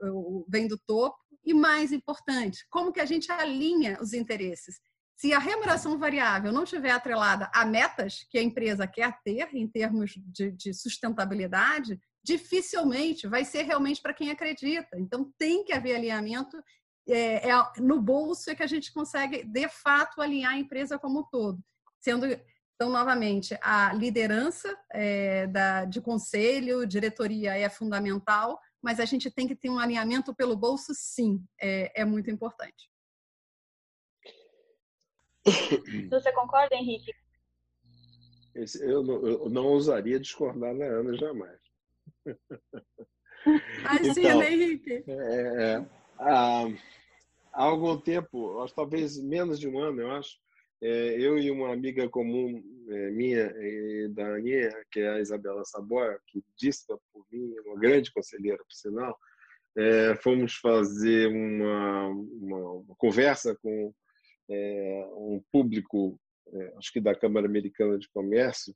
vem 0.49 0.67
do 0.67 0.77
topo. 0.77 1.17
E 1.45 1.53
mais 1.53 1.93
importante, 1.93 2.65
como 2.69 2.91
que 2.91 2.99
a 2.99 3.05
gente 3.05 3.31
alinha 3.31 3.97
os 4.01 4.11
interesses? 4.11 4.81
Se 5.23 5.31
a 5.31 5.39
remuneração 5.39 5.97
variável 5.97 6.51
não 6.51 6.65
estiver 6.65 6.91
atrelada 6.91 7.49
a 7.53 7.63
metas 7.63 8.25
que 8.29 8.37
a 8.37 8.43
empresa 8.43 8.85
quer 8.85 9.21
ter 9.23 9.47
em 9.55 9.65
termos 9.65 10.15
de, 10.17 10.51
de 10.51 10.73
sustentabilidade, 10.73 11.97
dificilmente 12.21 13.25
vai 13.25 13.45
ser 13.45 13.61
realmente 13.61 14.01
para 14.01 14.13
quem 14.13 14.31
acredita. 14.31 14.99
Então, 14.99 15.31
tem 15.37 15.63
que 15.63 15.71
haver 15.71 15.95
alinhamento. 15.95 16.61
É, 17.07 17.49
é, 17.49 17.53
no 17.77 18.01
bolso 18.01 18.51
é 18.51 18.55
que 18.55 18.63
a 18.63 18.67
gente 18.67 18.91
consegue, 18.91 19.45
de 19.45 19.69
fato, 19.69 20.19
alinhar 20.19 20.55
a 20.55 20.59
empresa 20.59 20.99
como 20.99 21.21
um 21.21 21.29
todo. 21.31 21.63
Sendo, 22.01 22.25
então, 22.75 22.89
novamente, 22.89 23.57
a 23.61 23.93
liderança 23.93 24.77
é, 24.91 25.47
da, 25.47 25.85
de 25.85 26.01
conselho, 26.01 26.85
diretoria 26.85 27.55
é 27.55 27.69
fundamental, 27.69 28.59
mas 28.81 28.99
a 28.99 29.05
gente 29.05 29.31
tem 29.31 29.47
que 29.47 29.55
ter 29.55 29.69
um 29.69 29.79
alinhamento 29.79 30.35
pelo 30.35 30.57
bolso, 30.57 30.91
sim, 30.93 31.41
é, 31.61 32.01
é 32.01 32.03
muito 32.03 32.29
importante. 32.29 32.91
Você 36.09 36.31
concorda, 36.31 36.75
Henrique? 36.75 37.13
eu, 38.81 39.03
não, 39.03 39.27
eu 39.27 39.49
não 39.49 39.65
ousaria 39.65 40.19
discordar 40.19 40.77
da 40.77 40.85
Ana 40.85 41.15
jamais. 41.17 41.59
Imagina, 43.45 44.19
então, 44.19 44.43
Henrique. 44.43 45.03
É, 45.07 45.63
é, 45.63 45.85
há, 46.19 46.67
há 47.51 47.63
algum 47.63 47.97
tempo, 47.99 48.59
acho, 48.61 48.73
talvez 48.73 49.21
menos 49.21 49.59
de 49.59 49.67
um 49.67 49.79
ano, 49.79 50.01
eu 50.01 50.11
acho, 50.11 50.37
é, 50.81 51.19
eu 51.19 51.37
e 51.37 51.49
uma 51.49 51.73
amiga 51.73 52.07
comum 52.09 52.63
é, 52.89 53.09
minha 53.11 53.53
e 53.57 54.09
da 54.09 54.35
Aninha, 54.35 54.71
que 54.91 54.99
é 54.99 55.09
a 55.09 55.19
Isabela 55.19 55.63
Sabor, 55.65 56.19
que 56.27 56.43
disse 56.57 56.85
por 57.11 57.25
mim, 57.31 57.53
uma 57.65 57.79
grande 57.79 58.11
conselheira, 58.11 58.57
por 58.57 58.73
sinal, 58.73 59.17
é, 59.75 60.15
fomos 60.15 60.55
fazer 60.55 61.27
uma, 61.27 62.07
uma, 62.07 62.71
uma 62.73 62.95
conversa 62.97 63.57
com 63.61 63.93
é, 64.49 65.07
um 65.13 65.41
público, 65.51 66.19
é, 66.47 66.73
acho 66.77 66.91
que 66.91 67.01
da 67.01 67.15
Câmara 67.15 67.47
Americana 67.47 67.97
de 67.97 68.09
Comércio, 68.09 68.75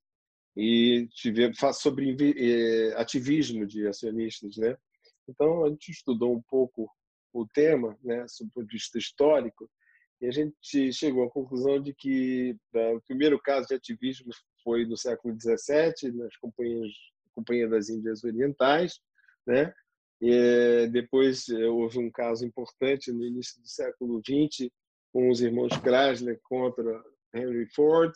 e 0.55 1.07
tivemos 1.11 1.57
sobre 1.73 2.15
é, 2.35 2.93
ativismo 2.99 3.65
de 3.65 3.87
acionistas, 3.87 4.57
né? 4.57 4.75
Então 5.29 5.65
a 5.65 5.69
gente 5.69 5.91
estudou 5.91 6.33
um 6.33 6.41
pouco 6.41 6.89
o 7.33 7.45
tema, 7.45 7.97
né, 8.03 8.25
sob 8.27 8.49
o 8.49 8.53
ponto 8.53 8.67
de 8.67 8.73
vista 8.73 8.97
histórico, 8.97 9.69
e 10.19 10.25
a 10.25 10.31
gente 10.31 10.91
chegou 10.91 11.25
à 11.25 11.29
conclusão 11.29 11.79
de 11.79 11.93
que 11.93 12.55
o 12.73 13.01
primeiro 13.01 13.39
caso 13.39 13.67
de 13.67 13.75
ativismo 13.75 14.31
foi 14.63 14.85
no 14.85 14.97
século 14.97 15.37
XVII, 15.39 16.11
nas 16.13 16.35
companhias, 16.37 16.91
Companhia 17.35 17.69
das 17.69 17.87
Índias 17.87 18.23
Orientais, 18.23 18.99
né? 19.45 19.71
E 20.19 20.87
depois 20.91 21.47
eh, 21.49 21.67
houve 21.67 21.99
um 21.99 22.09
caso 22.09 22.43
importante 22.43 23.11
no 23.11 23.23
início 23.23 23.61
do 23.61 23.67
século 23.67 24.19
XX 24.25 24.71
com 25.17 25.31
os 25.31 25.41
irmãos 25.41 25.73
Chrysler 25.81 26.39
contra 26.43 27.03
Henry 27.33 27.65
Ford, 27.73 28.13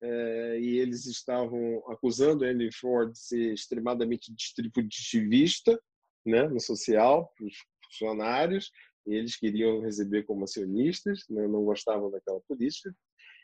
eh, 0.00 0.58
e 0.58 0.78
eles 0.78 1.04
estavam 1.04 1.82
acusando 1.90 2.42
Henry 2.42 2.72
Ford 2.72 3.12
de 3.12 3.18
ser 3.18 3.52
extremadamente 3.52 4.34
distributivista, 4.34 5.78
né, 6.24 6.48
no 6.48 6.58
social, 6.58 7.30
para 7.36 7.46
os 7.46 7.54
funcionários, 7.84 8.72
eles 9.06 9.36
queriam 9.36 9.82
receber 9.82 10.22
como 10.22 10.44
acionistas, 10.44 11.22
né, 11.28 11.46
não 11.46 11.66
gostavam 11.66 12.10
daquela 12.10 12.40
política, 12.48 12.96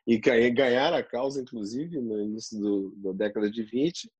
e 0.06 0.16
ganhar 0.16 0.94
a 0.94 1.02
causa, 1.02 1.42
inclusive, 1.42 2.00
no 2.00 2.22
início 2.22 2.58
do, 2.58 2.90
da 2.96 3.12
década 3.12 3.50
de 3.50 3.64
20. 3.64 4.10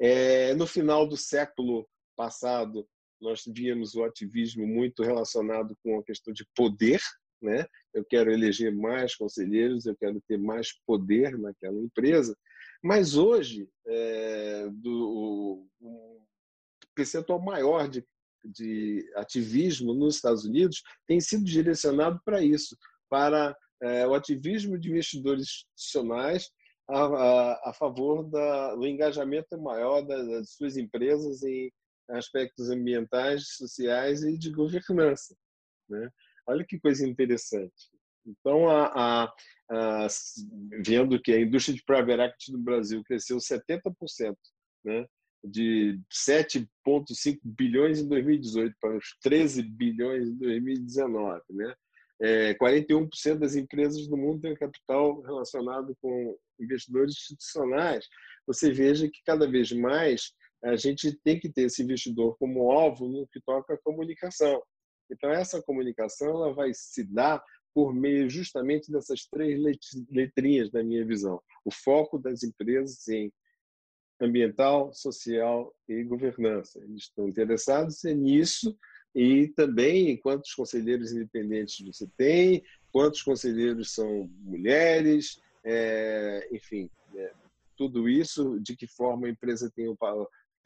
É, 0.00 0.54
no 0.54 0.64
final 0.64 1.08
do 1.08 1.16
século 1.16 1.88
passado, 2.14 2.88
nós 3.20 3.42
víamos 3.48 3.96
o 3.96 4.04
ativismo 4.04 4.64
muito 4.64 5.02
relacionado 5.02 5.76
com 5.82 5.98
a 5.98 6.04
questão 6.04 6.32
de 6.32 6.46
poder, 6.54 7.00
né? 7.40 7.66
Eu 7.94 8.04
quero 8.04 8.30
eleger 8.30 8.74
mais 8.74 9.14
conselheiros, 9.14 9.86
eu 9.86 9.96
quero 9.96 10.20
ter 10.26 10.38
mais 10.38 10.72
poder 10.86 11.38
naquela 11.38 11.78
empresa. 11.78 12.36
Mas 12.82 13.16
hoje, 13.16 13.68
é, 13.86 14.68
do, 14.70 15.66
percentual 16.94 17.40
maior 17.40 17.88
de 17.88 18.04
de 18.44 19.10
ativismo 19.16 19.94
nos 19.94 20.16
Estados 20.16 20.44
Unidos 20.44 20.82
tem 21.06 21.20
sido 21.20 21.44
direcionado 21.44 22.20
para 22.24 22.42
isso, 22.42 22.76
para 23.08 23.56
é, 23.82 24.06
o 24.06 24.14
ativismo 24.14 24.78
de 24.78 24.90
investidores 24.90 25.42
institucionais 25.42 26.50
a, 26.88 27.04
a, 27.04 27.70
a 27.70 27.72
favor 27.74 28.24
da, 28.24 28.74
do 28.74 28.86
engajamento 28.86 29.60
maior 29.60 30.02
das, 30.02 30.26
das 30.26 30.50
suas 30.52 30.76
empresas 30.76 31.42
em 31.42 31.70
aspectos 32.10 32.70
ambientais, 32.70 33.56
sociais 33.56 34.22
e 34.22 34.38
de 34.38 34.50
governança. 34.50 35.36
Né? 35.88 36.10
Olha 36.48 36.64
que 36.66 36.80
coisa 36.80 37.06
interessante. 37.06 37.90
Então, 38.26 38.68
a, 38.68 38.86
a, 38.86 39.34
a, 39.70 40.06
vendo 40.84 41.20
que 41.20 41.32
a 41.32 41.40
indústria 41.40 41.76
de 41.76 41.84
private 41.84 42.20
equity 42.20 42.52
no 42.52 42.58
Brasil 42.58 43.02
cresceu 43.04 43.36
70%, 43.36 44.34
né? 44.84 45.06
de 45.44 46.00
7,5 46.12 47.38
bilhões 47.44 48.00
em 48.00 48.08
2018 48.08 48.74
para 48.80 48.96
os 48.96 49.16
13 49.22 49.62
bilhões 49.62 50.28
em 50.28 50.36
2019. 50.36 51.42
Né? 51.50 51.74
É, 52.20 52.54
41% 52.54 53.38
das 53.38 53.54
empresas 53.54 54.08
do 54.08 54.16
mundo 54.16 54.40
têm 54.40 54.54
capital 54.54 55.20
relacionado 55.22 55.96
com 56.00 56.36
investidores 56.60 57.12
institucionais. 57.12 58.06
Você 58.46 58.72
veja 58.72 59.08
que 59.08 59.20
cada 59.24 59.48
vez 59.48 59.70
mais 59.72 60.32
a 60.64 60.74
gente 60.74 61.16
tem 61.22 61.38
que 61.38 61.48
ter 61.48 61.62
esse 61.62 61.82
investidor 61.82 62.36
como 62.38 62.72
alvo 62.72 63.06
no 63.06 63.28
que 63.28 63.40
toca 63.42 63.74
a 63.74 63.78
comunicação. 63.78 64.60
Então, 65.10 65.30
essa 65.30 65.62
comunicação 65.62 66.28
ela 66.28 66.52
vai 66.52 66.72
se 66.74 67.04
dar 67.04 67.42
por 67.74 67.94
meio 67.94 68.28
justamente 68.28 68.90
dessas 68.90 69.26
três 69.26 69.60
letrinhas, 70.10 70.70
da 70.70 70.82
minha 70.82 71.04
visão. 71.04 71.40
O 71.64 71.70
foco 71.70 72.18
das 72.18 72.42
empresas 72.42 73.06
em 73.08 73.32
ambiental, 74.20 74.92
social 74.92 75.72
e 75.88 76.02
governança. 76.02 76.80
Eles 76.82 77.04
estão 77.04 77.28
interessados 77.28 78.02
nisso 78.02 78.76
e 79.14 79.48
também 79.48 80.16
quantos 80.16 80.54
conselheiros 80.54 81.12
independentes 81.12 81.86
você 81.86 82.06
tem, 82.16 82.62
quantos 82.92 83.22
conselheiros 83.22 83.92
são 83.92 84.28
mulheres, 84.40 85.40
é, 85.64 86.48
enfim, 86.52 86.90
é, 87.14 87.32
tudo 87.76 88.08
isso, 88.08 88.58
de 88.60 88.76
que 88.76 88.86
forma 88.86 89.26
a 89.26 89.30
empresa 89.30 89.70
tem, 89.74 89.88
o, 89.88 89.96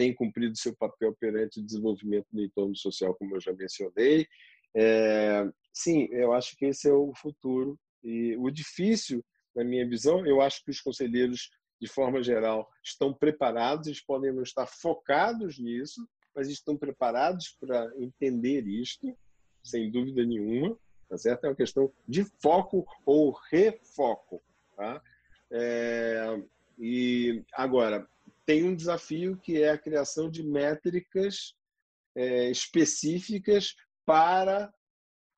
tem 0.02 0.12
cumprido 0.12 0.56
seu 0.56 0.74
papel 0.74 1.14
perante 1.14 1.60
o 1.60 1.64
desenvolvimento 1.64 2.26
do 2.32 2.42
entorno 2.42 2.74
social, 2.74 3.14
como 3.14 3.36
eu 3.36 3.40
já 3.40 3.52
mencionei. 3.52 4.26
É, 4.74 5.48
sim, 5.72 6.08
eu 6.10 6.32
acho 6.32 6.56
que 6.56 6.66
esse 6.66 6.88
é 6.88 6.92
o 6.92 7.12
futuro. 7.14 7.78
E 8.02 8.36
o 8.36 8.50
difícil, 8.50 9.24
na 9.54 9.62
minha 9.62 9.88
visão, 9.88 10.26
eu 10.26 10.40
acho 10.40 10.64
que 10.64 10.72
os 10.72 10.80
conselheiros 10.80 11.50
de 11.80 11.88
forma 11.88 12.22
geral, 12.22 12.70
estão 12.80 13.12
preparados, 13.12 13.88
eles 13.88 14.00
podem 14.00 14.32
não 14.32 14.44
estar 14.44 14.66
focados 14.66 15.58
nisso, 15.58 16.08
mas 16.32 16.48
estão 16.48 16.76
preparados 16.76 17.56
para 17.60 17.92
entender 17.98 18.64
isto, 18.68 19.12
sem 19.64 19.90
dúvida 19.90 20.24
nenhuma, 20.24 20.78
tá 21.08 21.18
certo? 21.18 21.44
É 21.44 21.48
uma 21.48 21.56
questão 21.56 21.92
de 22.06 22.24
foco 22.40 22.86
ou 23.04 23.36
refoco, 23.50 24.40
tá? 24.76 25.02
É, 25.50 26.40
e 26.78 27.42
agora 27.52 28.08
tem 28.46 28.64
um 28.64 28.74
desafio 28.74 29.36
que 29.36 29.62
é 29.62 29.70
a 29.70 29.78
criação 29.78 30.30
de 30.30 30.42
métricas 30.42 31.54
é, 32.14 32.50
específicas 32.50 33.74
para 34.04 34.72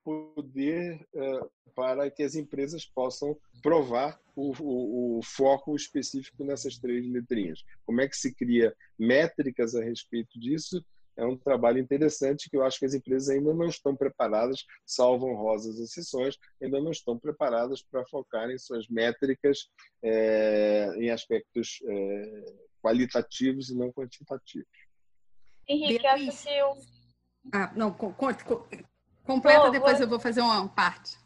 poder 0.05 1.07
uh, 1.15 1.51
para 1.75 2.11
que 2.11 2.23
as 2.23 2.35
empresas 2.35 2.85
possam 2.85 3.37
provar 3.63 4.21
o, 4.37 4.53
o, 4.61 5.19
o, 5.19 5.23
foco 5.23 5.75
específico 5.75 6.45
nessas 6.45 6.79
três 6.79 7.05
letrinhas. 7.07 7.65
Como 7.85 8.01
é 8.01 8.09
que 8.09 8.17
se 8.17 8.35
cria 8.35 8.75
métricas 8.99 9.75
a 9.75 9.83
respeito 9.83 10.39
disso? 10.39 10.85
É 11.17 11.25
um 11.25 11.37
trabalho 11.37 11.79
interessante 11.79 12.51
que 12.51 12.57
eu 12.57 12.65
acho 12.65 12.79
que 12.79 12.87
as 12.87 12.95
empresas 12.95 13.29
ainda 13.29 13.55
não 13.55 13.67
estão 13.67 13.95
preparadas, 13.95 14.65
salvo 14.85 15.27
honrosas 15.27 15.79
exceções, 15.79 16.37
ainda 16.63 16.81
não 16.81 16.91
estão 16.91 17.19
preparadas 17.19 17.83
para 17.83 18.05
focar 18.07 18.51
em 18.51 18.59
suas 18.59 18.89
métricas 18.89 19.69
é, 20.03 20.91
em 20.97 21.11
aspectos 21.11 21.79
é, 21.87 22.45
qualitativos 22.83 23.71
e 23.71 23.77
não 23.77 23.93
quantitativos. 23.93 24.69
Henrique, 25.69 26.07
acho 26.07 26.43
que 26.43 26.49
eu... 26.49 26.77
Ah, 27.53 27.73
não, 27.75 27.93
Completa, 29.25 29.71
depois 29.71 30.01
eu 30.01 30.09
vou 30.09 30.21
fazer 30.21 30.41
uma 30.41 30.69
parte. 30.69 31.17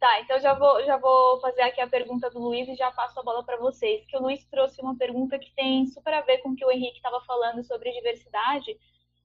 Tá, 0.00 0.20
então 0.20 0.40
já 0.40 0.54
vou, 0.54 0.82
já 0.84 0.96
vou 0.96 1.38
fazer 1.40 1.60
aqui 1.60 1.78
a 1.78 1.86
pergunta 1.86 2.30
do 2.30 2.38
Luiz 2.38 2.66
e 2.68 2.74
já 2.74 2.90
passo 2.90 3.20
a 3.20 3.22
bola 3.22 3.44
para 3.44 3.58
vocês. 3.58 4.06
Que 4.06 4.16
o 4.16 4.22
Luiz 4.22 4.42
trouxe 4.46 4.80
uma 4.80 4.96
pergunta 4.96 5.38
que 5.38 5.54
tem 5.54 5.86
super 5.88 6.14
a 6.14 6.22
ver 6.22 6.38
com 6.38 6.50
o 6.50 6.56
que 6.56 6.64
o 6.64 6.70
Henrique 6.70 6.96
estava 6.96 7.20
falando 7.26 7.62
sobre 7.62 7.92
diversidade. 7.92 8.78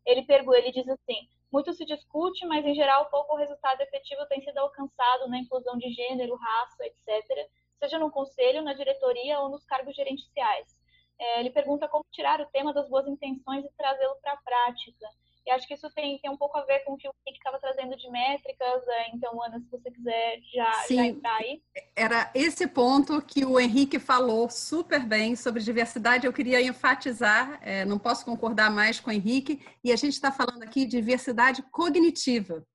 Ele 0.05 0.23
pergunta, 0.23 0.57
ele 0.57 0.71
diz 0.71 0.87
assim: 0.87 1.27
muito 1.51 1.73
se 1.73 1.85
discute, 1.85 2.45
mas 2.45 2.65
em 2.65 2.75
geral 2.75 3.09
pouco 3.09 3.35
resultado 3.35 3.81
efetivo 3.81 4.25
tem 4.27 4.41
sido 4.41 4.57
alcançado 4.57 5.27
na 5.29 5.39
inclusão 5.39 5.77
de 5.77 5.89
gênero, 5.89 6.35
raça, 6.35 6.85
etc., 6.85 7.49
seja 7.79 7.99
no 7.99 8.11
conselho, 8.11 8.61
na 8.61 8.73
diretoria 8.73 9.39
ou 9.39 9.49
nos 9.49 9.63
cargos 9.65 9.95
gerenciais. 9.95 10.75
É, 11.17 11.39
ele 11.39 11.49
pergunta 11.49 11.87
como 11.87 12.05
tirar 12.11 12.41
o 12.41 12.45
tema 12.47 12.73
das 12.73 12.89
boas 12.89 13.07
intenções 13.07 13.63
e 13.65 13.69
trazê-lo 13.77 14.15
para 14.21 14.33
a 14.33 14.37
prática. 14.37 15.07
E 15.45 15.51
acho 15.51 15.67
que 15.67 15.75
isso 15.75 15.89
tem, 15.91 16.17
tem 16.19 16.31
um 16.31 16.37
pouco 16.37 16.57
a 16.57 16.65
ver 16.65 16.79
com 16.79 16.93
o 16.93 16.97
que 16.97 17.07
o 17.07 17.13
Henrique 17.21 17.39
estava 17.39 17.59
trazendo 17.59 17.95
de 17.95 18.09
métricas. 18.09 18.87
É, 18.87 19.15
então, 19.15 19.41
Ana, 19.43 19.59
se 19.59 19.69
você 19.69 19.91
quiser 19.91 20.39
já, 20.51 20.73
Sim, 20.87 20.95
já 20.95 21.05
entrar 21.05 21.35
aí. 21.35 21.61
Era 21.95 22.31
esse 22.33 22.65
ponto 22.65 23.21
que 23.21 23.45
o 23.45 23.59
Henrique 23.59 23.99
falou 23.99 24.49
super 24.49 25.05
bem 25.05 25.35
sobre 25.35 25.61
diversidade. 25.61 26.25
Eu 26.25 26.33
queria 26.33 26.59
enfatizar, 26.61 27.59
é, 27.61 27.85
não 27.85 27.99
posso 27.99 28.25
concordar 28.25 28.71
mais 28.71 28.99
com 28.99 29.11
o 29.11 29.13
Henrique, 29.13 29.63
e 29.83 29.91
a 29.91 29.95
gente 29.95 30.13
está 30.13 30.31
falando 30.31 30.63
aqui 30.63 30.85
de 30.85 30.97
diversidade 30.97 31.61
cognitiva. 31.71 32.65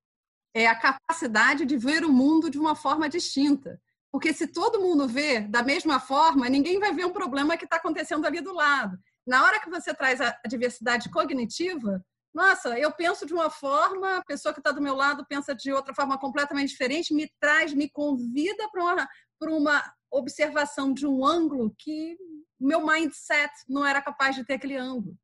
É 0.53 0.67
a 0.67 0.75
capacidade 0.75 1.65
de 1.65 1.77
ver 1.77 2.05
o 2.05 2.11
mundo 2.11 2.49
de 2.49 2.57
uma 2.57 2.75
forma 2.75 3.09
distinta. 3.09 3.81
Porque 4.11 4.33
se 4.33 4.47
todo 4.47 4.81
mundo 4.81 5.07
vê 5.07 5.41
da 5.41 5.63
mesma 5.63 5.99
forma, 5.99 6.47
ninguém 6.47 6.79
vai 6.79 6.93
ver 6.93 7.05
um 7.05 7.13
problema 7.13 7.57
que 7.57 7.65
está 7.65 7.77
acontecendo 7.77 8.25
ali 8.25 8.39
do 8.39 8.53
lado. 8.53 8.97
Na 9.25 9.43
hora 9.43 9.59
que 9.59 9.69
você 9.69 9.93
traz 9.93 10.19
a 10.19 10.35
diversidade 10.47 11.09
cognitiva, 11.09 12.03
nossa, 12.33 12.79
eu 12.79 12.91
penso 12.91 13.25
de 13.25 13.33
uma 13.33 13.49
forma, 13.49 14.17
a 14.17 14.23
pessoa 14.23 14.53
que 14.53 14.59
está 14.59 14.71
do 14.71 14.81
meu 14.81 14.95
lado 14.95 15.25
pensa 15.27 15.53
de 15.53 15.71
outra 15.73 15.93
forma 15.93 16.17
completamente 16.17 16.69
diferente, 16.69 17.13
me 17.13 17.29
traz, 17.39 17.73
me 17.73 17.89
convida 17.89 18.69
para 18.69 18.81
uma, 18.81 19.09
uma 19.41 19.93
observação 20.09 20.93
de 20.93 21.05
um 21.05 21.25
ângulo 21.25 21.75
que 21.77 22.17
meu 22.59 22.85
mindset 22.85 23.51
não 23.67 23.85
era 23.85 24.01
capaz 24.01 24.35
de 24.35 24.45
ter 24.45 24.53
aquele 24.53 24.77
ângulo. 24.77 25.17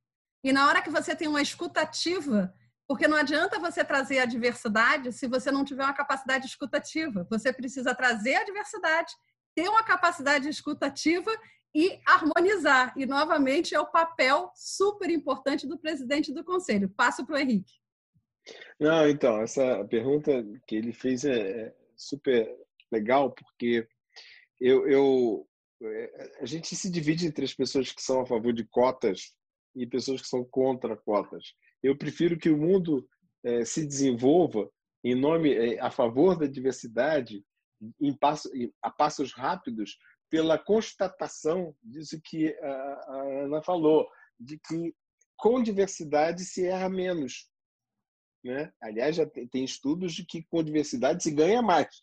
E 0.43 0.51
na 0.51 0.67
hora 0.67 0.81
que 0.81 0.89
você 0.89 1.15
tem 1.15 1.27
uma 1.27 1.41
escutativa, 1.41 2.53
porque 2.87 3.07
não 3.07 3.17
adianta 3.17 3.59
você 3.59 3.83
trazer 3.83 4.19
a 4.19 4.25
diversidade 4.25 5.11
se 5.11 5.27
você 5.27 5.51
não 5.51 5.65
tiver 5.65 5.83
uma 5.83 5.93
capacidade 5.93 6.47
escutativa. 6.47 7.27
Você 7.29 7.51
precisa 7.51 7.93
trazer 7.93 8.35
a 8.35 8.45
diversidade, 8.45 9.13
ter 9.55 9.67
uma 9.67 9.83
capacidade 9.83 10.47
escutativa 10.47 11.31
e 11.77 12.01
harmonizar. 12.03 12.91
E, 12.97 13.05
novamente, 13.05 13.75
é 13.75 13.79
o 13.79 13.85
papel 13.85 14.51
super 14.55 15.11
importante 15.11 15.67
do 15.67 15.77
presidente 15.77 16.33
do 16.33 16.43
conselho. 16.43 16.89
Passo 16.89 17.23
para 17.23 17.35
o 17.35 17.37
Henrique. 17.37 17.71
Não, 18.79 19.07
então, 19.07 19.39
essa 19.39 19.85
pergunta 19.85 20.43
que 20.67 20.75
ele 20.75 20.91
fez 20.91 21.23
é, 21.23 21.37
é 21.37 21.75
super 21.95 22.51
legal, 22.91 23.31
porque 23.31 23.87
eu, 24.59 24.87
eu, 24.87 25.47
é, 25.83 26.31
a 26.41 26.47
gente 26.47 26.75
se 26.75 26.89
divide 26.89 27.27
entre 27.27 27.45
as 27.45 27.53
pessoas 27.53 27.91
que 27.91 28.01
são 28.01 28.21
a 28.21 28.25
favor 28.25 28.51
de 28.51 28.65
cotas 28.65 29.35
e 29.75 29.85
pessoas 29.85 30.19
que 30.19 30.27
são 30.27 30.43
contra 30.43 30.97
cotas. 30.97 31.53
Eu 31.83 31.95
prefiro 31.95 32.39
que 32.39 32.49
o 32.49 32.57
mundo 32.57 33.07
é, 33.43 33.63
se 33.63 33.85
desenvolva 33.85 34.67
em 35.03 35.13
nome 35.13 35.77
a 35.77 35.91
favor 35.91 36.35
da 36.35 36.47
diversidade 36.47 37.45
em 38.01 38.17
passo, 38.17 38.49
a 38.81 38.89
passos 38.89 39.31
rápidos 39.31 39.95
pela 40.29 40.57
constatação 40.57 41.75
disso 41.83 42.19
que 42.23 42.53
a 42.59 43.43
Ana 43.43 43.61
falou, 43.61 44.07
de 44.39 44.59
que 44.59 44.93
com 45.37 45.61
diversidade 45.61 46.43
se 46.43 46.65
erra 46.65 46.89
menos. 46.89 47.49
Né? 48.43 48.71
Aliás, 48.81 49.15
já 49.15 49.25
tem 49.25 49.63
estudos 49.63 50.13
de 50.13 50.25
que 50.25 50.43
com 50.43 50.63
diversidade 50.63 51.23
se 51.23 51.31
ganha 51.31 51.61
mais. 51.61 52.01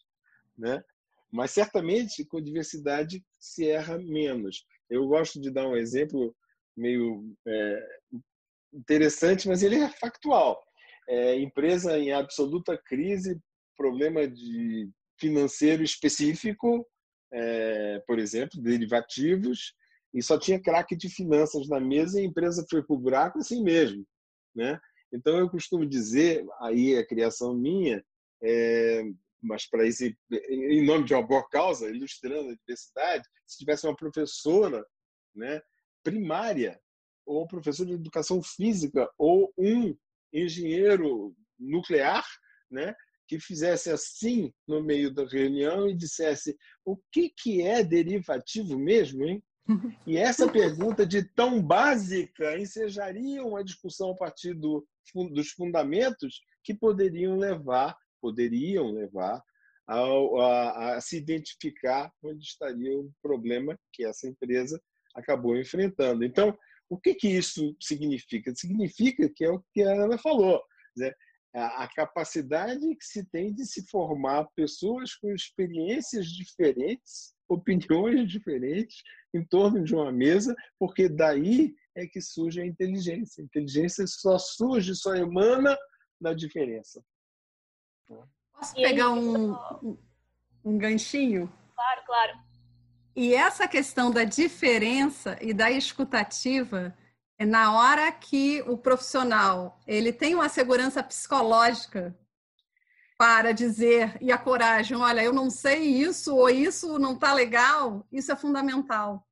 Né? 0.57 0.83
Mas 1.31 1.51
certamente 1.51 2.25
com 2.25 2.41
diversidade 2.41 3.25
se 3.39 3.69
erra 3.69 3.99
menos. 3.99 4.65
Eu 4.89 5.07
gosto 5.07 5.41
de 5.41 5.51
dar 5.51 5.67
um 5.67 5.77
exemplo 5.77 6.35
meio 6.77 7.35
é, 7.47 7.89
interessante, 8.73 9.49
mas 9.49 9.63
ele 9.63 9.77
é 9.77 9.89
factual. 9.89 10.63
É, 11.09 11.39
empresa 11.39 11.99
em 11.99 12.13
absoluta 12.13 12.77
crise, 12.79 13.41
problema 13.77 14.27
de 14.27 14.89
financeiro 15.19 15.83
específico, 15.83 16.87
é, 17.35 18.01
por 18.07 18.19
exemplo, 18.19 18.63
derivativos, 18.63 19.75
e 20.15 20.23
só 20.23 20.39
tinha 20.39 20.63
craque 20.63 20.95
de 20.95 21.09
finanças 21.09 21.69
na 21.69 21.81
mesa 21.81 22.21
e 22.21 22.23
a 22.23 22.27
empresa 22.27 22.65
foi 22.71 22.83
para 22.83 22.95
o 22.95 22.99
buraco 22.99 23.39
assim 23.41 23.63
mesmo. 23.63 24.07
Né? 24.55 24.79
Então, 25.13 25.37
eu 25.37 25.51
costumo 25.51 25.85
dizer, 25.85 26.47
aí 26.61 26.97
a 26.97 27.05
criação 27.05 27.53
minha, 27.53 28.05
é, 28.41 29.03
mas 29.43 29.69
para 29.69 29.85
esse, 29.85 30.17
em 30.49 30.85
nome 30.87 31.05
de 31.05 31.15
uma 31.15 31.27
boa 31.27 31.47
causa, 31.49 31.91
ilustrando 31.91 32.51
a 32.51 32.55
diversidade, 32.55 33.29
se 33.45 33.59
tivesse 33.59 33.87
uma 33.87 33.97
professora 33.97 34.87
né, 35.35 35.61
primária, 36.05 36.81
ou 37.27 37.43
um 37.43 37.49
professor 37.49 37.85
de 37.85 37.95
educação 37.95 38.41
física, 38.43 39.11
ou 39.19 39.53
um 39.59 39.97
engenheiro 40.33 41.35
nuclear, 41.59 42.25
né, 42.71 42.95
que 43.35 43.41
fizesse 43.41 43.91
assim 43.91 44.53
no 44.67 44.83
meio 44.83 45.13
da 45.13 45.27
reunião 45.27 45.89
e 45.89 45.97
dissesse 45.97 46.57
o 46.85 46.97
que, 47.11 47.31
que 47.37 47.63
é 47.63 47.83
derivativo 47.83 48.79
mesmo, 48.79 49.25
hein? 49.25 49.43
E 50.07 50.17
essa 50.17 50.51
pergunta 50.51 51.07
de 51.07 51.25
tão 51.35 51.61
básica 51.61 52.59
ensejaria 52.59 53.43
uma 53.43 53.65
discussão 53.65 54.11
a 54.11 54.15
partir 54.15 54.55
do, 54.55 54.87
dos 55.33 55.51
fundamentos 55.51 56.43
que 56.63 56.75
poderiam 56.75 57.37
levar, 57.37 57.97
poderiam 58.21 58.93
levar 58.93 59.43
ao, 59.87 60.41
a, 60.41 60.97
a, 60.97 61.01
se 61.01 61.17
identificar 61.17 62.13
onde 62.23 62.45
estaria 62.45 62.97
o 62.97 63.11
problema 63.23 63.79
que 63.93 64.05
essa 64.05 64.29
empresa 64.29 64.81
acabou 65.15 65.57
enfrentando. 65.57 66.25
Então, 66.25 66.57
o 66.89 66.99
que, 66.99 67.15
que 67.15 67.29
isso 67.29 67.75
significa? 67.81 68.55
Significa 68.55 69.31
que 69.35 69.45
é 69.45 69.51
o 69.51 69.65
que 69.73 69.83
a 69.83 70.05
Ana 70.05 70.19
falou. 70.19 70.63
Dizer, 70.95 71.17
a 71.55 71.89
capacidade 71.95 72.81
que 72.97 73.05
se 73.05 73.25
tem 73.25 73.55
de 73.55 73.65
se 73.65 73.87
formar 73.89 74.49
pessoas 74.57 75.15
com 75.15 75.33
experiências 75.33 76.27
diferentes, 76.27 77.33
opiniões 77.49 78.27
diferentes 78.29 78.97
em 79.33 79.45
torno 79.45 79.85
de 79.85 79.95
uma 79.95 80.11
mesa, 80.11 80.55
porque 80.79 81.09
daí 81.09 81.73
é 81.97 82.07
que 82.07 82.21
surge 82.21 82.61
a 82.61 82.67
inteligência. 82.67 83.41
A 83.41 83.45
inteligência 83.45 84.05
só 84.07 84.37
surge, 84.37 84.97
só 84.97 85.15
emana 85.15 85.79
da 86.21 86.35
diferença. 86.35 87.05
Posso 88.53 88.75
pegar 88.75 89.11
um, 89.11 89.57
um 90.65 90.77
ganchinho? 90.77 91.53
Claro, 91.75 92.03
claro. 92.05 92.39
E 93.15 93.33
essa 93.33 93.69
questão 93.69 94.11
da 94.11 94.25
diferença 94.25 95.39
e 95.41 95.55
da 95.55 95.71
escutativa 95.71 96.97
na 97.41 97.73
hora 97.73 98.13
que 98.13 98.63
o 98.63 98.77
profissional 98.77 99.81
ele 99.87 100.13
tem 100.13 100.35
uma 100.35 100.49
segurança 100.49 101.03
psicológica 101.03 102.17
para 103.19 103.53
dizer 103.53 104.17
e 104.21 104.31
a 104.31 104.39
coragem, 104.39 104.97
olha, 104.97 105.23
eu 105.23 105.33
não 105.33 105.49
sei 105.49 105.83
isso 105.83 106.35
ou 106.35 106.51
isso 106.51 106.99
não 106.99 107.15
está 107.15 107.33
legal, 107.33 108.07
isso 108.13 108.31
é 108.31 108.37
fundamental. 108.37 109.27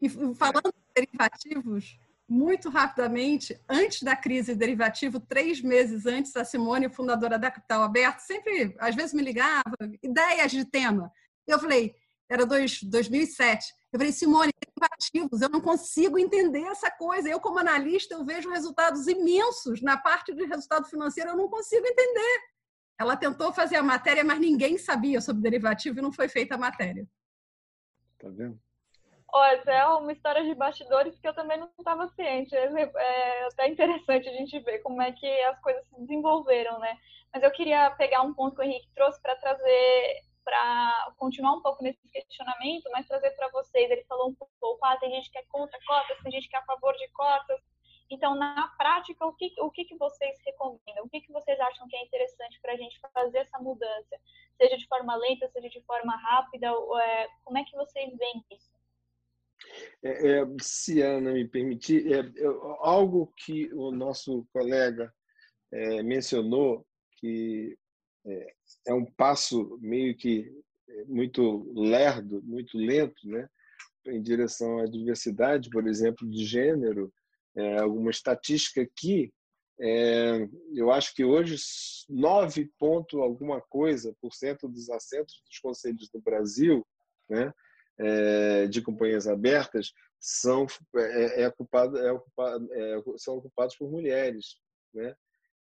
E 0.00 0.08
falando 0.34 0.72
de 0.72 0.94
derivativos, 0.94 1.98
muito 2.28 2.68
rapidamente, 2.68 3.58
antes 3.68 4.02
da 4.02 4.16
crise 4.16 4.54
derivativo, 4.54 5.20
três 5.20 5.60
meses 5.60 6.06
antes, 6.06 6.36
a 6.36 6.44
Simone, 6.44 6.88
fundadora 6.88 7.38
da 7.38 7.50
Capital 7.50 7.82
Aberto, 7.82 8.20
sempre, 8.20 8.74
às 8.78 8.94
vezes 8.94 9.14
me 9.14 9.22
ligava, 9.22 9.76
ideias 10.02 10.50
de 10.50 10.64
tema. 10.64 11.12
Eu 11.46 11.58
falei, 11.58 11.94
era 12.28 12.44
dois, 12.44 12.82
2007. 12.82 13.72
Eu 13.92 13.98
falei, 13.98 14.12
Simone, 14.12 14.52
derivativos, 14.60 15.40
eu 15.40 15.48
não 15.48 15.60
consigo 15.60 16.18
entender 16.18 16.62
essa 16.62 16.90
coisa. 16.90 17.28
Eu, 17.28 17.40
como 17.40 17.58
analista, 17.58 18.14
eu 18.14 18.24
vejo 18.24 18.50
resultados 18.50 19.06
imensos 19.06 19.80
na 19.80 19.96
parte 19.96 20.34
de 20.34 20.44
resultado 20.44 20.86
financeiro, 20.88 21.30
eu 21.30 21.36
não 21.36 21.48
consigo 21.48 21.86
entender. 21.86 22.40
Ela 22.98 23.16
tentou 23.16 23.52
fazer 23.52 23.76
a 23.76 23.82
matéria, 23.82 24.24
mas 24.24 24.38
ninguém 24.38 24.78
sabia 24.78 25.20
sobre 25.20 25.42
derivativo 25.42 25.98
e 25.98 26.02
não 26.02 26.12
foi 26.12 26.28
feita 26.28 26.54
a 26.54 26.58
matéria. 26.58 27.06
Tá 28.18 28.28
vendo? 28.28 28.58
Olha, 29.32 29.62
é 29.66 29.86
uma 29.86 30.12
história 30.12 30.42
de 30.44 30.54
bastidores 30.54 31.18
que 31.18 31.28
eu 31.28 31.34
também 31.34 31.58
não 31.58 31.70
estava 31.78 32.08
ciente. 32.08 32.54
É, 32.56 32.66
é 32.66 33.46
até 33.46 33.68
interessante 33.68 34.28
a 34.28 34.32
gente 34.32 34.58
ver 34.60 34.78
como 34.78 35.02
é 35.02 35.12
que 35.12 35.26
as 35.42 35.60
coisas 35.60 35.86
se 35.88 36.00
desenvolveram, 36.00 36.78
né? 36.78 36.96
Mas 37.32 37.42
eu 37.42 37.50
queria 37.50 37.90
pegar 37.92 38.22
um 38.22 38.32
ponto 38.32 38.56
que 38.56 38.62
o 38.62 38.64
Henrique 38.64 38.88
trouxe 38.94 39.20
para 39.20 39.36
trazer 39.36 40.22
para 40.46 41.12
continuar 41.18 41.54
um 41.54 41.60
pouco 41.60 41.82
nesse 41.82 42.08
questionamento, 42.08 42.88
mas 42.92 43.08
trazer 43.08 43.32
para 43.32 43.48
vocês. 43.48 43.90
Ele 43.90 44.04
falou 44.04 44.28
um 44.28 44.34
pouco, 44.60 44.84
ah, 44.84 44.96
tem 44.96 45.10
gente 45.10 45.28
que 45.28 45.38
é 45.38 45.42
contra 45.46 45.76
cotas, 45.84 46.22
tem 46.22 46.30
gente 46.30 46.48
que 46.48 46.54
é 46.54 46.60
a 46.60 46.64
favor 46.64 46.94
de 46.94 47.08
cotas. 47.08 47.60
Então, 48.08 48.36
na 48.36 48.68
prática, 48.78 49.26
o 49.26 49.32
que, 49.32 49.52
o 49.58 49.68
que, 49.72 49.84
que 49.84 49.96
vocês 49.96 50.38
recomendam? 50.46 51.04
O 51.04 51.08
que, 51.08 51.20
que 51.20 51.32
vocês 51.32 51.58
acham 51.58 51.88
que 51.88 51.96
é 51.96 52.04
interessante 52.04 52.60
para 52.62 52.74
a 52.74 52.76
gente 52.76 52.96
fazer 53.12 53.38
essa 53.38 53.58
mudança? 53.58 54.16
Seja 54.56 54.78
de 54.78 54.86
forma 54.86 55.16
lenta, 55.16 55.48
seja 55.48 55.68
de 55.68 55.82
forma 55.82 56.14
rápida, 56.14 56.68
é, 56.68 57.28
como 57.42 57.58
é 57.58 57.64
que 57.64 57.76
vocês 57.76 58.16
veem 58.16 58.44
isso? 58.52 58.70
É, 60.04 60.38
é, 60.38 60.46
se 60.60 61.02
Ana 61.02 61.32
me 61.32 61.48
permitir, 61.48 62.06
é, 62.12 62.22
algo 62.78 63.32
que 63.36 63.68
o 63.74 63.90
nosso 63.90 64.46
colega 64.52 65.12
é, 65.72 66.04
mencionou, 66.04 66.86
que 67.18 67.76
é, 68.26 68.52
é 68.88 68.94
um 68.94 69.04
passo 69.04 69.78
meio 69.80 70.16
que 70.16 70.52
é, 70.88 71.04
muito 71.04 71.72
lerdo, 71.74 72.42
muito 72.42 72.76
lento, 72.76 73.26
né? 73.28 73.48
em 74.06 74.22
direção 74.22 74.78
à 74.78 74.86
diversidade, 74.86 75.70
por 75.70 75.86
exemplo, 75.86 76.28
de 76.28 76.44
gênero. 76.44 77.12
É, 77.56 77.78
alguma 77.78 78.10
estatística 78.10 78.82
aqui, 78.82 79.32
é, 79.80 80.46
eu 80.74 80.90
acho 80.90 81.14
que 81.14 81.24
hoje 81.24 81.56
9 82.08 82.70
ponto 82.78 83.22
alguma 83.22 83.60
coisa 83.62 84.14
por 84.20 84.32
cento 84.34 84.68
dos 84.68 84.90
assentos 84.90 85.42
dos 85.48 85.58
conselhos 85.58 86.08
do 86.10 86.20
Brasil, 86.20 86.86
né, 87.28 87.52
é, 87.98 88.66
de 88.66 88.82
companhias 88.82 89.26
abertas, 89.26 89.92
são 90.20 90.66
é, 90.96 91.42
é 91.42 91.48
ocupado, 91.48 91.98
é 91.98 92.12
ocupado, 92.12 92.68
são 93.16 93.36
ocupados 93.36 93.76
por 93.76 93.90
mulheres. 93.90 94.56
né? 94.92 95.14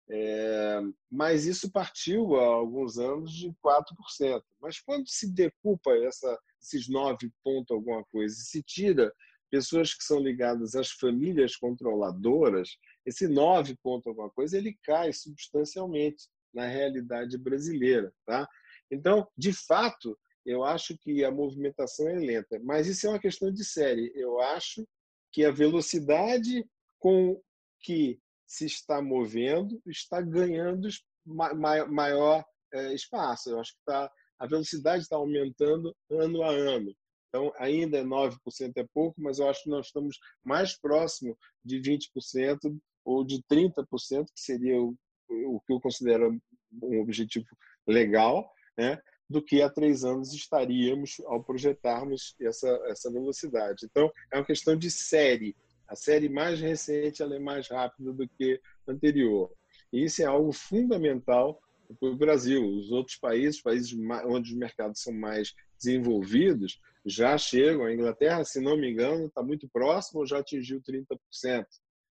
É, 0.10 0.82
mas 1.10 1.46
isso 1.46 1.72
partiu 1.72 2.36
há 2.36 2.46
alguns 2.46 2.98
anos 2.98 3.34
de 3.34 3.54
4%. 3.64 4.44
Mas 4.62 4.80
quando 4.80 5.08
se 5.08 5.32
decupa 5.32 5.92
essa, 5.98 6.38
esses 6.62 6.90
9 6.90 7.32
pontos 7.44 7.76
alguma 7.76 8.04
coisa 8.06 8.36
e 8.36 8.44
se 8.44 8.62
tira 8.62 9.14
pessoas 9.50 9.94
que 9.94 10.04
são 10.04 10.20
ligadas 10.20 10.76
às 10.76 10.92
famílias 10.92 11.56
controladoras, 11.56 12.78
esse 13.06 13.28
9 13.28 13.78
ponto 13.84 14.10
alguma 14.10 14.30
coisa, 14.30 14.58
ele 14.58 14.78
cai 14.84 15.14
substancialmente 15.14 16.28
na 16.54 16.66
realidade 16.66 17.38
brasileira. 17.38 18.12
Tá? 18.26 18.48
Então, 18.90 19.28
de 19.38 19.54
fato, 19.54 20.18
eu 20.46 20.64
acho 20.64 20.98
que 20.98 21.24
a 21.24 21.32
movimentação 21.32 22.10
é 22.10 22.16
lenta, 22.16 22.60
mas 22.64 22.88
isso 22.88 23.08
é 23.08 23.10
uma 23.12 23.20
questão 23.20 23.52
de 23.52 23.64
série. 23.64 24.12
Eu 24.16 24.40
acho 24.42 24.88
que 25.32 25.46
a 25.46 25.52
velocidade 25.52 26.66
com 27.00 27.40
que 27.80 28.20
se 28.46 28.66
está 28.66 29.02
movendo 29.02 29.82
está 29.86 30.22
ganhando 30.22 30.88
maior 31.26 32.44
é, 32.74 32.94
espaço. 32.94 33.50
Eu 33.50 33.60
acho 33.60 33.74
que 33.74 33.80
tá, 33.86 34.12
a 34.40 34.48
velocidade 34.48 35.04
está 35.04 35.16
aumentando 35.16 35.96
ano 36.10 36.44
a 36.44 36.50
ano. 36.50 36.94
Então, 37.30 37.52
ainda 37.58 37.98
é 37.98 38.04
9% 38.04 38.38
é 38.76 38.86
pouco, 38.94 39.20
mas 39.20 39.40
eu 39.40 39.50
acho 39.50 39.64
que 39.64 39.70
nós 39.70 39.88
estamos 39.88 40.20
mais 40.44 40.78
próximo 40.78 41.36
de 41.66 41.82
20% 41.82 42.78
ou 43.04 43.26
de 43.26 43.42
30%, 43.52 44.26
que 44.26 44.40
seria 44.40 44.80
o, 44.80 44.96
o 45.30 45.60
que 45.62 45.74
eu 45.74 45.82
considero 45.82 46.40
um 46.82 47.02
objetivo 47.02 47.46
legal, 47.88 48.48
né? 48.78 49.02
do 49.30 49.44
que 49.44 49.62
há 49.62 49.70
três 49.70 50.04
anos 50.04 50.32
estaríamos 50.34 51.20
ao 51.26 51.44
projetarmos 51.44 52.36
essa, 52.40 52.68
essa 52.86 53.12
velocidade. 53.12 53.86
Então, 53.86 54.12
é 54.32 54.38
uma 54.38 54.46
questão 54.46 54.78
de 54.78 54.92
série. 54.92 55.56
A 55.88 55.96
série 55.96 56.30
mais 56.30 56.60
recente 56.60 57.22
ela 57.22 57.36
é 57.36 57.40
mais 57.40 57.68
rápida 57.68 58.12
do 58.14 58.28
que 58.28 58.60
a 58.88 58.92
anterior. 58.92 59.52
E 59.92 60.04
isso 60.04 60.22
é 60.22 60.26
algo 60.26 60.52
fundamental 60.52 61.62
para 62.00 62.10
o 62.10 62.16
Brasil. 62.16 62.66
Os 62.66 62.92
outros 62.92 63.18
países, 63.18 63.62
países 63.62 63.94
onde 64.26 64.52
os 64.52 64.58
mercados 64.58 65.02
são 65.02 65.14
mais 65.14 65.54
desenvolvidos, 65.78 66.80
já 67.06 67.38
chegam. 67.38 67.86
A 67.86 67.94
Inglaterra, 67.94 68.44
se 68.44 68.60
não 68.60 68.78
me 68.78 68.90
engano, 68.90 69.28
está 69.28 69.44
muito 69.44 69.68
próximo 69.70 70.22
ou 70.22 70.26
já 70.26 70.40
atingiu 70.40 70.82
30% 70.82 71.66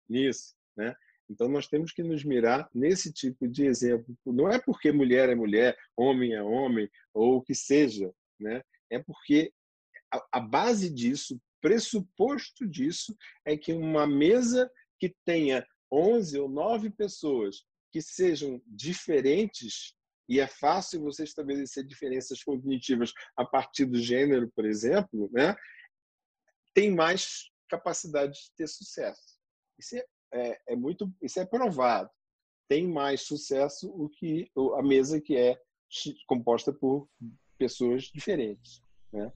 nisso. 0.10 0.56
Né? 0.76 0.96
Então, 1.30 1.48
nós 1.48 1.68
temos 1.68 1.92
que 1.92 2.02
nos 2.02 2.24
mirar 2.24 2.70
nesse 2.74 3.12
tipo 3.12 3.48
de 3.48 3.66
exemplo. 3.66 4.18
Não 4.26 4.50
é 4.50 4.60
porque 4.60 4.92
mulher 4.92 5.30
é 5.30 5.36
mulher, 5.36 5.78
homem 5.96 6.34
é 6.34 6.42
homem, 6.42 6.90
ou 7.14 7.38
o 7.38 7.42
que 7.42 7.54
seja, 7.54 8.12
né? 8.40 8.62
é 8.90 9.00
porque 9.00 9.52
a, 10.12 10.26
a 10.34 10.40
base 10.40 10.90
disso, 10.90 11.40
pressuposto 11.62 12.68
disso, 12.68 13.16
é 13.46 13.58
que 13.58 13.74
uma 13.74 14.06
mesa 14.08 14.72
que 15.00 15.16
tenha 15.26 15.66
11 15.92 16.40
ou 16.40 16.50
9 16.50 16.90
pessoas 16.92 17.64
que 17.92 18.02
sejam 18.02 18.62
diferentes, 18.66 19.96
e 20.30 20.40
é 20.40 20.48
fácil 20.48 21.02
você 21.02 21.24
estabelecer 21.24 21.86
diferenças 21.86 22.44
cognitivas 22.44 23.14
a 23.36 23.46
partir 23.46 23.86
do 23.86 23.98
gênero, 23.98 24.52
por 24.54 24.66
exemplo, 24.66 25.30
né? 25.32 25.56
tem 26.74 26.94
mais 26.94 27.50
capacidade 27.70 28.34
de 28.34 28.52
ter 28.56 28.68
sucesso. 28.68 29.38
Isso 29.80 29.96
é 29.96 30.06
é, 30.32 30.60
é 30.70 30.76
muito, 30.76 31.12
isso 31.22 31.40
é 31.40 31.46
provado. 31.46 32.10
Tem 32.68 32.88
mais 32.88 33.22
sucesso 33.22 33.90
o 33.90 34.10
que 34.10 34.52
a 34.78 34.84
mesa 34.84 35.22
que 35.22 35.36
é 35.36 35.60
composta 36.28 36.74
por 36.74 37.10
pessoas 37.58 38.04
diferentes, 38.04 38.82
né? 39.12 39.32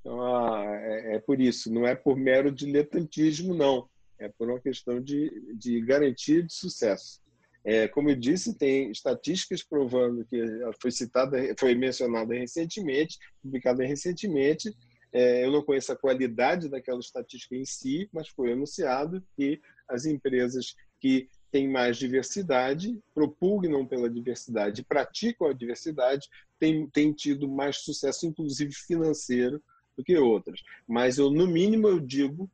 Então, 0.00 0.56
é, 0.66 1.16
é, 1.16 1.18
por 1.18 1.40
isso, 1.40 1.72
não 1.72 1.86
é 1.86 1.94
por 1.94 2.16
mero 2.16 2.50
diletantismo, 2.50 3.54
não. 3.54 3.88
É 4.18 4.28
por 4.28 4.48
uma 4.48 4.60
questão 4.60 5.00
de, 5.00 5.30
de 5.54 5.80
garantia 5.80 6.42
de 6.42 6.52
sucesso. 6.52 7.20
É, 7.62 7.88
como 7.88 8.10
eu 8.10 8.16
disse, 8.16 8.56
tem 8.56 8.90
estatísticas 8.90 9.62
provando 9.62 10.24
que 10.24 10.42
foi 10.80 10.90
citada, 10.90 11.38
foi 11.58 11.74
mencionada 11.74 12.34
recentemente, 12.34 13.18
publicada 13.42 13.84
recentemente, 13.84 14.74
é, 15.12 15.44
eu 15.44 15.50
não 15.50 15.62
conheço 15.62 15.92
a 15.92 15.96
qualidade 15.96 16.68
daquela 16.68 17.00
estatística 17.00 17.56
em 17.56 17.64
si, 17.64 18.08
mas 18.12 18.28
foi 18.28 18.52
anunciado 18.52 19.22
que 19.36 19.60
as 19.88 20.06
empresas 20.06 20.74
que 21.00 21.28
têm 21.50 21.68
mais 21.68 21.96
diversidade, 21.96 22.98
propugnam 23.12 23.84
pela 23.84 24.08
diversidade, 24.08 24.84
praticam 24.84 25.48
a 25.48 25.52
diversidade, 25.52 26.28
têm, 26.60 26.88
têm 26.88 27.12
tido 27.12 27.48
mais 27.48 27.78
sucesso, 27.78 28.24
inclusive 28.26 28.72
financeiro, 28.72 29.60
do 29.96 30.04
que 30.04 30.16
outras. 30.16 30.60
Mas 30.86 31.18
eu, 31.18 31.30
no 31.30 31.46
mínimo, 31.46 31.88
eu 31.88 32.00
digo 32.00 32.50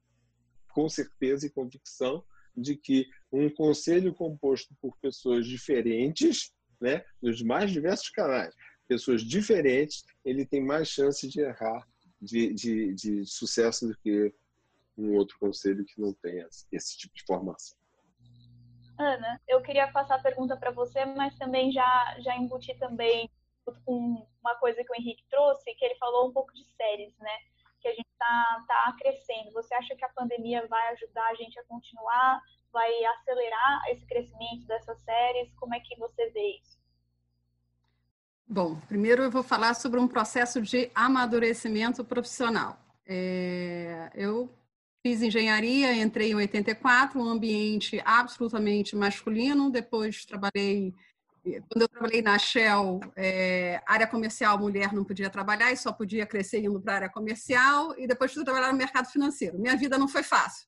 com 0.70 0.88
certeza 0.88 1.46
e 1.46 1.50
convicção 1.50 2.22
de 2.56 2.76
que 2.76 3.06
um 3.32 3.48
conselho 3.50 4.14
composto 4.14 4.74
por 4.80 4.96
pessoas 4.98 5.46
diferentes, 5.46 6.52
né, 6.80 7.04
nos 7.22 7.42
mais 7.42 7.70
diversos 7.70 8.10
canais, 8.10 8.54
pessoas 8.86 9.22
diferentes, 9.22 10.04
ele 10.24 10.44
tem 10.46 10.62
mais 10.62 10.88
chance 10.88 11.26
de 11.28 11.40
errar 11.40 11.86
de, 12.20 12.52
de, 12.54 12.94
de 12.94 13.26
sucesso 13.26 13.88
do 13.88 13.96
que 13.98 14.32
um 14.96 15.14
outro 15.14 15.38
conselho 15.38 15.84
que 15.84 16.00
não 16.00 16.12
tenha 16.14 16.48
esse 16.72 16.96
tipo 16.96 17.14
de 17.14 17.24
formação. 17.24 17.76
Ana, 18.98 19.40
eu 19.46 19.60
queria 19.60 19.92
passar 19.92 20.16
a 20.16 20.22
pergunta 20.22 20.56
para 20.56 20.70
você, 20.70 21.04
mas 21.04 21.36
também 21.36 21.70
já, 21.70 22.16
já 22.20 22.34
embuti 22.36 22.74
também 22.78 23.30
com 23.84 24.26
uma 24.40 24.54
coisa 24.56 24.82
que 24.82 24.92
o 24.92 24.96
Henrique 24.96 25.24
trouxe, 25.30 25.74
que 25.74 25.84
ele 25.84 25.96
falou 25.96 26.28
um 26.28 26.32
pouco 26.32 26.52
de 26.54 26.64
séries, 26.76 27.16
né? 27.18 27.38
Que 27.80 27.88
a 27.88 27.94
gente 27.94 28.08
está 28.10 28.64
tá 28.66 28.96
crescendo. 28.98 29.52
Você 29.52 29.74
acha 29.74 29.94
que 29.94 30.04
a 30.04 30.08
pandemia 30.08 30.66
vai 30.66 30.92
ajudar 30.92 31.26
a 31.28 31.34
gente 31.34 31.58
a 31.58 31.64
continuar, 31.64 32.42
vai 32.72 33.04
acelerar 33.04 33.82
esse 33.90 34.06
crescimento 34.06 34.66
dessas 34.66 35.00
séries? 35.02 35.54
Como 35.54 35.74
é 35.74 35.80
que 35.80 35.96
você 35.96 36.30
vê 36.30 36.58
isso? 36.60 36.76
Bom, 38.48 38.76
primeiro 38.86 39.24
eu 39.24 39.30
vou 39.30 39.42
falar 39.42 39.74
sobre 39.74 39.98
um 39.98 40.06
processo 40.06 40.62
de 40.62 40.90
amadurecimento 40.94 42.04
profissional. 42.04 42.78
É, 43.04 44.10
eu 44.14 44.48
fiz 45.02 45.22
engenharia, 45.22 45.92
entrei 45.94 46.30
em 46.30 46.34
84, 46.34 47.20
um 47.20 47.28
ambiente 47.28 48.00
absolutamente 48.04 48.96
masculino. 48.96 49.70
Depois 49.70 50.24
trabalhei, 50.24 50.94
quando 51.68 51.82
eu 51.82 51.88
trabalhei 51.88 52.22
na 52.22 52.38
Shell, 52.38 53.00
é, 53.16 53.80
área 53.86 54.06
comercial, 54.06 54.58
mulher 54.58 54.92
não 54.92 55.04
podia 55.04 55.30
trabalhar 55.30 55.72
e 55.72 55.76
só 55.76 55.92
podia 55.92 56.26
crescer 56.26 56.64
indo 56.64 56.80
para 56.80 56.92
a 56.92 56.96
área 56.96 57.10
comercial. 57.10 57.94
E 57.98 58.06
depois 58.06 58.32
fui 58.32 58.44
trabalhar 58.44 58.72
no 58.72 58.78
mercado 58.78 59.08
financeiro. 59.08 59.58
Minha 59.58 59.76
vida 59.76 59.96
não 59.96 60.08
foi 60.08 60.22
fácil. 60.22 60.66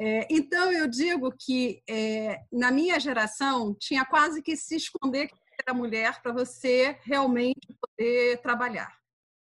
É, 0.00 0.28
então 0.30 0.72
eu 0.72 0.86
digo 0.86 1.32
que 1.36 1.82
é, 1.88 2.40
na 2.52 2.70
minha 2.70 3.00
geração 3.00 3.74
tinha 3.74 4.04
quase 4.04 4.40
que 4.42 4.56
se 4.56 4.76
esconder 4.76 5.28
a 5.66 5.74
mulher 5.74 6.22
para 6.22 6.32
você 6.32 6.96
realmente 7.02 7.76
poder 7.80 8.38
trabalhar. 8.38 8.96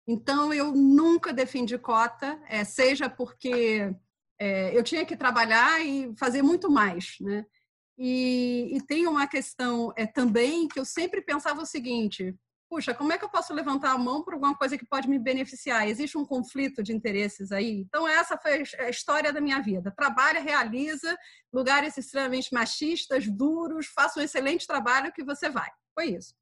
Então, 0.06 0.52
eu 0.52 0.72
nunca 0.72 1.32
defendi 1.32 1.78
cota, 1.78 2.38
é, 2.48 2.62
seja 2.62 3.08
porque 3.08 3.90
é, 4.38 4.76
eu 4.76 4.82
tinha 4.82 5.04
que 5.04 5.16
trabalhar 5.16 5.80
e 5.80 6.14
fazer 6.16 6.42
muito 6.42 6.70
mais, 6.70 7.16
né? 7.20 7.46
E, 7.96 8.76
e 8.76 8.80
tem 8.82 9.06
uma 9.06 9.26
questão 9.26 9.92
é, 9.96 10.06
também 10.06 10.66
que 10.66 10.78
eu 10.78 10.84
sempre 10.84 11.22
pensava 11.22 11.62
o 11.62 11.66
seguinte: 11.66 12.34
puxa, 12.68 12.92
como 12.92 13.12
é 13.12 13.18
que 13.18 13.24
eu 13.24 13.28
posso 13.28 13.54
levantar 13.54 13.92
a 13.92 13.98
mão 13.98 14.24
para 14.24 14.34
alguma 14.34 14.56
coisa 14.56 14.76
que 14.76 14.84
pode 14.84 15.08
me 15.08 15.18
beneficiar? 15.18 15.88
Existe 15.88 16.18
um 16.18 16.24
conflito 16.24 16.82
de 16.82 16.92
interesses 16.92 17.52
aí? 17.52 17.80
Então, 17.86 18.06
essa 18.08 18.36
foi 18.36 18.64
a 18.80 18.88
história 18.88 19.32
da 19.32 19.40
minha 19.40 19.60
vida. 19.60 19.92
Trabalha, 19.96 20.40
realiza, 20.40 21.16
lugares 21.52 21.96
extremamente 21.96 22.52
machistas, 22.52 23.28
duros, 23.28 23.86
faça 23.86 24.18
um 24.18 24.22
excelente 24.22 24.66
trabalho 24.66 25.12
que 25.12 25.22
você 25.22 25.48
vai. 25.48 25.70
Foi 25.94 26.06
isso. 26.06 26.34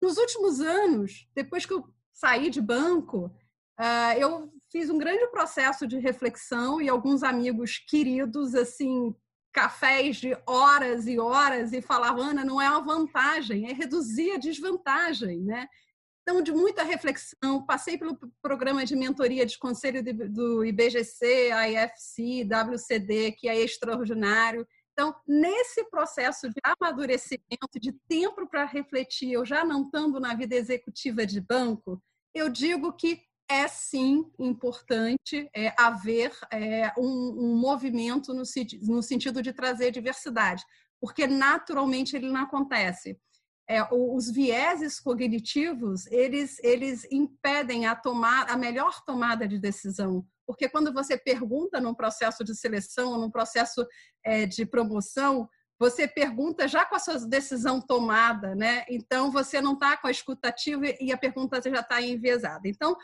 Nos 0.00 0.16
últimos 0.18 0.60
anos, 0.60 1.28
depois 1.34 1.66
que 1.66 1.72
eu 1.72 1.84
saí 2.12 2.48
de 2.48 2.60
banco, 2.60 3.34
ah, 3.76 4.16
eu 4.16 4.52
fiz 4.70 4.88
um 4.88 4.98
grande 4.98 5.26
processo 5.28 5.86
de 5.86 5.98
reflexão 5.98 6.80
e 6.80 6.88
alguns 6.88 7.22
amigos 7.24 7.78
queridos, 7.78 8.54
assim, 8.54 9.14
cafés 9.52 10.16
de 10.16 10.36
horas 10.46 11.06
e 11.06 11.18
horas 11.18 11.72
e 11.72 11.82
falavam, 11.82 12.22
Ana, 12.22 12.44
não 12.44 12.60
é 12.60 12.68
uma 12.68 12.80
vantagem, 12.80 13.68
é 13.68 13.72
reduzir 13.72 14.32
a 14.32 14.38
desvantagem, 14.38 15.40
né? 15.40 15.68
Então, 16.22 16.40
de 16.40 16.52
muita 16.52 16.84
reflexão, 16.84 17.66
passei 17.66 17.98
pelo 17.98 18.16
programa 18.40 18.84
de 18.84 18.94
mentoria 18.94 19.44
de 19.44 19.58
conselho 19.58 20.02
do 20.30 20.64
IBGC, 20.64 21.50
IFC, 21.50 22.44
WCD, 22.44 23.32
que 23.32 23.48
é 23.48 23.58
extraordinário. 23.58 24.66
Então, 24.92 25.14
nesse 25.26 25.84
processo 25.90 26.48
de 26.48 26.60
amadurecimento, 26.62 27.80
de 27.80 27.92
tempo 28.08 28.46
para 28.48 28.64
refletir, 28.64 29.32
eu 29.32 29.44
já 29.44 29.64
não 29.64 29.82
estando 29.82 30.20
na 30.20 30.34
vida 30.34 30.54
executiva 30.54 31.26
de 31.26 31.40
banco, 31.40 32.00
eu 32.34 32.48
digo 32.48 32.92
que 32.92 33.20
é 33.52 33.68
sim 33.68 34.24
importante 34.38 35.48
é, 35.54 35.74
haver 35.78 36.32
é, 36.50 36.92
um, 36.98 37.04
um, 37.04 37.56
movimento 37.56 38.32
no, 38.32 38.42
no, 38.82 39.02
sentido 39.02 39.42
de 39.42 39.52
trazer 39.52 39.90
diversidade, 39.90 40.64
porque 41.00 41.26
naturalmente 41.26 42.16
ele 42.16 42.30
não 42.30 42.42
acontece. 42.42 43.18
É, 43.68 43.82
os 43.92 44.30
vieses 44.30 44.98
cognitivos 44.98 46.06
eles, 46.08 46.58
eles 46.64 47.06
impedem 47.10 47.86
a 47.86 47.94
tomar 47.94 48.50
a 48.50 48.56
melhor 48.56 49.04
tomada 49.04 49.46
de 49.46 49.58
decisão 49.58 50.26
porque 50.46 50.68
quando 50.68 50.92
você 50.92 51.16
pergunta 51.16 51.80
num 51.80 51.94
processo 51.94 52.44
de 52.44 52.54
seleção, 52.54 53.18
num 53.18 53.30
processo 53.30 53.86
é, 54.24 54.46
de 54.46 54.66
promoção, 54.66 55.48
você 55.78 56.06
pergunta 56.06 56.68
já 56.68 56.84
com 56.84 56.94
a 56.94 56.98
sua 56.98 57.18
decisão 57.26 57.80
tomada, 57.80 58.54
né? 58.54 58.84
Então 58.88 59.30
você 59.30 59.60
não 59.60 59.74
está 59.74 59.96
com 59.96 60.06
a 60.06 60.10
escutativa 60.10 60.84
e 61.00 61.12
a 61.12 61.18
pergunta 61.18 61.60
já 61.62 61.80
está 61.80 62.00
enviesada. 62.00 62.68
Então, 62.68 62.96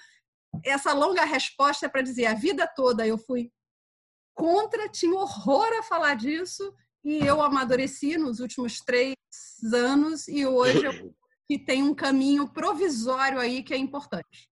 essa 0.65 0.93
longa 0.93 1.25
resposta 1.25 1.87
é 1.87 1.89
para 1.89 2.03
dizer: 2.03 2.27
a 2.27 2.35
vida 2.35 2.67
toda 2.67 3.07
eu 3.07 3.19
fui 3.19 3.51
contra, 4.35 4.89
tinha 4.89 5.15
horror 5.15 5.69
a 5.79 5.83
falar 5.83 6.15
disso, 6.15 6.73
e 7.05 7.19
eu 7.25 7.43
amadureci 7.43 8.17
nos 8.17 8.41
últimos 8.41 8.81
três 8.81 9.17
anos, 9.73 10.29
e 10.29 10.47
hoje 10.47 10.85
eu 10.85 11.15
que 11.49 11.59
tem 11.59 11.83
um 11.83 11.95
caminho 11.95 12.47
provisório 12.47 13.41
aí 13.41 13.63
que 13.63 13.73
é 13.73 13.77
importante. 13.79 14.51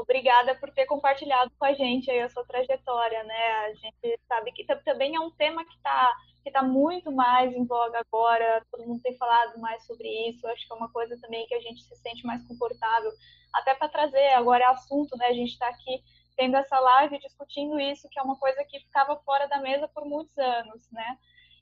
Obrigada 0.00 0.54
por 0.54 0.70
ter 0.72 0.86
compartilhado 0.86 1.50
com 1.58 1.64
a 1.64 1.72
gente 1.72 2.10
a 2.10 2.28
sua 2.28 2.44
trajetória, 2.44 3.24
né? 3.24 3.48
A 3.66 3.74
gente 3.74 4.20
sabe 4.28 4.52
que 4.52 4.64
também 4.84 5.16
é 5.16 5.20
um 5.20 5.30
tema 5.30 5.64
que 5.64 5.74
está 5.74 6.14
que 6.44 6.50
tá 6.52 6.62
muito 6.62 7.10
mais 7.10 7.52
em 7.52 7.64
voga 7.64 7.98
agora, 7.98 8.64
todo 8.70 8.86
mundo 8.86 9.02
tem 9.02 9.16
falado 9.16 9.58
mais 9.58 9.84
sobre 9.84 10.06
isso, 10.28 10.46
acho 10.46 10.64
que 10.64 10.72
é 10.72 10.76
uma 10.76 10.88
coisa 10.92 11.18
também 11.20 11.44
que 11.48 11.54
a 11.56 11.60
gente 11.60 11.82
se 11.82 11.96
sente 11.96 12.24
mais 12.24 12.46
confortável, 12.46 13.10
até 13.52 13.74
para 13.74 13.88
trazer 13.88 14.28
agora 14.28 14.62
é 14.62 14.66
assunto, 14.68 15.16
né? 15.16 15.26
A 15.26 15.32
gente 15.32 15.50
está 15.50 15.66
aqui 15.66 16.00
tendo 16.36 16.56
essa 16.56 16.78
live 16.78 17.18
discutindo 17.18 17.80
isso, 17.80 18.08
que 18.08 18.18
é 18.18 18.22
uma 18.22 18.38
coisa 18.38 18.62
que 18.64 18.78
ficava 18.78 19.16
fora 19.24 19.48
da 19.48 19.58
mesa 19.58 19.88
por 19.88 20.04
muitos 20.04 20.38
anos, 20.38 20.88
né? 20.92 21.18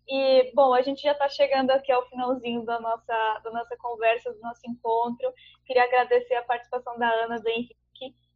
E, 0.06 0.52
bom, 0.54 0.74
a 0.74 0.82
gente 0.82 1.00
já 1.00 1.12
está 1.12 1.28
chegando 1.30 1.70
aqui 1.70 1.90
ao 1.90 2.06
finalzinho 2.10 2.62
da 2.64 2.78
nossa, 2.78 3.40
da 3.42 3.50
nossa 3.50 3.74
conversa, 3.78 4.32
do 4.34 4.40
nosso 4.40 4.60
encontro. 4.68 5.32
Queria 5.64 5.84
agradecer 5.84 6.34
a 6.34 6.42
participação 6.42 6.98
da 6.98 7.08
Ana, 7.08 7.40
do 7.40 7.48
Henrique, 7.48 7.74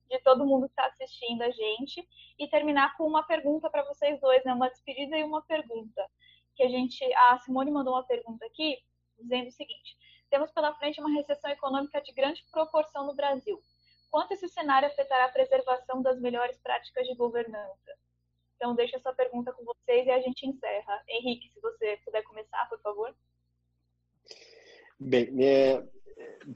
de 0.09 0.19
todo 0.21 0.47
mundo 0.47 0.67
que 0.67 0.73
está 0.73 0.87
assistindo 0.87 1.43
a 1.43 1.51
gente 1.51 2.07
e 2.39 2.49
terminar 2.49 2.97
com 2.97 3.07
uma 3.07 3.23
pergunta 3.23 3.69
para 3.69 3.85
vocês 3.85 4.21
dois, 4.21 4.43
né? 4.45 4.55
Uma 4.55 4.71
despedida 4.71 5.17
e 5.17 5.25
uma 5.25 5.43
pergunta. 5.43 6.09
Que 6.55 6.63
a 6.63 6.69
gente, 6.69 7.05
a 7.15 7.39
Simone 7.39 7.71
mandou 7.71 7.95
uma 7.95 8.05
pergunta 8.05 8.45
aqui 8.47 8.79
dizendo 9.19 9.49
o 9.49 9.53
seguinte: 9.53 9.97
temos 10.31 10.51
pela 10.53 10.75
frente 10.75 11.01
uma 11.01 11.11
recessão 11.11 11.51
econômica 11.51 12.01
de 12.01 12.13
grande 12.13 12.45
proporção 12.51 13.07
no 13.07 13.15
Brasil. 13.15 13.63
Quanto 14.11 14.33
esse 14.33 14.49
cenário 14.49 14.89
afetará 14.89 15.27
a 15.27 15.33
preservação 15.33 16.03
das 16.03 16.19
melhores 16.21 16.59
práticas 16.59 17.07
de 17.07 17.15
governança? 17.15 17.93
Então, 18.57 18.75
deixo 18.75 18.97
essa 18.97 19.13
pergunta 19.13 19.53
com 19.53 19.65
vocês 19.65 20.07
e 20.07 20.11
a 20.11 20.21
gente 20.21 20.47
encerra. 20.47 21.03
Henrique, 21.09 21.51
se 21.53 21.61
você 21.61 21.99
puder 22.05 22.23
começar, 22.25 22.69
por 22.69 22.81
favor. 22.81 23.15
Bem, 24.99 25.29
é, 25.45 25.87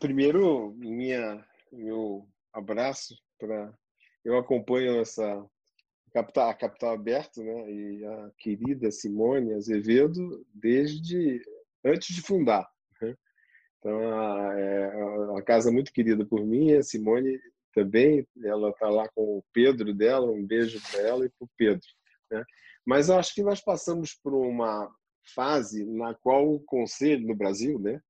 primeiro, 0.01 0.73
minha, 0.73 1.47
meu 1.71 2.27
abraço 2.53 3.15
para. 3.47 3.75
Eu 4.25 4.39
acompanho 4.39 5.01
essa 5.01 5.45
capital, 6.13 6.49
a 6.49 6.55
Capital 6.55 6.95
Aberto, 6.95 7.43
né? 7.43 7.73
E 7.73 8.05
a 8.05 8.31
querida 8.39 8.91
Simone 8.91 9.55
Azevedo 9.55 10.47
desde 10.55 11.43
antes 11.85 12.15
de 12.15 12.23
fundar. 12.23 12.71
Né? 13.01 13.17
Então, 13.79 14.01
é 14.01 15.05
uma 15.31 15.43
casa 15.43 15.73
muito 15.73 15.93
querida 15.93 16.25
por 16.25 16.45
mim. 16.45 16.73
A 16.75 16.83
Simone 16.83 17.41
também, 17.75 18.27
ela 18.45 18.71
está 18.71 18.89
lá 18.89 19.09
com 19.09 19.39
o 19.39 19.45
Pedro 19.53 19.93
dela. 19.93 20.31
Um 20.31 20.47
beijo 20.47 20.81
para 20.91 21.01
ela 21.01 21.27
e 21.27 21.31
para 21.31 21.45
o 21.45 21.51
Pedro. 21.57 21.89
Né? 22.31 22.45
Mas 22.87 23.11
acho 23.11 23.35
que 23.35 23.43
nós 23.43 23.61
passamos 23.61 24.15
por 24.15 24.35
uma 24.35 24.89
fase 25.35 25.85
na 25.85 26.15
qual 26.15 26.49
o 26.49 26.61
conselho 26.61 27.27
no 27.27 27.35
Brasil, 27.35 27.79
né? 27.79 28.01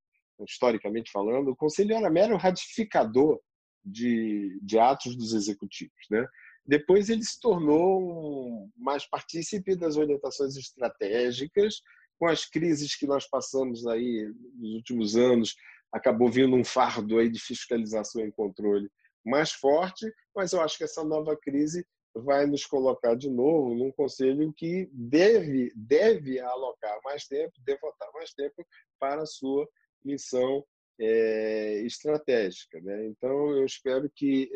historicamente 0.44 1.12
falando, 1.12 1.52
o 1.52 1.56
conselho 1.56 1.94
era 1.94 2.10
mero 2.10 2.36
ratificador 2.36 3.40
de, 3.84 4.58
de 4.62 4.78
atos 4.78 5.16
dos 5.16 5.34
executivos. 5.34 6.06
Né? 6.10 6.26
Depois 6.64 7.08
ele 7.08 7.24
se 7.24 7.40
tornou 7.40 8.68
mais 8.76 9.06
partícipe 9.06 9.74
das 9.74 9.96
orientações 9.96 10.56
estratégicas, 10.56 11.82
com 12.18 12.26
as 12.26 12.44
crises 12.44 12.94
que 12.94 13.06
nós 13.06 13.28
passamos 13.28 13.86
aí 13.86 14.32
nos 14.54 14.74
últimos 14.74 15.16
anos, 15.16 15.56
acabou 15.92 16.30
vindo 16.30 16.54
um 16.54 16.64
fardo 16.64 17.18
aí 17.18 17.28
de 17.28 17.40
fiscalização 17.40 18.24
e 18.24 18.32
controle 18.32 18.88
mais 19.24 19.52
forte, 19.52 20.10
mas 20.34 20.52
eu 20.52 20.60
acho 20.60 20.78
que 20.78 20.84
essa 20.84 21.04
nova 21.04 21.36
crise 21.36 21.84
vai 22.14 22.46
nos 22.46 22.66
colocar 22.66 23.14
de 23.14 23.28
novo 23.28 23.74
num 23.74 23.90
conselho 23.92 24.52
que 24.52 24.88
deve 24.92 25.72
deve 25.74 26.38
alocar 26.40 26.98
mais 27.04 27.26
tempo, 27.26 27.52
devotar 27.64 28.08
mais 28.12 28.32
tempo 28.34 28.66
para 29.00 29.22
a 29.22 29.26
sua 29.26 29.66
missão 30.04 30.64
é, 31.02 31.82
estratégica. 31.84 32.80
Né? 32.80 33.06
Então, 33.06 33.56
eu 33.56 33.64
espero 33.64 34.08
que 34.14 34.50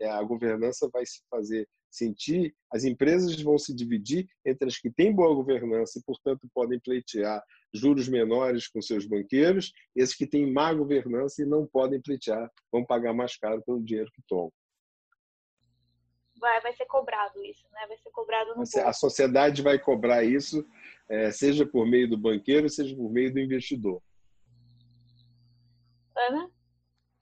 é, 0.00 0.08
a 0.08 0.22
governança 0.22 0.88
vai 0.92 1.04
se 1.04 1.20
fazer 1.28 1.68
sentir, 1.90 2.54
as 2.72 2.84
empresas 2.84 3.38
vão 3.42 3.58
se 3.58 3.74
dividir 3.74 4.26
entre 4.46 4.66
as 4.66 4.78
que 4.78 4.90
têm 4.90 5.14
boa 5.14 5.34
governança 5.34 5.98
e, 5.98 6.02
portanto, 6.02 6.48
podem 6.54 6.80
pleitear 6.80 7.42
juros 7.74 8.08
menores 8.08 8.66
com 8.66 8.80
seus 8.80 9.04
banqueiros, 9.04 9.72
e 9.94 10.00
esses 10.00 10.14
que 10.14 10.26
têm 10.26 10.50
má 10.50 10.72
governança 10.72 11.42
e 11.42 11.46
não 11.46 11.66
podem 11.66 12.00
pleitear, 12.00 12.50
vão 12.70 12.84
pagar 12.84 13.12
mais 13.12 13.36
caro 13.36 13.62
pelo 13.62 13.82
dinheiro 13.82 14.10
que 14.14 14.22
tomam. 14.26 14.52
Vai, 16.38 16.60
vai 16.60 16.74
ser 16.74 16.86
cobrado 16.86 17.42
isso, 17.44 17.64
né? 17.72 17.86
Vai 17.86 17.98
ser 17.98 18.10
cobrado 18.10 18.54
no 18.54 18.62
A 18.62 18.92
sociedade 18.92 19.62
vai 19.62 19.78
cobrar 19.78 20.24
isso, 20.24 20.66
é, 21.08 21.30
seja 21.30 21.66
por 21.66 21.86
meio 21.86 22.08
do 22.08 22.16
banqueiro, 22.16 22.68
seja 22.70 22.96
por 22.96 23.10
meio 23.12 23.32
do 23.32 23.38
investidor. 23.38 24.02
Ana? 26.16 26.50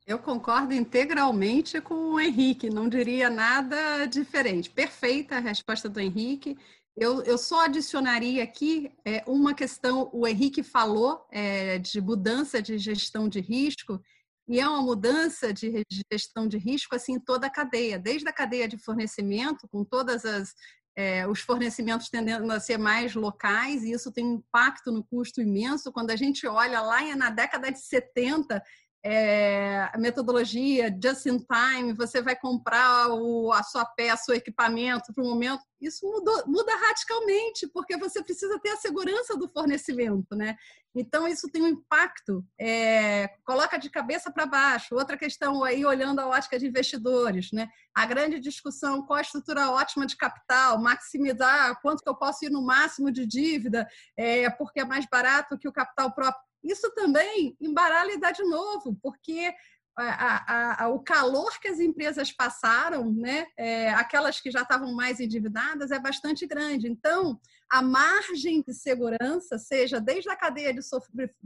Eu 0.07 0.19
concordo 0.19 0.75
integralmente 0.75 1.81
com 1.81 1.95
o 1.95 2.21
Henrique, 2.21 2.69
não 2.71 2.89
diria 2.89 3.31
nada 3.31 4.07
diferente. 4.07 4.71
Perfeita 4.71 5.37
a 5.37 5.41
resposta 5.41 5.89
do 5.89 6.01
Henrique. 6.01 6.59
Eu, 6.97 7.23
eu 7.23 7.39
só 7.39 7.67
adicionaria 7.67 8.43
aqui 8.43 8.93
é, 9.05 9.23
uma 9.27 9.55
questão: 9.55 10.11
o 10.13 10.27
Henrique 10.27 10.63
falou 10.63 11.27
é, 11.31 11.79
de 11.79 12.01
mudança 12.01 12.61
de 12.61 12.77
gestão 12.79 13.29
de 13.29 13.41
risco, 13.41 14.03
e 14.49 14.59
é 14.59 14.69
uma 14.69 14.83
mudança 14.83 15.53
de 15.53 15.85
gestão 16.11 16.49
de 16.49 16.59
risco 16.59 16.97
assim 16.97 17.13
em 17.15 17.21
toda 17.21 17.47
a 17.47 17.51
cadeia, 17.51 17.99
desde 17.99 18.29
a 18.29 18.33
cadeia 18.33 18.67
de 18.67 18.77
fornecimento, 18.79 19.69
com 19.69 19.85
todas 19.85 20.25
as 20.25 20.53
é, 20.97 21.27
os 21.27 21.41
fornecimentos 21.41 22.09
tendendo 22.09 22.51
a 22.51 22.61
ser 22.61 22.77
mais 22.77 23.15
locais, 23.15 23.83
e 23.85 23.93
isso 23.93 24.13
tem 24.13 24.27
um 24.27 24.35
impacto 24.35 24.91
no 24.91 25.05
custo 25.05 25.41
imenso. 25.41 25.93
Quando 25.93 26.11
a 26.11 26.17
gente 26.17 26.47
olha 26.47 26.81
lá 26.81 27.01
na 27.17 27.31
década 27.31 27.71
de 27.71 27.81
70, 27.81 28.63
é, 29.03 29.89
a 29.93 29.99
metodologia 29.99 30.95
just 31.03 31.27
in 31.27 31.39
time, 31.39 31.95
você 31.95 32.21
vai 32.21 32.37
comprar 32.37 33.09
o, 33.09 33.51
a 33.53 33.63
sua 33.63 33.85
peça, 33.85 34.31
o 34.31 34.35
equipamento 34.35 35.13
para 35.15 35.25
o 35.25 35.27
momento, 35.27 35.63
isso 35.81 36.07
mudou, 36.07 36.47
muda 36.47 36.77
radicalmente, 36.77 37.67
porque 37.69 37.97
você 37.97 38.23
precisa 38.23 38.59
ter 38.59 38.71
a 38.71 38.77
segurança 38.77 39.37
do 39.39 39.49
fornecimento, 39.49 40.37
né? 40.37 40.57
Então, 40.95 41.27
isso 41.27 41.49
tem 41.49 41.63
um 41.63 41.69
impacto, 41.69 42.45
é, 42.61 43.29
coloca 43.45 43.79
de 43.79 43.89
cabeça 43.89 44.31
para 44.31 44.45
baixo. 44.45 44.95
Outra 44.95 45.17
questão 45.17 45.63
aí, 45.65 45.85
olhando 45.87 46.19
a 46.19 46.27
ótica 46.27 46.59
de 46.59 46.67
investidores, 46.67 47.51
né? 47.53 47.69
A 47.95 48.05
grande 48.05 48.39
discussão, 48.41 49.07
qual 49.07 49.19
a 49.19 49.23
estrutura 49.23 49.71
ótima 49.71 50.05
de 50.05 50.17
capital, 50.17 50.79
maximizar 50.81 51.81
quanto 51.81 52.03
que 52.03 52.09
eu 52.11 52.17
posso 52.17 52.45
ir 52.45 52.51
no 52.51 52.61
máximo 52.61 53.11
de 53.11 53.25
dívida, 53.25 53.89
é, 54.17 54.51
porque 54.51 54.81
é 54.81 54.85
mais 54.85 55.07
barato 55.11 55.57
que 55.57 55.69
o 55.69 55.73
capital 55.73 56.13
próprio 56.13 56.50
isso 56.63 56.91
também 56.95 57.57
embaralha 57.61 58.13
e 58.13 58.21
dá 58.21 58.31
de 58.31 58.43
novo, 58.45 58.97
porque 59.03 59.53
a, 59.97 60.05
a, 60.05 60.85
a, 60.85 60.89
o 60.89 61.01
calor 61.01 61.59
que 61.61 61.69
as 61.69 61.79
empresas 61.79 62.33
passaram, 62.33 63.13
né, 63.13 63.47
é, 63.57 63.91
aquelas 63.91 64.41
que 64.41 64.51
já 64.51 64.63
estavam 64.63 64.93
mais 64.95 65.21
endividadas, 65.21 65.91
é 65.91 65.99
bastante 65.99 66.47
grande. 66.47 66.89
Então, 66.89 67.39
a 67.71 67.83
margem 67.83 68.63
de 68.63 68.73
segurança, 68.73 69.59
seja 69.59 70.01
desde 70.01 70.31
a 70.31 70.37
cadeia 70.37 70.73
de 70.73 70.81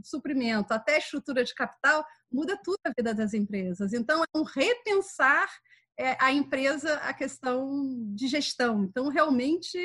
suprimento 0.03 0.73
até 0.73 0.95
a 0.95 0.99
estrutura 0.99 1.43
de 1.43 1.53
capital, 1.53 2.05
muda 2.31 2.59
tudo 2.63 2.79
a 2.85 2.93
vida 2.95 3.13
das 3.13 3.33
empresas. 3.33 3.93
Então, 3.93 4.23
é 4.23 4.37
um 4.37 4.43
repensar 4.43 5.49
é, 5.97 6.17
a 6.19 6.31
empresa 6.31 6.95
a 6.97 7.13
questão 7.13 8.13
de 8.13 8.27
gestão. 8.27 8.83
Então, 8.83 9.09
realmente, 9.09 9.77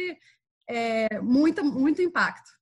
é, 0.68 1.20
muito, 1.20 1.64
muito 1.64 2.02
impacto. 2.02 2.59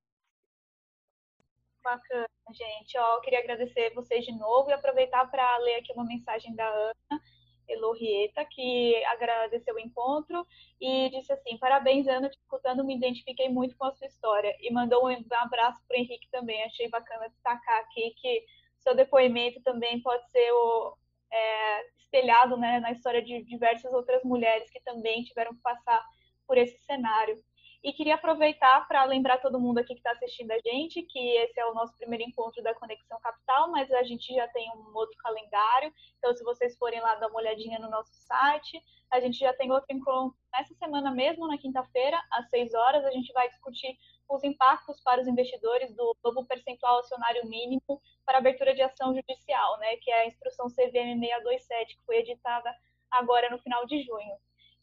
Bacana, 1.83 2.29
gente. 2.53 2.99
Ó, 2.99 3.15
eu 3.17 3.21
queria 3.21 3.39
agradecer 3.41 3.95
vocês 3.95 4.25
de 4.25 4.33
novo 4.33 4.71
e 4.71 4.73
aproveitar 4.73 5.31
para 5.31 5.59
ler 5.59 5.77
aqui 5.77 5.93
uma 5.93 6.05
mensagem 6.05 6.55
da 6.55 6.67
Ana 6.69 7.23
Elorrieta, 7.69 8.45
que 8.45 9.03
agradeceu 9.07 9.75
o 9.75 9.79
encontro 9.79 10.47
e 10.81 11.11
disse 11.11 11.33
assim: 11.33 11.57
Parabéns, 11.59 12.07
Ana, 12.09 12.29
te 12.29 12.39
escutando, 12.39 12.85
me 12.85 12.97
identifiquei 12.97 13.49
muito 13.49 13.77
com 13.77 13.87
a 13.87 13.93
sua 13.93 14.07
história. 14.07 14.55
E 14.61 14.73
mandou 14.73 15.07
um 15.09 15.25
abraço 15.33 15.83
para 15.87 15.99
Henrique 15.99 16.29
também. 16.31 16.63
Achei 16.65 16.89
bacana 16.89 17.29
destacar 17.29 17.81
aqui 17.81 18.11
que 18.17 18.45
seu 18.81 18.95
depoimento 18.95 19.61
também 19.63 20.01
pode 20.03 20.29
ser 20.31 20.53
o, 20.53 20.97
é, 21.31 21.87
espelhado 21.99 22.57
né, 22.57 22.81
na 22.81 22.93
história 22.93 23.23
de 23.23 23.43
diversas 23.45 23.93
outras 23.93 24.23
mulheres 24.25 24.71
que 24.71 24.81
também 24.81 25.23
tiveram 25.25 25.55
que 25.55 25.61
passar 25.61 26.03
por 26.47 26.57
esse 26.57 26.79
cenário. 26.85 27.43
E 27.83 27.93
queria 27.93 28.17
aproveitar 28.17 28.89
para 28.89 29.05
lembrar 29.05 29.39
todo 29.39 29.61
mundo 29.61 29.79
aqui 29.79 29.95
que 29.95 30.01
está 30.01 30.11
assistindo 30.11 30.51
a 30.51 30.59
gente 30.59 31.01
que 31.03 31.19
esse 31.37 31.61
é 31.61 31.65
o 31.65 31.75
nosso 31.75 31.97
primeiro 31.97 32.25
encontro 32.25 32.61
da 32.61 32.75
Conexão 32.75 33.21
Capital, 33.21 33.71
mas 33.71 33.89
a 33.93 34.03
gente 34.03 34.35
já 34.35 34.49
tem 34.49 34.69
um 34.71 34.97
outro 34.97 35.17
calendário. 35.19 35.93
Então, 36.19 36.35
se 36.35 36.43
vocês 36.43 36.77
forem 36.77 37.01
lá 37.01 37.15
dar 37.15 37.29
uma 37.29 37.39
olhadinha 37.39 37.79
no 37.79 37.89
nosso 37.89 38.13
site, 38.13 38.83
a 39.13 39.21
gente 39.21 39.39
já 39.39 39.53
tem 39.55 39.71
outro 39.71 39.95
encontro 39.95 40.37
nessa 40.53 40.75
semana 40.75 41.13
mesmo, 41.13 41.47
na 41.47 41.57
quinta-feira, 41.57 42.21
às 42.33 42.51
6 42.51 42.75
horas. 42.75 43.05
A 43.05 43.13
gente 43.13 43.33
vai 43.33 43.49
discutir 43.49 43.97
os 44.29 44.43
impactos 44.43 45.01
para 45.03 45.21
os 45.21 45.29
investidores 45.29 45.95
do 45.95 46.17
novo 46.23 46.45
percentual 46.47 46.99
acionário 46.99 47.47
mínimo 47.47 48.03
para 48.27 48.39
abertura 48.39 48.75
de 48.75 48.83
ação 48.83 49.15
judicial, 49.15 49.79
né, 49.79 49.97
que 49.99 50.11
é 50.11 50.23
a 50.23 50.27
instrução 50.27 50.67
CVM 50.67 51.21
627, 51.21 51.97
que 51.97 52.05
foi 52.05 52.17
editada 52.17 52.75
agora 53.11 53.49
no 53.51 53.59
final 53.59 53.87
de 53.87 54.03
junho. 54.03 54.37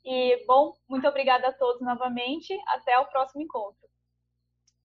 E, 0.06 0.46
bom, 0.46 0.74
muito 0.88 1.08
obrigada 1.08 1.48
a 1.50 1.54
todos 1.54 1.82
novamente. 1.82 2.54
Até 2.68 2.98
o 3.00 3.06
próximo 3.08 3.42
encontro. 3.42 3.88